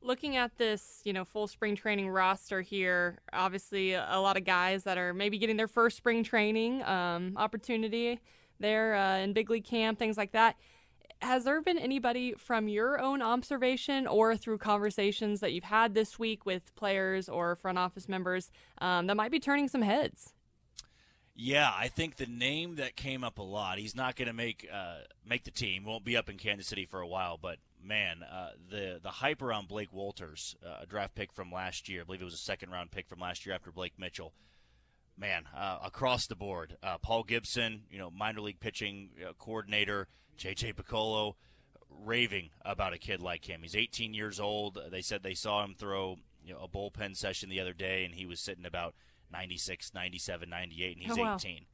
Looking 0.00 0.36
at 0.36 0.56
this, 0.58 1.00
you 1.04 1.12
know, 1.12 1.24
full 1.24 1.46
spring 1.46 1.76
training 1.76 2.08
roster 2.08 2.60
here, 2.60 3.18
obviously 3.32 3.94
a 3.94 4.18
lot 4.18 4.36
of 4.36 4.44
guys 4.44 4.84
that 4.84 4.98
are 4.98 5.12
maybe 5.14 5.38
getting 5.38 5.56
their 5.56 5.68
first 5.68 5.96
spring 5.96 6.24
training 6.24 6.82
um, 6.84 7.34
opportunity 7.36 8.20
there 8.60 8.94
uh, 8.94 9.18
in 9.18 9.32
big 9.32 9.50
league 9.50 9.64
camp, 9.64 9.98
things 9.98 10.16
like 10.16 10.32
that 10.32 10.56
has 11.20 11.44
there 11.44 11.60
been 11.60 11.78
anybody 11.78 12.34
from 12.36 12.68
your 12.68 13.00
own 13.00 13.22
observation 13.22 14.06
or 14.06 14.36
through 14.36 14.58
conversations 14.58 15.40
that 15.40 15.52
you've 15.52 15.64
had 15.64 15.94
this 15.94 16.18
week 16.18 16.46
with 16.46 16.74
players 16.76 17.28
or 17.28 17.56
front 17.56 17.78
office 17.78 18.08
members 18.08 18.50
um, 18.80 19.06
that 19.06 19.16
might 19.16 19.30
be 19.30 19.40
turning 19.40 19.68
some 19.68 19.82
heads? 19.82 20.32
Yeah, 21.40 21.70
I 21.72 21.86
think 21.86 22.16
the 22.16 22.26
name 22.26 22.76
that 22.76 22.96
came 22.96 23.22
up 23.22 23.38
a 23.38 23.42
lot. 23.42 23.78
He's 23.78 23.94
not 23.94 24.16
going 24.16 24.26
to 24.26 24.34
make 24.34 24.68
uh, 24.72 25.02
make 25.24 25.44
the 25.44 25.52
team. 25.52 25.84
Won't 25.84 26.04
be 26.04 26.16
up 26.16 26.28
in 26.28 26.36
Kansas 26.36 26.66
City 26.66 26.84
for 26.84 27.00
a 27.00 27.06
while. 27.06 27.38
But 27.40 27.58
man, 27.80 28.24
uh, 28.24 28.50
the 28.68 28.98
the 29.00 29.10
hype 29.10 29.40
around 29.40 29.68
Blake 29.68 29.92
Wolters, 29.92 30.56
uh, 30.66 30.82
a 30.82 30.86
draft 30.86 31.14
pick 31.14 31.32
from 31.32 31.52
last 31.52 31.88
year. 31.88 32.00
I 32.00 32.04
believe 32.04 32.22
it 32.22 32.24
was 32.24 32.34
a 32.34 32.38
second 32.38 32.70
round 32.70 32.90
pick 32.90 33.08
from 33.08 33.20
last 33.20 33.46
year 33.46 33.54
after 33.54 33.70
Blake 33.70 33.92
Mitchell. 33.98 34.32
Man, 35.16 35.44
uh, 35.56 35.78
across 35.84 36.26
the 36.26 36.34
board, 36.34 36.76
uh, 36.82 36.98
Paul 36.98 37.22
Gibson, 37.22 37.82
you 37.88 37.98
know, 37.98 38.10
minor 38.10 38.40
league 38.40 38.58
pitching 38.58 39.10
uh, 39.24 39.32
coordinator, 39.38 40.08
JJ 40.38 40.74
Picollo 40.74 41.34
raving 42.04 42.50
about 42.64 42.92
a 42.92 42.98
kid 42.98 43.20
like 43.20 43.44
him. 43.48 43.62
He's 43.62 43.76
18 43.76 44.14
years 44.14 44.38
old. 44.38 44.78
They 44.90 45.02
said 45.02 45.22
they 45.22 45.34
saw 45.34 45.64
him 45.64 45.74
throw 45.76 46.18
you 46.44 46.54
know, 46.54 46.60
a 46.60 46.68
bullpen 46.68 47.16
session 47.16 47.48
the 47.48 47.60
other 47.60 47.72
day, 47.72 48.04
and 48.04 48.14
he 48.14 48.26
was 48.26 48.40
sitting 48.40 48.64
about 48.64 48.94
96, 49.32 49.92
97, 49.94 50.48
98, 50.48 50.96
and 50.96 51.06
he's 51.06 51.18
oh, 51.18 51.22
wow. 51.22 51.34
18. 51.36 51.66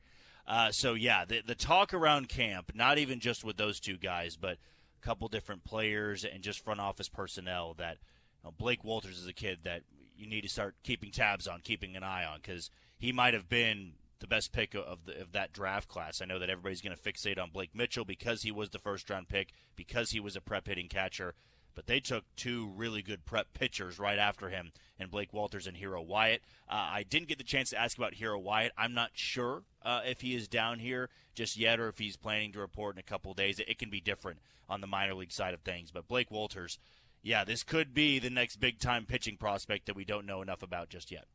Uh, 0.46 0.70
so 0.70 0.94
yeah, 0.94 1.24
the 1.24 1.40
the 1.46 1.54
talk 1.54 1.94
around 1.94 2.28
camp, 2.28 2.72
not 2.74 2.98
even 2.98 3.18
just 3.18 3.44
with 3.44 3.56
those 3.56 3.80
two 3.80 3.96
guys, 3.96 4.36
but 4.36 4.58
a 5.02 5.06
couple 5.06 5.26
different 5.28 5.64
players 5.64 6.24
and 6.24 6.42
just 6.42 6.62
front 6.62 6.80
office 6.80 7.08
personnel. 7.08 7.74
That 7.78 7.96
you 8.42 8.48
know, 8.48 8.54
Blake 8.58 8.82
Wolters 8.82 9.18
is 9.18 9.26
a 9.26 9.32
kid 9.32 9.60
that 9.64 9.82
you 10.16 10.26
need 10.26 10.42
to 10.42 10.48
start 10.48 10.74
keeping 10.82 11.10
tabs 11.10 11.48
on, 11.48 11.60
keeping 11.60 11.96
an 11.96 12.02
eye 12.02 12.26
on, 12.26 12.40
because 12.42 12.70
he 12.98 13.10
might 13.10 13.32
have 13.32 13.48
been 13.48 13.92
the 14.24 14.28
best 14.28 14.52
pick 14.52 14.74
of, 14.74 15.04
the, 15.04 15.20
of 15.20 15.32
that 15.32 15.52
draft 15.52 15.86
class. 15.86 16.22
I 16.22 16.24
know 16.24 16.38
that 16.38 16.48
everybody's 16.48 16.80
going 16.80 16.96
to 16.96 17.12
fixate 17.12 17.38
on 17.38 17.50
Blake 17.50 17.74
Mitchell 17.74 18.06
because 18.06 18.40
he 18.40 18.50
was 18.50 18.70
the 18.70 18.78
first 18.78 19.10
round 19.10 19.28
pick, 19.28 19.52
because 19.76 20.12
he 20.12 20.18
was 20.18 20.34
a 20.34 20.40
prep 20.40 20.66
hitting 20.66 20.88
catcher. 20.88 21.34
but 21.74 21.86
they 21.86 22.00
took 22.00 22.24
two 22.36 22.72
really 22.76 23.02
good 23.02 23.24
prep 23.24 23.52
pitchers 23.52 23.98
right 23.98 24.18
after 24.18 24.48
him, 24.48 24.72
and 24.98 25.10
Blake 25.10 25.32
Wolters 25.32 25.66
and 25.66 25.76
Hiro 25.76 26.00
Wyatt. 26.00 26.42
Uh, 26.68 26.88
I 26.92 27.02
didn't 27.02 27.28
get 27.28 27.38
the 27.38 27.44
chance 27.44 27.70
to 27.70 27.80
ask 27.80 27.98
about 27.98 28.14
Hiro 28.14 28.38
Wyatt. 28.38 28.72
I'm 28.78 28.94
not 28.94 29.10
sure 29.14 29.62
uh, 29.82 30.00
if 30.06 30.20
he 30.20 30.34
is 30.34 30.48
down 30.48 30.78
here 30.78 31.10
just 31.34 31.56
yet 31.56 31.80
or 31.80 31.88
if 31.88 31.98
he's 31.98 32.16
planning 32.16 32.52
to 32.52 32.60
report 32.60 32.94
in 32.94 33.00
a 33.00 33.02
couple 33.02 33.34
days. 33.34 33.58
It, 33.58 33.68
it 33.68 33.78
can 33.78 33.90
be 33.90 34.00
different 34.00 34.38
on 34.68 34.80
the 34.80 34.86
minor 34.86 35.14
league 35.14 35.32
side 35.32 35.54
of 35.54 35.60
things, 35.60 35.90
but 35.90 36.08
Blake 36.08 36.30
Wolters, 36.30 36.78
yeah, 37.22 37.44
this 37.44 37.62
could 37.62 37.92
be 37.92 38.18
the 38.18 38.30
next 38.30 38.56
big 38.56 38.78
time 38.78 39.04
pitching 39.04 39.36
prospect 39.36 39.86
that 39.86 39.96
we 39.96 40.04
don't 40.04 40.26
know 40.26 40.42
enough 40.42 40.62
about 40.62 40.88
just 40.88 41.10
yet. 41.10 41.26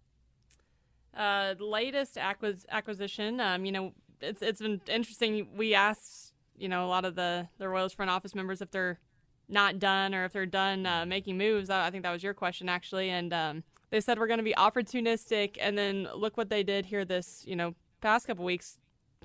Uh, 1.15 1.55
latest 1.59 2.17
acquis- 2.17 2.65
acquisition, 2.69 3.39
um, 3.39 3.65
you 3.65 3.71
know, 3.71 3.93
it's 4.21 4.41
it's 4.41 4.61
been 4.61 4.81
interesting. 4.87 5.47
We 5.55 5.73
asked, 5.73 6.33
you 6.57 6.69
know, 6.69 6.85
a 6.85 6.87
lot 6.89 7.05
of 7.05 7.15
the 7.15 7.47
the 7.57 7.67
Royals 7.67 7.93
front 7.93 8.11
office 8.11 8.35
members 8.35 8.61
if 8.61 8.71
they're 8.71 8.99
not 9.47 9.79
done 9.79 10.13
or 10.13 10.25
if 10.25 10.33
they're 10.33 10.45
done 10.45 10.85
uh, 10.85 11.05
making 11.05 11.37
moves. 11.37 11.69
I 11.69 11.89
think 11.89 12.03
that 12.03 12.11
was 12.11 12.23
your 12.23 12.33
question 12.33 12.69
actually, 12.69 13.09
and 13.09 13.33
um, 13.33 13.63
they 13.89 13.99
said 13.99 14.19
we're 14.19 14.27
going 14.27 14.39
to 14.39 14.43
be 14.43 14.53
opportunistic. 14.53 15.57
And 15.59 15.77
then 15.77 16.07
look 16.15 16.37
what 16.37 16.49
they 16.49 16.63
did 16.63 16.85
here 16.85 17.03
this, 17.03 17.43
you 17.47 17.55
know, 17.55 17.73
past 18.01 18.27
couple 18.27 18.45
weeks, 18.45 18.77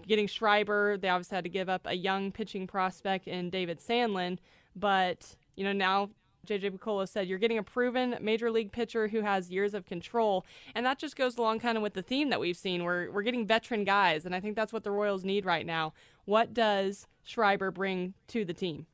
getting 0.07 0.27
Schreiber. 0.27 0.97
They 0.97 1.09
obviously 1.09 1.37
had 1.37 1.45
to 1.45 1.51
give 1.51 1.69
up 1.69 1.87
a 1.87 1.95
young 1.95 2.33
pitching 2.33 2.67
prospect 2.67 3.29
in 3.29 3.51
David 3.51 3.81
Sandlin, 3.81 4.39
but 4.75 5.37
you 5.57 5.65
know 5.65 5.73
now 5.73 6.11
JJ 6.47 6.79
Picollo 6.79 7.09
said, 7.09 7.27
you're 7.27 7.39
getting 7.39 7.59
a 7.59 7.63
proven 7.63 8.17
major 8.21 8.51
league 8.51 8.73
pitcher 8.73 9.09
who 9.09 9.21
has 9.21 9.51
years 9.51 9.75
of 9.75 9.87
control. 9.87 10.45
And 10.75 10.85
that 10.87 10.99
just 10.99 11.17
goes 11.17 11.37
along 11.37 11.61
kind 11.61 11.77
of 11.77 11.83
with 11.83 11.95
the 11.95 12.03
theme 12.03 12.31
that 12.31 12.41
we've 12.41 12.57
seen. 12.57 12.85
We're, 12.85 13.11
we're 13.11 13.23
getting 13.23 13.47
veteran 13.47 13.85
guys, 13.85 14.27
and 14.27 14.35
I 14.35 14.41
think 14.41 14.57
that's 14.57 14.73
what 14.73 14.85
the 14.85 14.91
Royals 14.91 15.25
need 15.25 15.45
right 15.45 15.67
now. 15.67 15.93
What 16.25 16.55
does 16.55 17.07
Schreiber 17.25 17.71
bring 17.71 18.15
to 18.29 18.45
the 18.45 18.55
team? 18.55 18.87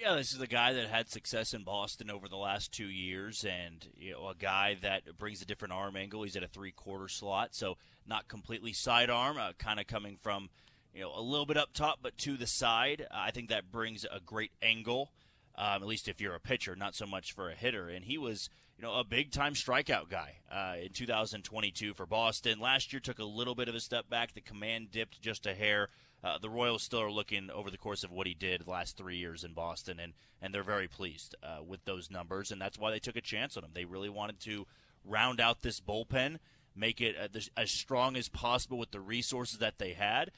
Yeah, 0.00 0.14
this 0.14 0.32
is 0.32 0.40
a 0.40 0.46
guy 0.46 0.74
that 0.74 0.88
had 0.88 1.08
success 1.08 1.54
in 1.54 1.62
Boston 1.64 2.10
over 2.10 2.28
the 2.28 2.36
last 2.36 2.72
two 2.72 2.88
years, 2.88 3.44
and 3.44 3.86
you 3.96 4.12
know 4.12 4.28
a 4.28 4.34
guy 4.34 4.76
that 4.82 5.18
brings 5.18 5.42
a 5.42 5.46
different 5.46 5.72
arm 5.72 5.96
angle. 5.96 6.22
He's 6.22 6.36
at 6.36 6.42
a 6.42 6.48
three-quarter 6.48 7.08
slot, 7.08 7.54
so 7.54 7.78
not 8.06 8.28
completely 8.28 8.72
sidearm, 8.72 9.38
uh, 9.38 9.52
kind 9.58 9.80
of 9.80 9.86
coming 9.86 10.16
from 10.16 10.50
you 10.94 11.00
know 11.00 11.12
a 11.16 11.20
little 11.22 11.46
bit 11.46 11.56
up 11.56 11.72
top, 11.72 11.98
but 12.02 12.16
to 12.18 12.36
the 12.36 12.46
side. 12.46 13.06
I 13.10 13.30
think 13.30 13.48
that 13.48 13.72
brings 13.72 14.04
a 14.04 14.20
great 14.20 14.52
angle 14.62 15.10
um, 15.58 15.82
at 15.82 15.88
least 15.88 16.06
if 16.06 16.20
you're 16.20 16.36
a 16.36 16.40
pitcher, 16.40 16.76
not 16.76 16.94
so 16.94 17.04
much 17.04 17.32
for 17.32 17.50
a 17.50 17.54
hitter. 17.54 17.88
And 17.88 18.04
he 18.04 18.16
was, 18.16 18.48
you 18.76 18.82
know, 18.82 18.94
a 18.94 19.04
big 19.04 19.32
time 19.32 19.54
strikeout 19.54 20.08
guy 20.08 20.36
uh, 20.50 20.76
in 20.80 20.92
2022 20.92 21.94
for 21.94 22.06
Boston. 22.06 22.60
Last 22.60 22.92
year 22.92 23.00
took 23.00 23.18
a 23.18 23.24
little 23.24 23.56
bit 23.56 23.68
of 23.68 23.74
a 23.74 23.80
step 23.80 24.08
back. 24.08 24.32
The 24.32 24.40
command 24.40 24.92
dipped 24.92 25.20
just 25.20 25.46
a 25.46 25.54
hair. 25.54 25.88
Uh, 26.22 26.38
the 26.38 26.48
Royals 26.48 26.82
still 26.82 27.00
are 27.00 27.10
looking 27.10 27.50
over 27.50 27.70
the 27.70 27.78
course 27.78 28.04
of 28.04 28.12
what 28.12 28.26
he 28.26 28.34
did 28.34 28.62
the 28.64 28.70
last 28.70 28.96
three 28.96 29.16
years 29.16 29.44
in 29.44 29.52
Boston, 29.52 30.00
and, 30.00 30.14
and 30.42 30.52
they're 30.52 30.64
very 30.64 30.88
pleased 30.88 31.36
uh, 31.44 31.62
with 31.64 31.84
those 31.84 32.10
numbers, 32.10 32.50
and 32.50 32.60
that's 32.60 32.78
why 32.78 32.90
they 32.90 32.98
took 32.98 33.14
a 33.14 33.20
chance 33.20 33.56
on 33.56 33.62
him. 33.62 33.70
They 33.72 33.84
really 33.84 34.08
wanted 34.08 34.40
to 34.40 34.66
round 35.04 35.40
out 35.40 35.62
this 35.62 35.80
bullpen, 35.80 36.38
make 36.74 37.00
it 37.00 37.14
uh, 37.16 37.38
as 37.56 37.70
strong 37.70 38.16
as 38.16 38.28
possible 38.28 38.78
with 38.78 38.90
the 38.90 39.00
resources 39.00 39.60
that 39.60 39.78
they 39.78 39.92
had. 39.92 40.32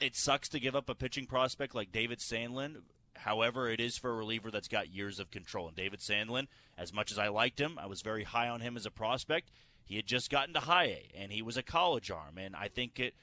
It 0.00 0.16
sucks 0.16 0.48
to 0.48 0.58
give 0.58 0.74
up 0.74 0.88
a 0.88 0.96
pitching 0.96 1.26
prospect 1.26 1.76
like 1.76 1.92
David 1.92 2.18
Sandlin, 2.18 2.78
However, 3.24 3.68
it 3.68 3.80
is 3.80 3.98
for 3.98 4.10
a 4.10 4.16
reliever 4.16 4.50
that's 4.50 4.68
got 4.68 4.92
years 4.92 5.20
of 5.20 5.30
control. 5.30 5.68
And 5.68 5.76
David 5.76 6.00
Sandlin, 6.00 6.46
as 6.78 6.92
much 6.92 7.10
as 7.12 7.18
I 7.18 7.28
liked 7.28 7.60
him, 7.60 7.78
I 7.78 7.86
was 7.86 8.02
very 8.02 8.24
high 8.24 8.48
on 8.48 8.60
him 8.60 8.76
as 8.76 8.86
a 8.86 8.90
prospect. 8.90 9.50
He 9.84 9.96
had 9.96 10.06
just 10.06 10.30
gotten 10.30 10.54
to 10.54 10.60
high 10.60 10.84
A, 10.84 11.10
and 11.16 11.32
he 11.32 11.42
was 11.42 11.56
a 11.56 11.62
college 11.62 12.10
arm. 12.10 12.38
And 12.38 12.54
I 12.56 12.68
think 12.68 12.98
it 12.98 13.14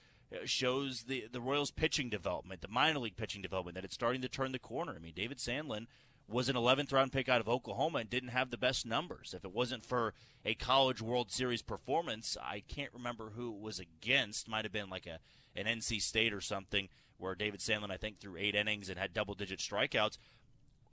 shows 0.45 1.03
the 1.03 1.25
the 1.31 1.41
Royals' 1.41 1.71
pitching 1.71 2.09
development, 2.09 2.61
the 2.61 2.67
minor 2.67 2.99
league 2.99 3.17
pitching 3.17 3.41
development, 3.41 3.75
that 3.75 3.85
it's 3.85 3.95
starting 3.95 4.21
to 4.21 4.29
turn 4.29 4.51
the 4.51 4.59
corner. 4.59 4.93
I 4.95 4.99
mean, 4.99 5.13
David 5.15 5.37
Sandlin 5.37 5.87
was 6.29 6.49
an 6.49 6.55
11th 6.55 6.91
round 6.91 7.13
pick 7.13 7.29
out 7.29 7.39
of 7.39 7.47
Oklahoma 7.47 7.99
and 7.99 8.09
didn't 8.09 8.29
have 8.29 8.49
the 8.49 8.57
best 8.57 8.85
numbers. 8.85 9.33
If 9.33 9.45
it 9.45 9.53
wasn't 9.53 9.85
for 9.85 10.13
a 10.43 10.55
college 10.55 11.01
World 11.01 11.31
Series 11.31 11.61
performance, 11.61 12.35
I 12.41 12.63
can't 12.67 12.93
remember 12.93 13.31
who 13.35 13.53
it 13.55 13.61
was 13.61 13.79
against. 13.79 14.49
Might 14.49 14.65
have 14.65 14.73
been 14.73 14.89
like 14.89 15.07
a 15.07 15.19
an 15.55 15.65
NC 15.65 16.01
State 16.01 16.33
or 16.33 16.41
something 16.41 16.89
where 17.17 17.35
David 17.35 17.59
Sandlin, 17.59 17.91
I 17.91 17.97
think, 17.97 18.19
threw 18.19 18.37
eight 18.37 18.55
innings 18.55 18.89
and 18.89 18.99
had 18.99 19.13
double 19.13 19.33
digit 19.33 19.59
strikeouts. 19.59 20.17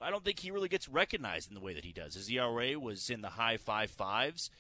I 0.01 0.11
don't 0.11 0.25
think 0.25 0.41
he 0.41 0.51
really 0.51 0.69
gets 0.69 0.89
recognized 0.89 1.49
in 1.49 1.55
the 1.55 1.61
way 1.61 1.75
that 1.75 1.85
he 1.85 1.93
does. 1.93 2.15
His 2.15 2.31
ERA 2.31 2.79
was 2.79 3.11
in 3.11 3.23
the 3.23 3.31
high 3.31 3.57
five 3.57 3.91
fives, 3.91 4.51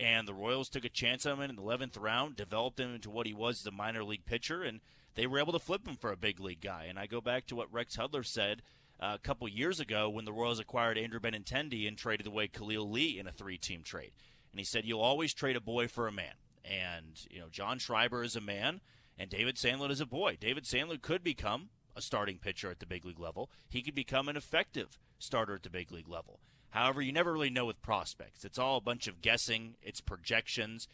and 0.00 0.26
the 0.26 0.34
Royals 0.34 0.68
took 0.68 0.84
a 0.84 0.88
chance 0.88 1.26
on 1.26 1.34
him 1.34 1.50
in 1.50 1.56
the 1.56 1.62
11th 1.62 2.00
round, 2.00 2.36
developed 2.36 2.80
him 2.80 2.94
into 2.94 3.10
what 3.10 3.26
he 3.26 3.34
was 3.34 3.60
as 3.60 3.66
a 3.66 3.70
minor 3.70 4.02
league 4.02 4.24
pitcher, 4.24 4.62
and 4.62 4.80
they 5.14 5.26
were 5.26 5.38
able 5.38 5.52
to 5.52 5.58
flip 5.58 5.86
him 5.86 5.96
for 5.96 6.10
a 6.10 6.16
big 6.16 6.40
league 6.40 6.60
guy. 6.60 6.86
And 6.88 6.98
I 6.98 7.06
go 7.06 7.20
back 7.20 7.46
to 7.46 7.56
what 7.56 7.72
Rex 7.72 7.96
Hudler 7.96 8.24
said 8.24 8.62
uh, 9.00 9.12
a 9.14 9.18
couple 9.18 9.46
years 9.48 9.80
ago 9.80 10.08
when 10.08 10.24
the 10.24 10.32
Royals 10.32 10.58
acquired 10.58 10.98
Andrew 10.98 11.20
Benintendi 11.20 11.86
and 11.86 11.96
traded 11.96 12.26
away 12.26 12.48
Khalil 12.48 12.90
Lee 12.90 13.18
in 13.18 13.26
a 13.26 13.32
three 13.32 13.58
team 13.58 13.82
trade. 13.82 14.12
And 14.52 14.58
he 14.58 14.64
said, 14.64 14.84
You'll 14.84 15.00
always 15.00 15.34
trade 15.34 15.56
a 15.56 15.60
boy 15.60 15.88
for 15.88 16.06
a 16.06 16.12
man. 16.12 16.34
And, 16.64 17.20
you 17.30 17.40
know, 17.40 17.48
John 17.50 17.78
Schreiber 17.78 18.22
is 18.22 18.36
a 18.36 18.40
man 18.40 18.80
and 19.18 19.30
David 19.30 19.56
Sandlin 19.56 19.90
is 19.90 20.00
a 20.00 20.06
boy. 20.06 20.36
David 20.40 20.64
Sandlin 20.64 21.00
could 21.00 21.22
become 21.22 21.70
a 21.96 22.02
starting 22.02 22.38
pitcher 22.38 22.70
at 22.70 22.80
the 22.80 22.86
big 22.86 23.04
league 23.04 23.20
level. 23.20 23.50
He 23.68 23.82
could 23.82 23.94
become 23.94 24.28
an 24.28 24.36
effective 24.36 24.98
starter 25.18 25.54
at 25.54 25.62
the 25.62 25.70
big 25.70 25.92
league 25.92 26.08
level. 26.08 26.40
However, 26.70 27.00
you 27.00 27.12
never 27.12 27.32
really 27.32 27.50
know 27.50 27.66
with 27.66 27.80
prospects. 27.82 28.44
It's 28.44 28.58
all 28.58 28.78
a 28.78 28.82
bunch 28.82 29.06
of 29.06 29.22
guessing, 29.22 29.76
it's 29.80 30.00
projections. 30.00 30.88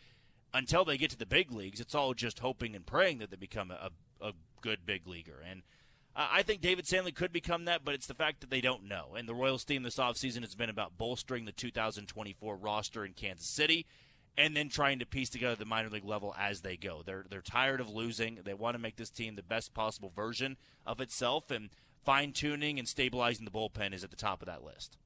Until 0.53 0.85
they 0.85 0.99
get 0.99 1.11
to 1.11 1.17
the 1.17 1.25
big 1.25 1.51
leagues, 1.53 1.81
it's 1.81 1.95
all 1.95 2.13
just 2.13 2.41
hoping 2.41 2.75
and 2.75 2.85
praying 2.85 3.19
that 3.19 3.31
they 3.31 3.37
become 3.37 3.71
a, 3.71 3.91
a 4.21 4.33
good 4.61 4.85
big 4.85 5.07
leaguer. 5.07 5.43
And 5.49 5.63
I 6.15 6.43
think 6.43 6.61
David 6.61 6.87
Sandlin 6.87 7.15
could 7.15 7.33
become 7.33 7.65
that, 7.65 7.85
but 7.85 7.95
it's 7.95 8.09
the 8.09 8.15
fact 8.15 8.41
that 8.41 8.51
they 8.51 8.61
don't 8.61 8.89
know. 8.89 9.15
And 9.17 9.29
the 9.29 9.35
Royals 9.35 9.65
team 9.65 9.85
this 9.85 9.97
offseason 9.97 10.41
has 10.41 10.55
been 10.57 10.69
about 10.69 10.99
bolstering 10.99 11.45
the 11.45 11.53
2024 11.53 12.57
roster 12.57 13.05
in 13.05 13.13
Kansas 13.13 13.49
City 13.49 13.87
and 14.37 14.57
then 14.57 14.69
trying 14.69 14.99
to 14.99 15.07
piece 15.07 15.29
together 15.29 15.57
the 15.57 15.65
minor 15.65 15.89
league 15.89 16.05
level 16.05 16.35
as 16.39 16.61
they 16.61 16.77
go. 16.77 17.03
They're 17.05 17.25
they're 17.29 17.43
tired 17.43 17.81
of 17.81 17.91
losing. 17.91 18.41
They 18.45 18.55
want 18.55 18.75
to 18.75 18.79
make 18.81 18.97
this 18.97 19.11
team 19.11 19.35
the 19.35 19.43
best 19.43 19.75
possible 19.75 20.13
version 20.15 20.57
of 20.87 21.01
itself, 21.01 21.51
and 21.51 21.71
fine 22.05 22.33
tuning 22.33 22.79
and 22.79 22.89
stabilizing 22.89 23.45
the 23.45 23.51
bullpen 23.51 23.93
is 23.93 24.05
at 24.05 24.11
the 24.11 24.17
top 24.17 24.43
of 24.43 24.47
that 24.47 24.65
list. 24.65 24.97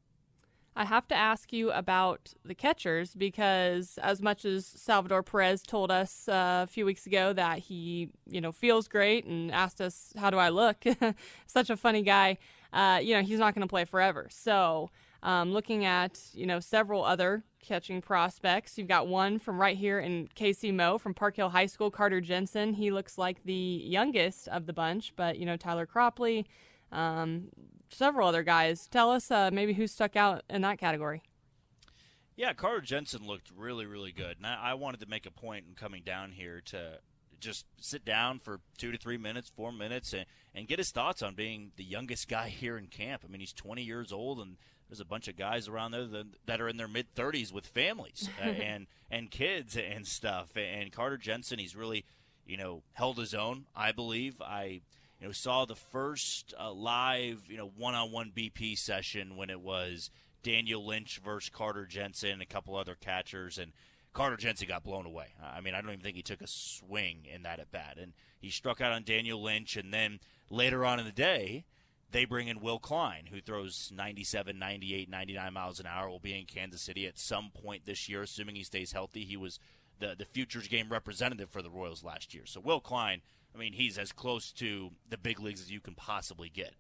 I 0.77 0.85
have 0.85 1.07
to 1.09 1.15
ask 1.15 1.53
you 1.53 1.71
about 1.71 2.33
the 2.45 2.55
catchers 2.55 3.15
because, 3.15 3.97
as 4.03 4.21
much 4.21 4.45
as 4.45 4.67
Salvador 4.67 5.23
Perez 5.23 5.63
told 5.63 5.93
us 5.93 6.29
uh, 6.29 6.65
a 6.65 6.67
few 6.67 6.85
weeks 6.85 7.07
ago 7.07 7.33
that 7.33 7.61
he, 7.61 8.11
you 8.29 8.41
know, 8.41 8.51
feels 8.51 8.89
great 8.89 9.25
and 9.25 9.53
asked 9.53 9.81
us, 9.81 10.13
"How 10.17 10.31
do 10.31 10.39
I 10.39 10.49
look?" 10.49 10.85
Such 11.47 11.71
a 11.71 11.77
funny 11.77 12.03
guy. 12.03 12.39
Uh, 12.73 12.99
you 13.01 13.15
know, 13.15 13.23
he's 13.23 13.39
not 13.39 13.55
going 13.55 13.63
to 13.63 13.71
play 13.71 13.85
forever. 13.85 14.27
So, 14.31 14.91
um, 15.23 15.53
looking 15.53 15.85
at 15.85 16.21
you 16.33 16.47
know 16.47 16.59
several 16.59 17.05
other 17.05 17.45
catching 17.65 18.01
prospects. 18.01 18.79
You've 18.79 18.89
got 18.89 19.09
one 19.09 19.39
from 19.39 19.61
right 19.61 19.77
here 19.77 19.99
in 19.99 20.29
Casey 20.35 20.71
Mo 20.71 20.99
from 20.99 21.15
Park 21.15 21.37
Hill 21.37 21.49
High 21.49 21.67
School, 21.67 21.91
Carter 21.91 22.21
Jensen. 22.21 22.75
He 22.75 22.91
looks 22.91 23.19
like 23.19 23.43
the 23.45 23.53
youngest 23.53 24.49
of 24.49 24.67
the 24.67 24.73
bunch, 24.73 25.15
but 25.17 25.39
you 25.39 25.47
know 25.47 25.57
Tyler 25.57 25.87
Cropley, 25.87 26.45
um, 26.93 27.49
several 27.89 28.29
other 28.29 28.43
guys. 28.43 28.87
Tell 28.87 29.11
us 29.11 29.31
uh, 29.31 29.51
maybe 29.53 29.73
who 29.73 29.87
stuck 29.87 30.17
out 30.17 30.45
in 30.49 30.63
that 30.63 30.79
category. 30.79 31.23
Yeah, 32.37 32.53
Carter 32.53 32.81
Jensen 32.81 33.27
looked 33.27 33.51
really, 33.57 33.87
really 33.87 34.13
good, 34.13 34.37
and 34.39 34.47
I, 34.47 34.71
I 34.71 34.75
wanted 34.75 35.01
to 35.01 35.07
make 35.07 35.27
a 35.27 35.31
point 35.31 35.67
in 35.69 35.75
coming 35.75 36.03
down 36.05 36.33
here 36.33 36.61
to 36.67 36.99
just 37.41 37.67
sit 37.81 38.05
down 38.05 38.39
for 38.39 38.61
two 38.79 38.91
to 38.91 38.99
three 38.99 39.19
minutes, 39.19 39.53
four 39.55 39.71
minutes, 39.71 40.13
and, 40.13 40.25
and 40.55 40.67
get 40.67 40.79
his 40.79 40.91
thoughts 40.91 41.23
on 41.23 41.35
being 41.35 41.73
the 41.77 41.85
youngest 41.85 42.29
guy 42.29 42.49
here 42.61 42.77
in 42.77 42.87
camp. 42.87 43.23
I 43.25 43.31
mean, 43.31 43.41
he's 43.41 43.53
20 43.53 43.83
years 43.83 44.13
old, 44.13 44.41
and 44.41 44.57
there's 44.95 45.01
a 45.01 45.05
bunch 45.05 45.27
of 45.27 45.37
guys 45.37 45.67
around 45.67 45.91
there 45.91 46.07
that, 46.07 46.27
that 46.47 46.61
are 46.61 46.69
in 46.69 46.77
their 46.77 46.87
mid 46.87 47.13
30s 47.17 47.53
with 47.53 47.67
families 47.67 48.29
uh, 48.41 48.49
and 48.49 48.87
and 49.11 49.29
kids 49.29 49.77
and 49.77 50.07
stuff. 50.07 50.57
And 50.57 50.93
Carter 50.93 51.17
Jensen, 51.17 51.59
he's 51.59 51.75
really, 51.75 52.05
you 52.47 52.57
know, 52.57 52.83
held 52.93 53.19
his 53.19 53.35
own. 53.35 53.67
I 53.75 53.93
believe 53.93 54.41
I. 54.41 54.83
You 55.21 55.29
know, 55.29 55.33
saw 55.33 55.65
the 55.65 55.77
first 55.77 56.53
uh, 56.61 56.73
live, 56.73 57.45
you 57.49 57.57
know, 57.57 57.71
one-on-one 57.79 58.33
BP 58.37 58.77
session 58.77 59.37
when 59.37 59.49
it 59.49 59.61
was 59.61 60.11
Daniel 60.43 60.85
Lynch 60.85 61.21
versus 61.25 61.49
Carter 61.49 61.87
Jensen 61.87 62.31
and 62.31 62.43
a 62.43 62.47
couple 62.47 62.77
other 62.77 62.97
catchers, 63.01 63.57
and 63.57 63.73
Carter 64.13 64.37
Jensen 64.37 64.69
got 64.69 64.83
blown 64.83 65.07
away. 65.07 65.29
I 65.43 65.61
mean, 65.61 65.73
I 65.73 65.81
don't 65.81 65.91
even 65.91 66.03
think 66.03 66.17
he 66.17 66.23
took 66.23 66.43
a 66.43 66.47
swing 66.47 67.27
in 67.33 67.45
that 67.45 67.61
at 67.61 67.71
bat, 67.71 67.97
and 67.99 68.13
he 68.39 68.51
struck 68.51 68.83
out 68.83 68.93
on 68.93 69.05
Daniel 69.05 69.41
Lynch, 69.41 69.77
and 69.77 69.95
then 69.95 70.19
later 70.51 70.85
on 70.85 70.99
in 70.99 71.07
the 71.07 71.13
day, 71.13 71.65
they 72.11 72.25
bring 72.25 72.49
in 72.49 72.61
Will 72.61 72.79
Klein, 72.79 73.27
who 73.31 73.41
throws 73.41 73.91
97, 73.95 74.59
98, 74.59 75.11
99 75.11 75.53
miles 75.53 75.81
an 75.81 75.87
hour, 75.87 76.09
will 76.09 76.21
be 76.21 76.39
in 76.39 76.47
Kansas 76.47 76.83
City 76.83 77.07
at 77.07 77.19
some 77.19 77.51
point 77.51 77.87
this 77.87 78.09
year, 78.09 78.23
assuming 78.23 78.55
he 78.55 78.65
stays 78.65 78.93
healthy. 78.93 79.25
He 79.25 79.37
was 79.37 79.59
the, 79.99 80.15
the 80.17 80.25
Futures 80.25 80.69
game 80.69 80.89
representative 80.91 81.51
for 81.51 81.63
the 81.63 81.71
Royals 81.71 82.05
last 82.05 82.35
year. 82.35 82.47
So 82.47 82.61
Will 82.61 82.81
Klein, 82.81 83.23
I 83.55 83.59
mean, 83.59 83.73
he's 83.73 83.99
as 83.99 84.13
close 84.13 84.53
to 84.53 84.91
the 85.09 85.19
big 85.19 85.41
leagues 85.41 85.61
as 85.61 85.71
you 85.71 85.81
can 85.81 85.95
possibly 85.95 86.49
get. 86.49 86.75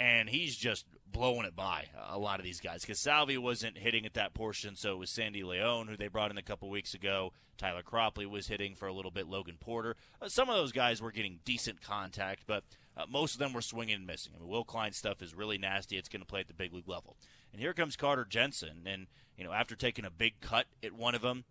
And 0.00 0.28
he's 0.28 0.56
just 0.56 0.86
blowing 1.10 1.44
it 1.44 1.56
by 1.56 1.86
a 2.08 2.18
lot 2.18 2.38
of 2.38 2.44
these 2.44 2.60
guys 2.60 2.82
because 2.82 3.00
Salvy 3.00 3.36
wasn't 3.36 3.76
hitting 3.76 4.06
at 4.06 4.14
that 4.14 4.32
portion, 4.32 4.76
so 4.76 4.92
it 4.92 4.98
was 4.98 5.10
Sandy 5.10 5.42
Leon, 5.42 5.88
who 5.88 5.96
they 5.96 6.06
brought 6.06 6.30
in 6.30 6.38
a 6.38 6.42
couple 6.42 6.70
weeks 6.70 6.94
ago. 6.94 7.32
Tyler 7.56 7.82
Cropley 7.82 8.24
was 8.24 8.46
hitting 8.46 8.76
for 8.76 8.86
a 8.86 8.92
little 8.92 9.10
bit. 9.10 9.26
Logan 9.26 9.56
Porter. 9.58 9.96
Uh, 10.22 10.28
some 10.28 10.48
of 10.48 10.54
those 10.54 10.70
guys 10.70 11.02
were 11.02 11.10
getting 11.10 11.40
decent 11.44 11.82
contact, 11.82 12.44
but 12.46 12.62
uh, 12.98 13.04
most 13.08 13.34
of 13.34 13.38
them 13.38 13.52
were 13.52 13.62
swinging 13.62 13.94
and 13.94 14.06
missing. 14.06 14.32
I 14.36 14.40
mean, 14.40 14.48
Will 14.48 14.64
Klein's 14.64 14.96
stuff 14.96 15.22
is 15.22 15.34
really 15.34 15.56
nasty. 15.56 15.96
It's 15.96 16.08
going 16.08 16.20
to 16.20 16.26
play 16.26 16.40
at 16.40 16.48
the 16.48 16.54
big 16.54 16.72
league 16.74 16.88
level. 16.88 17.16
And 17.52 17.60
here 17.60 17.72
comes 17.72 17.96
Carter 17.96 18.24
Jensen, 18.24 18.82
and 18.86 19.06
you 19.36 19.44
know 19.44 19.52
after 19.52 19.76
taking 19.76 20.04
a 20.04 20.10
big 20.10 20.40
cut 20.40 20.66
at 20.82 20.92
one 20.92 21.14
of 21.14 21.22
them, 21.22 21.44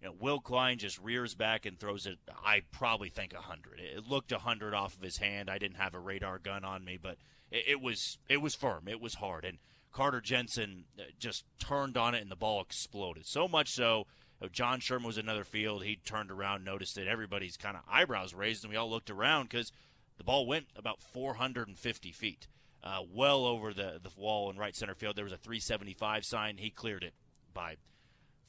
you 0.00 0.08
know, 0.08 0.14
Will 0.18 0.40
Klein 0.40 0.78
just 0.78 1.00
rears 1.00 1.34
back 1.34 1.66
and 1.66 1.78
throws 1.78 2.06
it. 2.06 2.18
I 2.44 2.62
probably 2.70 3.08
think 3.08 3.34
hundred. 3.34 3.80
It 3.80 4.08
looked 4.08 4.32
hundred 4.32 4.72
off 4.72 4.96
of 4.96 5.02
his 5.02 5.18
hand. 5.18 5.50
I 5.50 5.58
didn't 5.58 5.78
have 5.78 5.94
a 5.94 6.00
radar 6.00 6.38
gun 6.38 6.64
on 6.64 6.84
me, 6.84 6.98
but 7.00 7.16
it, 7.50 7.64
it 7.68 7.80
was 7.80 8.18
it 8.28 8.40
was 8.40 8.54
firm. 8.54 8.86
It 8.86 9.00
was 9.00 9.14
hard, 9.14 9.44
and 9.44 9.58
Carter 9.92 10.20
Jensen 10.20 10.84
uh, 10.98 11.02
just 11.18 11.44
turned 11.58 11.96
on 11.96 12.14
it, 12.14 12.22
and 12.22 12.30
the 12.30 12.36
ball 12.36 12.60
exploded. 12.60 13.26
So 13.26 13.48
much 13.48 13.70
so, 13.70 14.06
John 14.52 14.80
Sherman 14.80 15.06
was 15.06 15.18
another 15.18 15.44
field. 15.44 15.84
He 15.84 15.96
turned 15.96 16.30
around, 16.30 16.64
noticed 16.64 16.94
that 16.96 17.06
everybody's 17.06 17.56
kind 17.56 17.76
of 17.76 17.82
eyebrows 17.90 18.34
raised, 18.34 18.64
and 18.64 18.70
we 18.70 18.76
all 18.76 18.90
looked 18.90 19.10
around 19.10 19.48
because 19.48 19.72
the 20.16 20.24
ball 20.24 20.46
went 20.46 20.66
about 20.76 21.02
450 21.02 22.12
feet, 22.12 22.46
uh, 22.82 23.00
well 23.12 23.44
over 23.44 23.72
the 23.72 24.00
the 24.02 24.10
wall 24.16 24.50
in 24.50 24.56
right 24.56 24.76
center 24.76 24.94
field. 24.94 25.16
There 25.16 25.24
was 25.24 25.32
a 25.32 25.38
375 25.38 26.24
sign. 26.24 26.56
He 26.58 26.70
cleared 26.70 27.02
it 27.02 27.14
by 27.52 27.76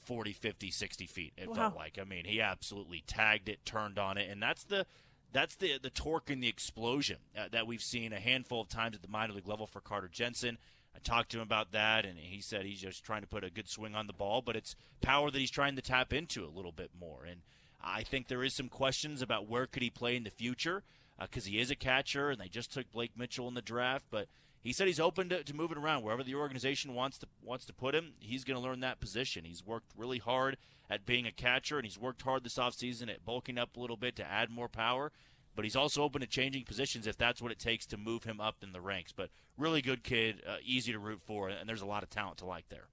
40, 0.03 0.33
50, 0.33 0.71
60 0.71 1.07
feet. 1.07 1.33
It 1.37 1.49
wow. 1.49 1.55
felt 1.55 1.75
like. 1.75 1.97
I 1.99 2.03
mean, 2.03 2.25
he 2.25 2.41
absolutely 2.41 3.03
tagged 3.07 3.49
it, 3.49 3.65
turned 3.65 3.97
on 3.97 4.17
it, 4.17 4.29
and 4.29 4.41
that's 4.41 4.63
the 4.63 4.85
that's 5.31 5.55
the 5.55 5.79
the 5.81 5.89
torque 5.89 6.29
and 6.29 6.41
the 6.41 6.47
explosion 6.47 7.17
uh, 7.37 7.47
that 7.51 7.67
we've 7.67 7.83
seen 7.83 8.13
a 8.13 8.19
handful 8.19 8.61
of 8.61 8.69
times 8.69 8.95
at 8.95 9.01
the 9.01 9.07
minor 9.07 9.33
league 9.33 9.47
level 9.47 9.67
for 9.67 9.81
Carter 9.81 10.09
Jensen. 10.11 10.57
I 10.95 10.99
talked 10.99 11.31
to 11.31 11.37
him 11.37 11.43
about 11.43 11.73
that, 11.73 12.05
and 12.05 12.17
he 12.17 12.39
said 12.39 12.65
he's 12.65 12.79
just 12.79 13.03
trying 13.03 13.21
to 13.21 13.27
put 13.27 13.43
a 13.43 13.49
good 13.49 13.67
swing 13.67 13.95
on 13.95 14.07
the 14.07 14.13
ball, 14.13 14.41
but 14.41 14.55
it's 14.55 14.75
power 15.01 15.29
that 15.29 15.37
he's 15.37 15.51
trying 15.51 15.75
to 15.75 15.81
tap 15.81 16.13
into 16.13 16.45
a 16.45 16.55
little 16.55 16.71
bit 16.71 16.91
more. 16.97 17.25
And 17.29 17.41
I 17.83 18.03
think 18.03 18.27
there 18.27 18.43
is 18.43 18.53
some 18.53 18.69
questions 18.69 19.21
about 19.21 19.49
where 19.49 19.67
could 19.67 19.83
he 19.83 19.89
play 19.89 20.15
in 20.15 20.23
the 20.23 20.29
future 20.29 20.83
because 21.19 21.45
uh, 21.45 21.49
he 21.49 21.59
is 21.59 21.71
a 21.71 21.75
catcher, 21.75 22.29
and 22.29 22.39
they 22.39 22.47
just 22.47 22.73
took 22.73 22.91
Blake 22.91 23.11
Mitchell 23.17 23.47
in 23.47 23.53
the 23.53 23.61
draft, 23.61 24.05
but 24.09 24.27
he 24.65 24.73
said 24.73 24.87
he's 24.87 24.99
open 24.99 25.29
to, 25.29 25.43
to 25.43 25.55
moving 25.55 25.77
around 25.77 26.01
wherever 26.01 26.23
the 26.23 26.33
organization 26.33 26.95
wants 26.95 27.19
to 27.19 27.27
wants 27.43 27.65
to 27.65 27.73
put 27.73 27.93
him. 27.93 28.13
He's 28.19 28.43
going 28.43 28.59
to 28.59 28.67
learn 28.67 28.79
that 28.79 28.99
position. 28.99 29.45
He's 29.45 29.63
worked 29.63 29.91
really 29.95 30.17
hard 30.17 30.57
at 30.89 31.05
being 31.05 31.27
a 31.27 31.31
catcher, 31.31 31.77
and 31.77 31.85
he's 31.85 31.99
worked 31.99 32.23
hard 32.23 32.43
this 32.43 32.57
offseason 32.57 33.09
at 33.09 33.23
bulking 33.23 33.59
up 33.59 33.77
a 33.77 33.79
little 33.79 33.95
bit 33.95 34.15
to 34.15 34.25
add 34.25 34.49
more 34.49 34.67
power. 34.67 35.11
But 35.55 35.65
he's 35.65 35.75
also 35.75 36.01
open 36.01 36.21
to 36.21 36.27
changing 36.27 36.63
positions 36.63 37.05
if 37.05 37.15
that's 37.15 37.41
what 37.41 37.51
it 37.51 37.59
takes 37.59 37.85
to 37.87 37.97
move 37.97 38.23
him 38.23 38.41
up 38.41 38.57
in 38.63 38.73
the 38.73 38.81
ranks. 38.81 39.11
But 39.11 39.29
really 39.55 39.83
good 39.83 40.03
kid, 40.03 40.41
uh, 40.45 40.57
easy 40.65 40.91
to 40.91 40.99
root 40.99 41.21
for, 41.23 41.47
and 41.47 41.69
there's 41.69 41.81
a 41.81 41.85
lot 41.85 42.01
of 42.01 42.09
talent 42.09 42.39
to 42.39 42.45
like 42.45 42.67
there. 42.69 42.87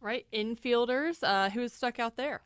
Right, 0.00 0.26
infielders. 0.32 1.18
Uh, 1.22 1.50
who's 1.50 1.72
stuck 1.72 1.98
out 1.98 2.16
there? 2.16 2.42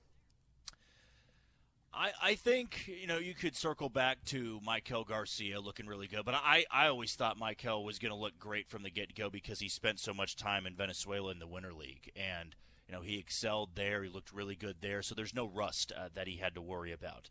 I, 1.93 2.13
I 2.23 2.35
think 2.37 2.87
you 2.87 3.07
know 3.07 3.19
you 3.19 3.35
could 3.35 3.57
circle 3.57 3.89
back 3.89 4.25
to 4.27 4.61
Maikel 4.67 5.07
Garcia 5.07 5.61
looking 5.61 5.87
really 5.87 6.07
good, 6.07 6.25
but 6.25 6.35
I, 6.35 6.65
I 6.71 6.87
always 6.87 7.15
thought 7.15 7.37
Michael 7.37 7.85
was 7.85 7.99
going 7.99 8.13
to 8.13 8.19
look 8.19 8.39
great 8.39 8.69
from 8.69 8.83
the 8.83 8.91
get 8.91 9.15
go 9.15 9.29
because 9.29 9.59
he 9.59 9.69
spent 9.69 9.99
so 9.99 10.15
much 10.15 10.37
time 10.37 10.67
in 10.67 10.77
Venezuela 10.77 11.33
in 11.33 11.41
the 11.41 11.49
Winter 11.49 11.73
League, 11.73 12.13
and 12.15 12.55
you 12.87 12.95
know 12.95 13.01
he 13.01 13.19
excelled 13.19 13.71
there. 13.75 14.05
He 14.05 14.09
looked 14.09 14.33
really 14.33 14.55
good 14.55 14.77
there, 14.81 15.03
so 15.03 15.15
there's 15.15 15.35
no 15.35 15.47
rust 15.47 15.93
uh, 15.97 16.09
that 16.15 16.29
he 16.29 16.37
had 16.37 16.55
to 16.55 16.63
worry 16.63 16.93
about. 16.93 17.29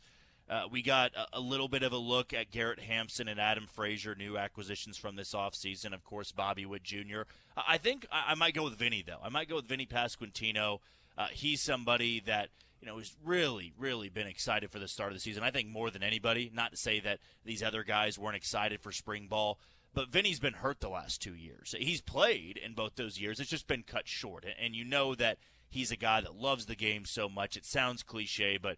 Uh, 0.49 0.64
we 0.70 0.82
got 0.82 1.12
a, 1.16 1.38
a, 1.38 1.39
little 1.39 1.68
bit 1.68 1.84
of 1.84 1.93
a 1.93 1.97
look 1.97 2.34
at 2.34 2.49
Garrett 2.49 2.80
Hampson 2.80 3.28
and 3.28 3.39
Adam 3.39 3.68
Frazier, 3.68 4.16
new 4.16 4.36
acquisitions 4.36 4.97
from 4.97 5.16
this 5.16 5.34
offseason. 5.34 5.93
Of 5.93 6.03
course, 6.03 6.32
Bobby 6.32 6.66
Witt 6.66 6.84
Jr. 6.84 7.22
I 7.55 7.78
think 7.78 8.07
I, 8.12 8.32
I, 8.32 8.36
might 8.36 8.55
go 8.55 8.64
with 8.64 8.74
Vinny 8.74 9.03
though. 9.05 9.20
I 9.24 9.30
might 9.30 9.47
go 9.47 9.55
with 9.57 9.68
Vinny 9.68 9.86
Pasquantino. 9.86 10.80
Uh, 11.18 11.28
he's 11.32 11.62
somebody 11.62 12.20
that 12.22 12.49
you 12.82 12.88
know, 12.88 12.98
has 12.98 13.16
really, 13.24 13.74
really 13.78 14.10
been 14.10 14.28
excited 14.28 14.72
for 14.72 14.80
the 14.80 14.88
start 14.88 15.12
of 15.12 15.16
the 15.16 15.22
season. 15.22 15.44
I 15.44 15.52
think 15.52 15.70
more 15.70 15.90
than 15.90 16.04
anybody. 16.04 16.52
Not 16.54 16.72
to 16.72 16.78
say 16.78 17.00
that 17.02 17.20
these 17.46 17.64
other 17.64 17.84
guys 17.84 18.18
weren't 18.18 18.36
excited 18.36 18.82
for 18.82 18.92
spring 18.92 19.28
ball, 19.28 19.60
but 19.94 20.10
Vinny's 20.10 20.40
been 20.40 20.54
hurt 20.54 20.80
the 20.80 20.90
last 20.90 21.22
two 21.22 21.36
years. 21.36 21.76
He's 21.78 22.02
played 22.02 22.58
in 22.58 22.74
both 22.74 22.96
those 22.96 23.20
years. 23.20 23.40
It's 23.40 23.50
just 23.50 23.68
been 23.68 23.84
cut 23.84 24.08
short, 24.08 24.46
and 24.60 24.76
you 24.76 24.86
know 24.86 25.16
that 25.16 25.40
he's 25.70 25.92
a 25.92 25.98
guy 25.98 26.22
that 26.22 26.36
loves 26.36 26.66
the 26.66 26.76
game 26.76 27.06
so 27.06 27.28
much. 27.28 27.58
It 27.58 27.66
sounds 27.66 28.04
cliche, 28.04 28.58
but 28.58 28.78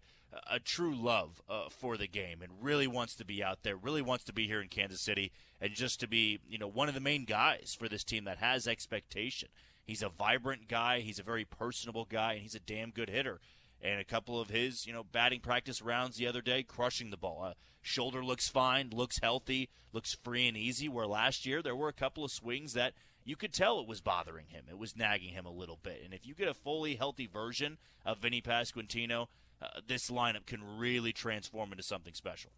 a 0.50 0.58
true 0.58 0.94
love 0.94 1.40
uh, 1.48 1.68
for 1.68 1.96
the 1.96 2.06
game, 2.06 2.42
and 2.42 2.52
really 2.60 2.86
wants 2.86 3.14
to 3.16 3.24
be 3.24 3.42
out 3.42 3.62
there. 3.62 3.76
Really 3.76 4.02
wants 4.02 4.24
to 4.24 4.32
be 4.32 4.46
here 4.46 4.62
in 4.62 4.68
Kansas 4.68 5.00
City, 5.00 5.30
and 5.60 5.74
just 5.74 6.00
to 6.00 6.08
be, 6.08 6.40
you 6.48 6.58
know, 6.58 6.68
one 6.68 6.88
of 6.88 6.94
the 6.94 7.00
main 7.00 7.24
guys 7.24 7.76
for 7.78 7.88
this 7.88 8.04
team 8.04 8.24
that 8.24 8.38
has 8.38 8.66
expectation. 8.66 9.48
He's 9.84 10.02
a 10.02 10.08
vibrant 10.08 10.68
guy. 10.68 11.00
He's 11.00 11.18
a 11.18 11.24
very 11.24 11.44
personable 11.44 12.06
guy, 12.08 12.34
and 12.34 12.42
he's 12.42 12.54
a 12.54 12.60
damn 12.60 12.90
good 12.90 13.10
hitter 13.10 13.40
and 13.82 14.00
a 14.00 14.04
couple 14.04 14.40
of 14.40 14.48
his, 14.48 14.86
you 14.86 14.92
know, 14.92 15.02
batting 15.02 15.40
practice 15.40 15.82
rounds 15.82 16.16
the 16.16 16.26
other 16.26 16.40
day, 16.40 16.62
crushing 16.62 17.10
the 17.10 17.16
ball. 17.16 17.42
Uh, 17.44 17.54
shoulder 17.82 18.24
looks 18.24 18.48
fine, 18.48 18.90
looks 18.90 19.18
healthy, 19.20 19.68
looks 19.92 20.14
free 20.22 20.46
and 20.46 20.56
easy. 20.56 20.88
Where 20.88 21.06
last 21.06 21.44
year 21.44 21.62
there 21.62 21.76
were 21.76 21.88
a 21.88 21.92
couple 21.92 22.24
of 22.24 22.30
swings 22.30 22.74
that 22.74 22.94
you 23.24 23.36
could 23.36 23.52
tell 23.52 23.80
it 23.80 23.88
was 23.88 24.00
bothering 24.00 24.46
him. 24.48 24.64
It 24.70 24.78
was 24.78 24.96
nagging 24.96 25.34
him 25.34 25.46
a 25.46 25.50
little 25.50 25.78
bit. 25.82 26.02
And 26.04 26.14
if 26.14 26.26
you 26.26 26.34
get 26.34 26.48
a 26.48 26.54
fully 26.54 26.94
healthy 26.94 27.26
version 27.26 27.78
of 28.04 28.18
Vinny 28.18 28.40
Pasquantino, 28.40 29.26
uh, 29.60 29.80
this 29.86 30.10
lineup 30.10 30.46
can 30.46 30.78
really 30.78 31.12
transform 31.12 31.72
into 31.72 31.82
something 31.82 32.14
special. 32.14 32.50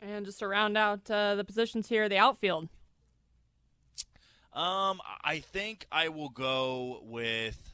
And 0.00 0.24
just 0.24 0.38
to 0.40 0.48
round 0.48 0.76
out 0.78 1.10
uh, 1.10 1.34
the 1.34 1.44
positions 1.44 1.88
here, 1.88 2.08
the 2.08 2.18
outfield. 2.18 2.68
Um, 4.52 5.00
I 5.22 5.40
think 5.40 5.86
I 5.90 6.08
will 6.08 6.30
go 6.30 7.00
with. 7.04 7.72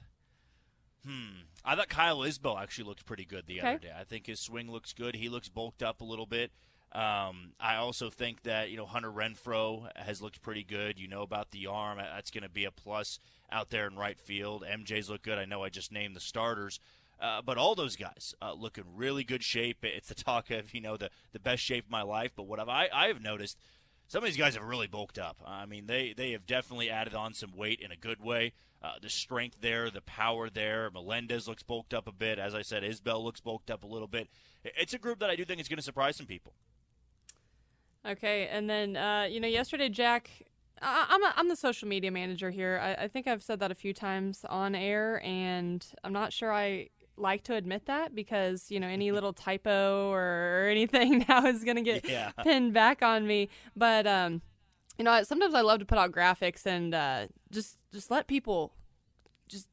Hmm. 1.06 1.44
I 1.64 1.76
thought 1.76 1.88
Kyle 1.88 2.18
Isbel 2.22 2.58
actually 2.58 2.84
looked 2.84 3.06
pretty 3.06 3.24
good 3.24 3.46
the 3.46 3.60
okay. 3.60 3.68
other 3.68 3.78
day. 3.78 3.92
I 3.98 4.04
think 4.04 4.26
his 4.26 4.40
swing 4.40 4.70
looks 4.70 4.92
good. 4.92 5.14
He 5.16 5.28
looks 5.28 5.48
bulked 5.48 5.82
up 5.82 6.00
a 6.00 6.04
little 6.04 6.26
bit. 6.26 6.50
Um, 6.92 7.52
I 7.58 7.76
also 7.76 8.08
think 8.08 8.44
that 8.44 8.70
you 8.70 8.76
know 8.76 8.86
Hunter 8.86 9.10
Renfroe 9.10 9.88
has 9.96 10.22
looked 10.22 10.42
pretty 10.42 10.62
good. 10.62 10.98
You 10.98 11.08
know 11.08 11.22
about 11.22 11.50
the 11.50 11.66
arm; 11.66 11.98
that's 11.98 12.30
going 12.30 12.44
to 12.44 12.48
be 12.48 12.66
a 12.66 12.70
plus 12.70 13.18
out 13.50 13.70
there 13.70 13.86
in 13.86 13.96
right 13.96 14.18
field. 14.18 14.64
MJ's 14.68 15.10
look 15.10 15.22
good. 15.22 15.38
I 15.38 15.44
know 15.44 15.64
I 15.64 15.70
just 15.70 15.90
named 15.90 16.14
the 16.14 16.20
starters, 16.20 16.78
uh, 17.20 17.42
but 17.42 17.58
all 17.58 17.74
those 17.74 17.96
guys 17.96 18.34
uh, 18.40 18.52
look 18.52 18.78
in 18.78 18.84
really 18.94 19.24
good 19.24 19.42
shape. 19.42 19.78
It's 19.82 20.08
the 20.08 20.14
talk 20.14 20.50
of 20.50 20.72
you 20.72 20.80
know 20.80 20.96
the 20.96 21.10
the 21.32 21.40
best 21.40 21.64
shape 21.64 21.86
of 21.86 21.90
my 21.90 22.02
life. 22.02 22.30
But 22.36 22.44
what 22.44 22.60
have 22.60 22.68
I 22.68 22.88
I 22.92 23.08
have 23.08 23.20
noticed 23.20 23.58
some 24.14 24.22
of 24.22 24.28
these 24.28 24.36
guys 24.36 24.54
have 24.54 24.62
really 24.62 24.86
bulked 24.86 25.18
up. 25.18 25.42
I 25.44 25.66
mean, 25.66 25.86
they 25.86 26.14
they 26.16 26.30
have 26.30 26.46
definitely 26.46 26.88
added 26.88 27.16
on 27.16 27.34
some 27.34 27.50
weight 27.56 27.80
in 27.80 27.90
a 27.90 27.96
good 27.96 28.22
way. 28.22 28.52
Uh, 28.80 28.92
the 29.02 29.10
strength 29.10 29.56
there, 29.60 29.90
the 29.90 30.02
power 30.02 30.48
there. 30.48 30.88
Melendez 30.94 31.48
looks 31.48 31.64
bulked 31.64 31.92
up 31.92 32.06
a 32.06 32.12
bit. 32.12 32.38
As 32.38 32.54
I 32.54 32.62
said, 32.62 32.84
Isbel 32.84 33.24
looks 33.24 33.40
bulked 33.40 33.72
up 33.72 33.82
a 33.82 33.88
little 33.88 34.06
bit. 34.06 34.28
It's 34.62 34.94
a 34.94 34.98
group 34.98 35.18
that 35.18 35.30
I 35.30 35.34
do 35.34 35.44
think 35.44 35.60
is 35.60 35.66
going 35.66 35.78
to 35.78 35.82
surprise 35.82 36.14
some 36.14 36.26
people. 36.26 36.52
Okay, 38.06 38.46
and 38.46 38.70
then 38.70 38.96
uh, 38.96 39.24
you 39.28 39.40
know, 39.40 39.48
yesterday, 39.48 39.88
Jack, 39.88 40.30
I- 40.80 41.06
am 41.10 41.24
a, 41.24 41.32
I'm 41.34 41.48
the 41.48 41.56
social 41.56 41.88
media 41.88 42.12
manager 42.12 42.52
here. 42.52 42.78
I-, 42.80 43.06
I 43.06 43.08
think 43.08 43.26
I've 43.26 43.42
said 43.42 43.58
that 43.58 43.72
a 43.72 43.74
few 43.74 43.92
times 43.92 44.44
on 44.48 44.76
air, 44.76 45.20
and 45.24 45.84
I'm 46.04 46.12
not 46.12 46.32
sure 46.32 46.52
I 46.52 46.90
like 47.16 47.44
to 47.44 47.54
admit 47.54 47.86
that 47.86 48.14
because 48.14 48.70
you 48.70 48.80
know 48.80 48.86
any 48.86 49.12
little 49.16 49.32
typo 49.32 50.10
or 50.10 50.68
anything 50.70 51.24
now 51.28 51.44
is 51.46 51.64
going 51.64 51.76
to 51.76 51.82
get 51.82 52.08
yeah. 52.08 52.30
pinned 52.42 52.72
back 52.72 53.02
on 53.02 53.26
me 53.26 53.48
but 53.76 54.06
um 54.06 54.42
you 54.98 55.04
know 55.04 55.22
sometimes 55.22 55.54
i 55.54 55.60
love 55.60 55.78
to 55.78 55.84
put 55.84 55.98
out 55.98 56.12
graphics 56.12 56.66
and 56.66 56.94
uh 56.94 57.26
just 57.50 57.78
just 57.92 58.10
let 58.10 58.26
people 58.26 58.72
just 59.48 59.68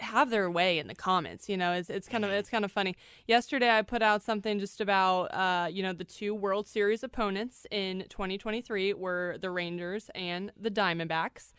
have 0.00 0.30
their 0.30 0.50
way 0.50 0.78
in 0.78 0.88
the 0.88 0.94
comments 0.94 1.48
you 1.48 1.56
know 1.56 1.72
it's, 1.72 1.88
it's 1.88 2.08
kind 2.08 2.24
of 2.24 2.30
mm-hmm. 2.30 2.38
it's 2.38 2.50
kind 2.50 2.64
of 2.64 2.72
funny 2.72 2.96
yesterday 3.26 3.70
i 3.70 3.80
put 3.80 4.02
out 4.02 4.22
something 4.22 4.58
just 4.58 4.80
about 4.80 5.24
uh 5.26 5.68
you 5.70 5.82
know 5.82 5.92
the 5.92 6.04
two 6.04 6.34
world 6.34 6.66
series 6.66 7.02
opponents 7.04 7.66
in 7.70 8.04
2023 8.10 8.92
were 8.94 9.36
the 9.40 9.50
rangers 9.50 10.10
and 10.14 10.50
the 10.60 10.70
diamondbacks 10.70 11.52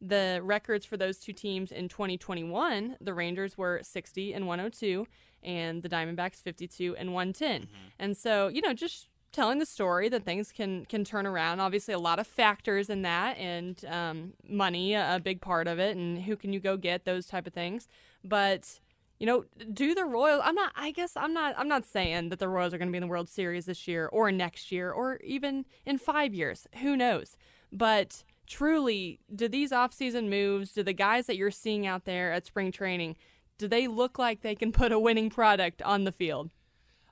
the 0.00 0.40
records 0.42 0.84
for 0.86 0.96
those 0.96 1.18
two 1.18 1.32
teams 1.32 1.72
in 1.72 1.88
2021, 1.88 2.96
the 3.00 3.14
Rangers 3.14 3.58
were 3.58 3.80
60 3.82 4.32
and 4.32 4.46
102, 4.46 5.06
and 5.42 5.82
the 5.82 5.88
Diamondbacks 5.88 6.36
52 6.36 6.96
and 6.96 7.12
110. 7.12 7.62
Mm-hmm. 7.62 7.74
And 7.98 8.16
so, 8.16 8.48
you 8.48 8.60
know, 8.60 8.74
just 8.74 9.08
telling 9.32 9.58
the 9.58 9.66
story 9.66 10.08
that 10.08 10.24
things 10.24 10.52
can 10.52 10.84
can 10.86 11.04
turn 11.04 11.26
around. 11.26 11.60
Obviously, 11.60 11.94
a 11.94 11.98
lot 11.98 12.18
of 12.18 12.26
factors 12.26 12.90
in 12.90 13.02
that, 13.02 13.36
and 13.38 13.84
um, 13.86 14.32
money 14.48 14.94
a 14.94 15.20
big 15.22 15.40
part 15.40 15.68
of 15.68 15.78
it, 15.78 15.96
and 15.96 16.22
who 16.22 16.36
can 16.36 16.52
you 16.52 16.60
go 16.60 16.76
get 16.76 17.04
those 17.04 17.26
type 17.26 17.46
of 17.46 17.52
things. 17.52 17.88
But 18.24 18.80
you 19.18 19.26
know, 19.26 19.44
do 19.72 19.94
the 19.94 20.04
Royals? 20.04 20.42
I'm 20.44 20.54
not. 20.54 20.72
I 20.76 20.90
guess 20.90 21.16
I'm 21.16 21.34
not. 21.34 21.54
I'm 21.58 21.68
not 21.68 21.84
saying 21.84 22.28
that 22.30 22.38
the 22.38 22.48
Royals 22.48 22.72
are 22.72 22.78
going 22.78 22.88
to 22.88 22.92
be 22.92 22.98
in 22.98 23.02
the 23.02 23.08
World 23.08 23.28
Series 23.28 23.66
this 23.66 23.88
year 23.88 24.06
or 24.06 24.30
next 24.30 24.70
year 24.70 24.90
or 24.90 25.18
even 25.18 25.64
in 25.84 25.98
five 25.98 26.34
years. 26.34 26.66
Who 26.82 26.96
knows? 26.96 27.36
But 27.72 28.24
truly, 28.48 29.20
do 29.34 29.48
these 29.48 29.70
offseason 29.70 30.28
moves, 30.28 30.72
do 30.72 30.82
the 30.82 30.92
guys 30.92 31.26
that 31.26 31.36
you're 31.36 31.50
seeing 31.50 31.86
out 31.86 32.04
there 32.04 32.32
at 32.32 32.46
spring 32.46 32.72
training, 32.72 33.16
do 33.58 33.68
they 33.68 33.86
look 33.86 34.18
like 34.18 34.40
they 34.40 34.54
can 34.54 34.72
put 34.72 34.92
a 34.92 34.98
winning 34.98 35.30
product 35.30 35.82
on 35.82 36.04
the 36.04 36.12
field? 36.12 36.50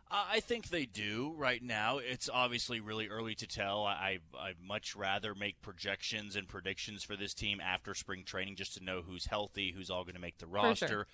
I 0.08 0.38
think 0.38 0.68
they 0.68 0.86
do 0.86 1.34
right 1.36 1.60
now. 1.60 1.98
It's 1.98 2.30
obviously 2.32 2.78
really 2.78 3.08
early 3.08 3.34
to 3.34 3.46
tell. 3.46 3.84
I 3.84 4.18
I 4.38 4.52
much 4.62 4.94
rather 4.94 5.34
make 5.34 5.60
projections 5.62 6.36
and 6.36 6.46
predictions 6.46 7.02
for 7.02 7.16
this 7.16 7.34
team 7.34 7.60
after 7.60 7.92
spring 7.92 8.22
training 8.24 8.54
just 8.54 8.74
to 8.74 8.84
know 8.84 9.02
who's 9.02 9.26
healthy, 9.26 9.72
who's 9.76 9.90
all 9.90 10.04
going 10.04 10.14
to 10.14 10.20
make 10.20 10.38
the 10.38 10.46
roster. 10.46 10.86
Sure. 10.86 11.06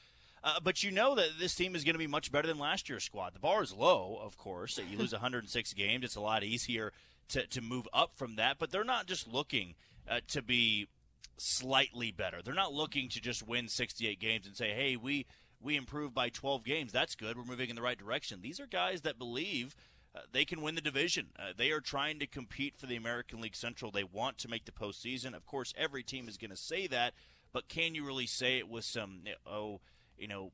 Uh, 0.45 0.61
but 0.63 0.83
you 0.83 0.91
know 0.91 1.15
that 1.15 1.39
this 1.41 1.55
team 1.55 1.75
is 1.75 1.85
going 1.85 1.95
to 1.95 1.99
be 1.99 2.07
much 2.07 2.31
better 2.31 2.49
than 2.49 2.59
last 2.59 2.89
year's 2.91 3.05
squad. 3.05 3.33
The 3.33 3.41
bar 3.41 3.63
is 3.63 3.73
low, 3.73 4.19
of 4.21 4.37
course. 4.37 4.79
You 4.91 4.99
lose 4.99 5.13
106 5.13 5.73
games, 5.73 6.05
it's 6.05 6.17
a 6.17 6.21
lot 6.21 6.45
easier 6.45 6.93
to 7.29 7.47
to 7.47 7.63
move 7.63 7.89
up 7.95 8.13
from 8.15 8.37
that. 8.37 8.59
But 8.59 8.71
they're 8.71 8.85
not 8.85 9.07
just 9.07 9.27
looking 9.27 9.75
uh, 10.09 10.21
to 10.29 10.43
be 10.43 10.89
slightly 11.37 12.13
better. 12.13 12.41
They're 12.43 12.55
not 12.55 12.73
looking 12.73 13.09
to 13.11 13.21
just 13.21 13.47
win 13.47 13.69
68 13.69 14.21
games 14.21 14.47
and 14.47 14.57
say, 14.57 14.73
"Hey, 14.73 14.97
we." 14.97 15.27
we 15.65 15.77
improved 15.77 16.13
by 16.13 16.29
12 16.29 16.65
games. 16.65 16.91
That's 16.91 17.15
good. 17.15 17.37
We're 17.37 17.45
moving 17.45 17.71
in 17.71 17.77
the 17.77 17.83
right 17.83 17.97
direction. 17.97 18.41
These 18.43 18.59
are 18.59 18.67
guys 18.67 19.03
that 19.03 19.17
believe 19.17 19.77
uh, 20.15 20.21
they 20.31 20.45
can 20.45 20.61
win 20.61 20.75
the 20.75 20.81
division. 20.81 21.29
Uh, 21.39 21.53
they 21.57 21.71
are 21.71 21.81
trying 21.81 22.19
to 22.19 22.27
compete 22.27 22.77
for 22.77 22.87
the 22.87 22.97
American 22.97 23.41
League 23.41 23.57
Central. 23.57 23.91
They 23.91 24.05
want 24.05 24.39
to 24.39 24.49
make 24.49 24.65
the 24.65 24.73
postseason. 24.73 25.35
Of 25.35 25.47
course, 25.47 25.73
every 25.77 26.03
team 26.03 26.29
is 26.29 26.37
going 26.37 26.51
to 26.51 26.57
say 26.57 26.87
that, 26.89 27.15
but 27.53 27.69
can 27.69 27.95
you 27.95 28.05
really 28.05 28.27
say 28.27 28.59
it 28.59 28.69
with 28.69 28.85
some, 28.85 29.21
oh, 29.47 29.81
you 30.19 30.29
know, 30.29 30.53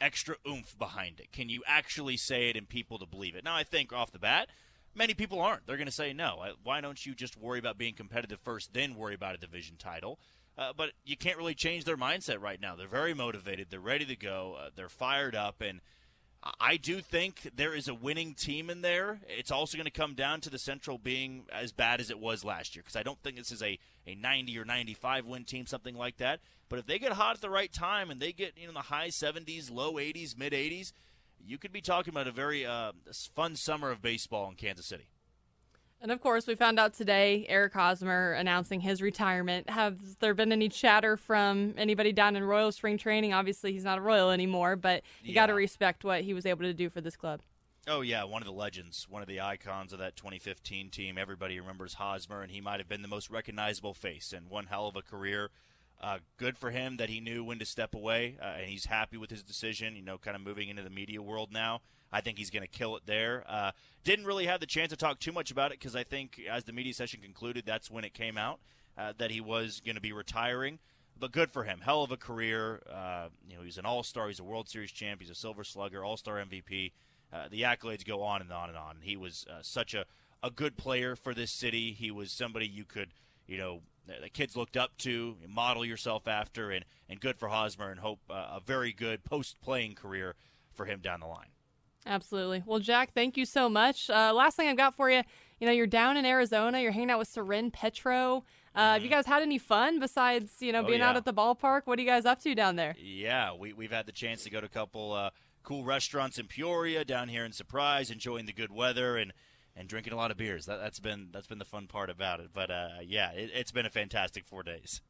extra 0.00 0.36
oomph 0.46 0.78
behind 0.78 1.18
it? 1.18 1.32
Can 1.32 1.48
you 1.48 1.62
actually 1.66 2.16
say 2.16 2.48
it 2.48 2.56
and 2.56 2.68
people 2.68 2.98
to 2.98 3.06
believe 3.06 3.34
it? 3.34 3.44
Now, 3.44 3.56
I 3.56 3.64
think 3.64 3.92
off 3.92 4.12
the 4.12 4.18
bat, 4.18 4.48
many 4.96 5.14
people 5.14 5.40
aren't. 5.40 5.66
They're 5.66 5.76
going 5.76 5.86
to 5.86 5.92
say 5.92 6.12
no. 6.12 6.42
Why 6.62 6.80
don't 6.80 7.04
you 7.04 7.14
just 7.14 7.36
worry 7.36 7.58
about 7.58 7.78
being 7.78 7.94
competitive 7.94 8.40
first, 8.40 8.72
then 8.72 8.96
worry 8.96 9.14
about 9.14 9.34
a 9.34 9.38
division 9.38 9.76
title? 9.76 10.18
Uh, 10.58 10.72
but 10.74 10.92
you 11.04 11.16
can't 11.16 11.36
really 11.36 11.54
change 11.54 11.84
their 11.84 11.98
mindset 11.98 12.40
right 12.40 12.60
now. 12.60 12.74
They're 12.74 12.88
very 12.88 13.12
motivated. 13.12 13.68
They're 13.70 13.78
ready 13.78 14.06
to 14.06 14.16
go. 14.16 14.56
Uh, 14.58 14.70
they're 14.74 14.88
fired 14.88 15.34
up, 15.34 15.60
and 15.60 15.80
I 16.60 16.76
do 16.76 17.00
think 17.00 17.50
there 17.54 17.74
is 17.74 17.88
a 17.88 17.94
winning 17.94 18.34
team 18.34 18.70
in 18.70 18.82
there. 18.82 19.20
It's 19.28 19.50
also 19.50 19.76
going 19.76 19.86
to 19.86 19.90
come 19.90 20.14
down 20.14 20.40
to 20.42 20.50
the 20.50 20.58
Central 20.58 20.98
being 20.98 21.44
as 21.52 21.72
bad 21.72 22.00
as 22.00 22.10
it 22.10 22.18
was 22.18 22.44
last 22.44 22.74
year 22.74 22.82
because 22.82 22.96
I 22.96 23.02
don't 23.02 23.20
think 23.22 23.36
this 23.36 23.52
is 23.52 23.62
a, 23.62 23.78
a 24.06 24.14
90 24.14 24.58
or 24.58 24.64
95 24.64 25.26
win 25.26 25.44
team, 25.44 25.66
something 25.66 25.96
like 25.96 26.18
that. 26.18 26.40
But 26.68 26.78
if 26.78 26.86
they 26.86 26.98
get 26.98 27.12
hot 27.12 27.36
at 27.36 27.40
the 27.40 27.50
right 27.50 27.72
time 27.72 28.10
and 28.10 28.20
they 28.20 28.32
get 28.32 28.56
you 28.56 28.66
know 28.66 28.72
the 28.72 28.80
high 28.80 29.08
70s, 29.08 29.70
low 29.70 29.94
80s, 29.94 30.36
mid 30.38 30.52
80s, 30.52 30.92
you 31.44 31.58
could 31.58 31.72
be 31.72 31.80
talking 31.80 32.12
about 32.12 32.26
a 32.26 32.32
very 32.32 32.66
uh, 32.66 32.92
fun 33.34 33.56
summer 33.56 33.90
of 33.90 34.02
baseball 34.02 34.48
in 34.48 34.56
Kansas 34.56 34.86
City. 34.86 35.08
And 36.00 36.12
of 36.12 36.20
course, 36.20 36.46
we 36.46 36.54
found 36.54 36.78
out 36.78 36.92
today 36.92 37.46
Eric 37.48 37.72
Hosmer 37.72 38.32
announcing 38.32 38.80
his 38.80 39.00
retirement. 39.00 39.70
Have 39.70 40.18
there 40.18 40.34
been 40.34 40.52
any 40.52 40.68
chatter 40.68 41.16
from 41.16 41.74
anybody 41.78 42.12
down 42.12 42.36
in 42.36 42.44
Royal 42.44 42.70
Spring 42.70 42.98
Training? 42.98 43.32
Obviously, 43.32 43.72
he's 43.72 43.84
not 43.84 43.98
a 43.98 44.02
Royal 44.02 44.30
anymore, 44.30 44.76
but 44.76 45.02
you 45.22 45.30
yeah. 45.30 45.34
got 45.34 45.46
to 45.46 45.54
respect 45.54 46.04
what 46.04 46.20
he 46.22 46.34
was 46.34 46.44
able 46.44 46.64
to 46.64 46.74
do 46.74 46.90
for 46.90 47.00
this 47.00 47.16
club. 47.16 47.40
Oh 47.88 48.00
yeah, 48.00 48.24
one 48.24 48.42
of 48.42 48.46
the 48.46 48.52
legends, 48.52 49.06
one 49.08 49.22
of 49.22 49.28
the 49.28 49.40
icons 49.40 49.92
of 49.92 50.00
that 50.00 50.16
2015 50.16 50.90
team. 50.90 51.16
Everybody 51.16 51.58
remembers 51.60 51.94
Hosmer, 51.94 52.42
and 52.42 52.50
he 52.50 52.60
might 52.60 52.80
have 52.80 52.88
been 52.88 53.02
the 53.02 53.08
most 53.08 53.30
recognizable 53.30 53.94
face 53.94 54.32
and 54.32 54.50
one 54.50 54.66
hell 54.66 54.88
of 54.88 54.96
a 54.96 55.02
career. 55.02 55.50
Uh, 56.00 56.18
good 56.36 56.58
for 56.58 56.70
him 56.70 56.98
that 56.98 57.08
he 57.08 57.20
knew 57.20 57.42
when 57.42 57.58
to 57.58 57.64
step 57.64 57.94
away, 57.94 58.36
uh, 58.40 58.58
and 58.58 58.68
he's 58.68 58.86
happy 58.86 59.16
with 59.16 59.30
his 59.30 59.42
decision. 59.42 59.96
You 59.96 60.02
know, 60.02 60.18
kind 60.18 60.36
of 60.36 60.42
moving 60.42 60.68
into 60.68 60.82
the 60.82 60.90
media 60.90 61.22
world 61.22 61.52
now. 61.52 61.80
I 62.12 62.20
think 62.20 62.38
he's 62.38 62.50
going 62.50 62.62
to 62.62 62.68
kill 62.68 62.96
it 62.96 63.02
there. 63.06 63.44
Uh, 63.48 63.72
didn't 64.04 64.26
really 64.26 64.46
have 64.46 64.60
the 64.60 64.66
chance 64.66 64.90
to 64.90 64.96
talk 64.96 65.18
too 65.18 65.32
much 65.32 65.50
about 65.50 65.72
it 65.72 65.80
because 65.80 65.96
I 65.96 66.04
think 66.04 66.40
as 66.50 66.64
the 66.64 66.72
media 66.72 66.94
session 66.94 67.20
concluded, 67.20 67.64
that's 67.66 67.90
when 67.90 68.04
it 68.04 68.14
came 68.14 68.38
out 68.38 68.60
uh, 68.96 69.12
that 69.18 69.30
he 69.30 69.40
was 69.40 69.80
going 69.84 69.96
to 69.96 70.00
be 70.00 70.12
retiring. 70.12 70.78
But 71.18 71.32
good 71.32 71.50
for 71.50 71.64
him. 71.64 71.80
Hell 71.80 72.02
of 72.02 72.12
a 72.12 72.16
career. 72.16 72.82
Uh, 72.92 73.28
you 73.48 73.56
know, 73.56 73.62
he's 73.62 73.78
an 73.78 73.86
All 73.86 74.02
Star. 74.02 74.28
He's 74.28 74.38
a 74.38 74.44
World 74.44 74.68
Series 74.68 74.92
champ. 74.92 75.20
He's 75.20 75.30
a 75.30 75.34
Silver 75.34 75.64
Slugger, 75.64 76.04
All 76.04 76.18
Star 76.18 76.36
MVP. 76.36 76.92
Uh, 77.32 77.48
the 77.50 77.62
accolades 77.62 78.04
go 78.06 78.22
on 78.22 78.42
and 78.42 78.52
on 78.52 78.68
and 78.68 78.78
on. 78.78 78.98
He 79.00 79.16
was 79.16 79.46
such 79.62 79.94
a, 79.94 80.04
a 80.42 80.50
good 80.50 80.76
player 80.76 81.16
for 81.16 81.34
this 81.34 81.50
city. 81.50 81.92
He 81.92 82.10
was 82.10 82.30
somebody 82.30 82.68
you 82.68 82.84
could, 82.84 83.08
you 83.46 83.56
know, 83.56 83.80
the 84.22 84.28
kids 84.28 84.56
looked 84.56 84.76
up 84.76 84.96
to, 84.98 85.36
model 85.48 85.84
yourself 85.84 86.28
after, 86.28 86.70
and, 86.70 86.84
and 87.08 87.20
good 87.20 87.36
for 87.38 87.48
Hosmer 87.48 87.90
and 87.90 88.00
hope 88.00 88.20
uh, 88.30 88.56
a 88.56 88.60
very 88.64 88.92
good 88.92 89.24
post 89.24 89.60
playing 89.60 89.94
career 89.94 90.34
for 90.72 90.86
him 90.86 91.00
down 91.00 91.20
the 91.20 91.26
line. 91.26 91.48
Absolutely. 92.06 92.62
Well, 92.64 92.78
Jack, 92.78 93.12
thank 93.14 93.36
you 93.36 93.44
so 93.44 93.68
much. 93.68 94.08
Uh, 94.08 94.32
last 94.32 94.56
thing 94.56 94.68
I've 94.68 94.76
got 94.76 94.94
for 94.94 95.10
you, 95.10 95.22
you 95.58 95.66
know, 95.66 95.72
you're 95.72 95.86
down 95.86 96.16
in 96.16 96.24
Arizona. 96.24 96.80
You're 96.80 96.92
hanging 96.92 97.10
out 97.10 97.18
with 97.18 97.28
Soren 97.28 97.70
Petro. 97.70 98.44
Uh. 98.74 98.92
Have 98.92 99.02
you 99.02 99.08
mm-hmm. 99.08 99.16
guys 99.16 99.26
had 99.26 99.42
any 99.42 99.58
fun 99.58 99.98
besides, 99.98 100.52
you 100.60 100.70
know, 100.70 100.82
oh, 100.82 100.86
being 100.86 101.00
yeah. 101.00 101.10
out 101.10 101.16
at 101.16 101.24
the 101.24 101.34
ballpark? 101.34 101.82
What 101.86 101.98
are 101.98 102.02
you 102.02 102.08
guys 102.08 102.24
up 102.24 102.40
to 102.42 102.54
down 102.54 102.76
there? 102.76 102.94
Yeah, 102.98 103.54
we, 103.54 103.72
we've 103.72 103.90
had 103.90 104.06
the 104.06 104.12
chance 104.12 104.44
to 104.44 104.50
go 104.50 104.60
to 104.60 104.66
a 104.66 104.70
couple 104.70 105.12
uh, 105.12 105.30
cool 105.62 105.82
restaurants 105.82 106.38
in 106.38 106.46
Peoria, 106.46 107.04
down 107.04 107.28
here 107.28 107.44
in 107.44 107.52
Surprise, 107.52 108.10
enjoying 108.10 108.46
the 108.46 108.52
good 108.52 108.70
weather 108.70 109.16
and 109.16 109.32
and 109.76 109.88
drinking 109.88 110.12
a 110.12 110.16
lot 110.16 110.30
of 110.30 110.36
beers. 110.36 110.66
That, 110.66 110.80
has 110.80 110.98
been 110.98 111.28
that's 111.32 111.46
been 111.46 111.58
the 111.58 111.64
fun 111.64 111.86
part 111.86 112.10
about 112.10 112.40
it. 112.40 112.50
But 112.52 112.70
uh, 112.70 112.88
yeah, 113.04 113.30
it, 113.32 113.54
has 113.54 113.70
been 113.70 113.86
a 113.86 113.90
fantastic 113.90 114.46
four 114.46 114.62
days. 114.62 115.00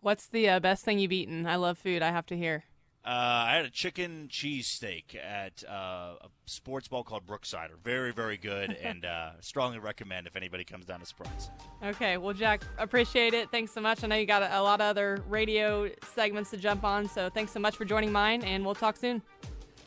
What's 0.00 0.26
the 0.26 0.48
uh, 0.48 0.60
best 0.60 0.84
thing 0.84 0.98
you've 0.98 1.12
eaten? 1.12 1.46
I 1.46 1.56
love 1.56 1.78
food. 1.78 2.02
I 2.02 2.10
have 2.10 2.26
to 2.26 2.36
hear. 2.36 2.64
Uh, 3.04 3.46
I 3.48 3.54
had 3.56 3.64
a 3.64 3.70
chicken 3.70 4.28
cheese 4.30 4.68
steak 4.68 5.16
at 5.16 5.64
uh, 5.68 6.14
a 6.22 6.28
sports 6.46 6.86
ball 6.86 7.02
called 7.02 7.26
Brooksider. 7.26 7.76
Very, 7.82 8.12
very 8.12 8.36
good, 8.36 8.70
and 8.82 9.04
uh, 9.04 9.30
strongly 9.40 9.80
recommend 9.80 10.28
if 10.28 10.36
anybody 10.36 10.62
comes 10.62 10.86
down 10.86 11.00
to 11.00 11.06
Surprise. 11.06 11.50
Okay, 11.84 12.16
well, 12.16 12.32
Jack, 12.32 12.62
appreciate 12.78 13.34
it. 13.34 13.50
Thanks 13.50 13.72
so 13.72 13.80
much. 13.80 14.04
I 14.04 14.06
know 14.06 14.14
you 14.14 14.26
got 14.26 14.42
a, 14.42 14.60
a 14.60 14.62
lot 14.62 14.80
of 14.80 14.86
other 14.86 15.20
radio 15.28 15.90
segments 16.14 16.50
to 16.50 16.56
jump 16.56 16.84
on, 16.84 17.08
so 17.08 17.28
thanks 17.28 17.50
so 17.50 17.58
much 17.58 17.74
for 17.76 17.84
joining 17.84 18.12
mine, 18.12 18.42
and 18.42 18.64
we'll 18.64 18.76
talk 18.76 18.96
soon. 18.96 19.20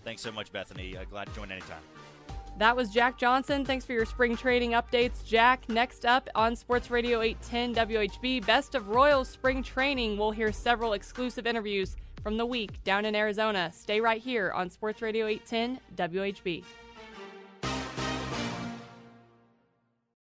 Thanks 0.04 0.22
so 0.22 0.34
much, 0.34 0.52
Bethany. 0.52 0.98
Uh, 0.98 1.06
glad 1.06 1.28
to 1.28 1.36
join 1.36 1.52
anytime. 1.54 1.82
That 2.58 2.76
was 2.76 2.90
Jack 2.90 3.18
Johnson. 3.18 3.66
Thanks 3.66 3.84
for 3.84 3.92
your 3.92 4.06
spring 4.06 4.38
trading 4.38 4.72
updates. 4.72 5.26
Jack, 5.26 5.68
next 5.68 6.06
up 6.06 6.30
on 6.36 6.56
Sports 6.56 6.90
Radio 6.90 7.22
810 7.22 7.76
WHB, 7.88 8.46
Best 8.46 8.76
of 8.76 8.88
Royals 8.88 9.28
Spring 9.28 9.62
Training. 9.62 10.18
We'll 10.18 10.32
hear 10.32 10.54
several 10.54 10.94
exclusive 10.94 11.46
interviews 11.46 11.98
from 12.24 12.38
the 12.38 12.46
week 12.46 12.82
down 12.86 13.04
in 13.04 13.14
Arizona. 13.14 13.72
Stay 13.74 14.00
right 14.00 14.22
here 14.22 14.52
on 14.52 14.70
Sports 14.70 15.02
Radio 15.02 15.28
810 15.28 15.80
WHB. 15.98 16.64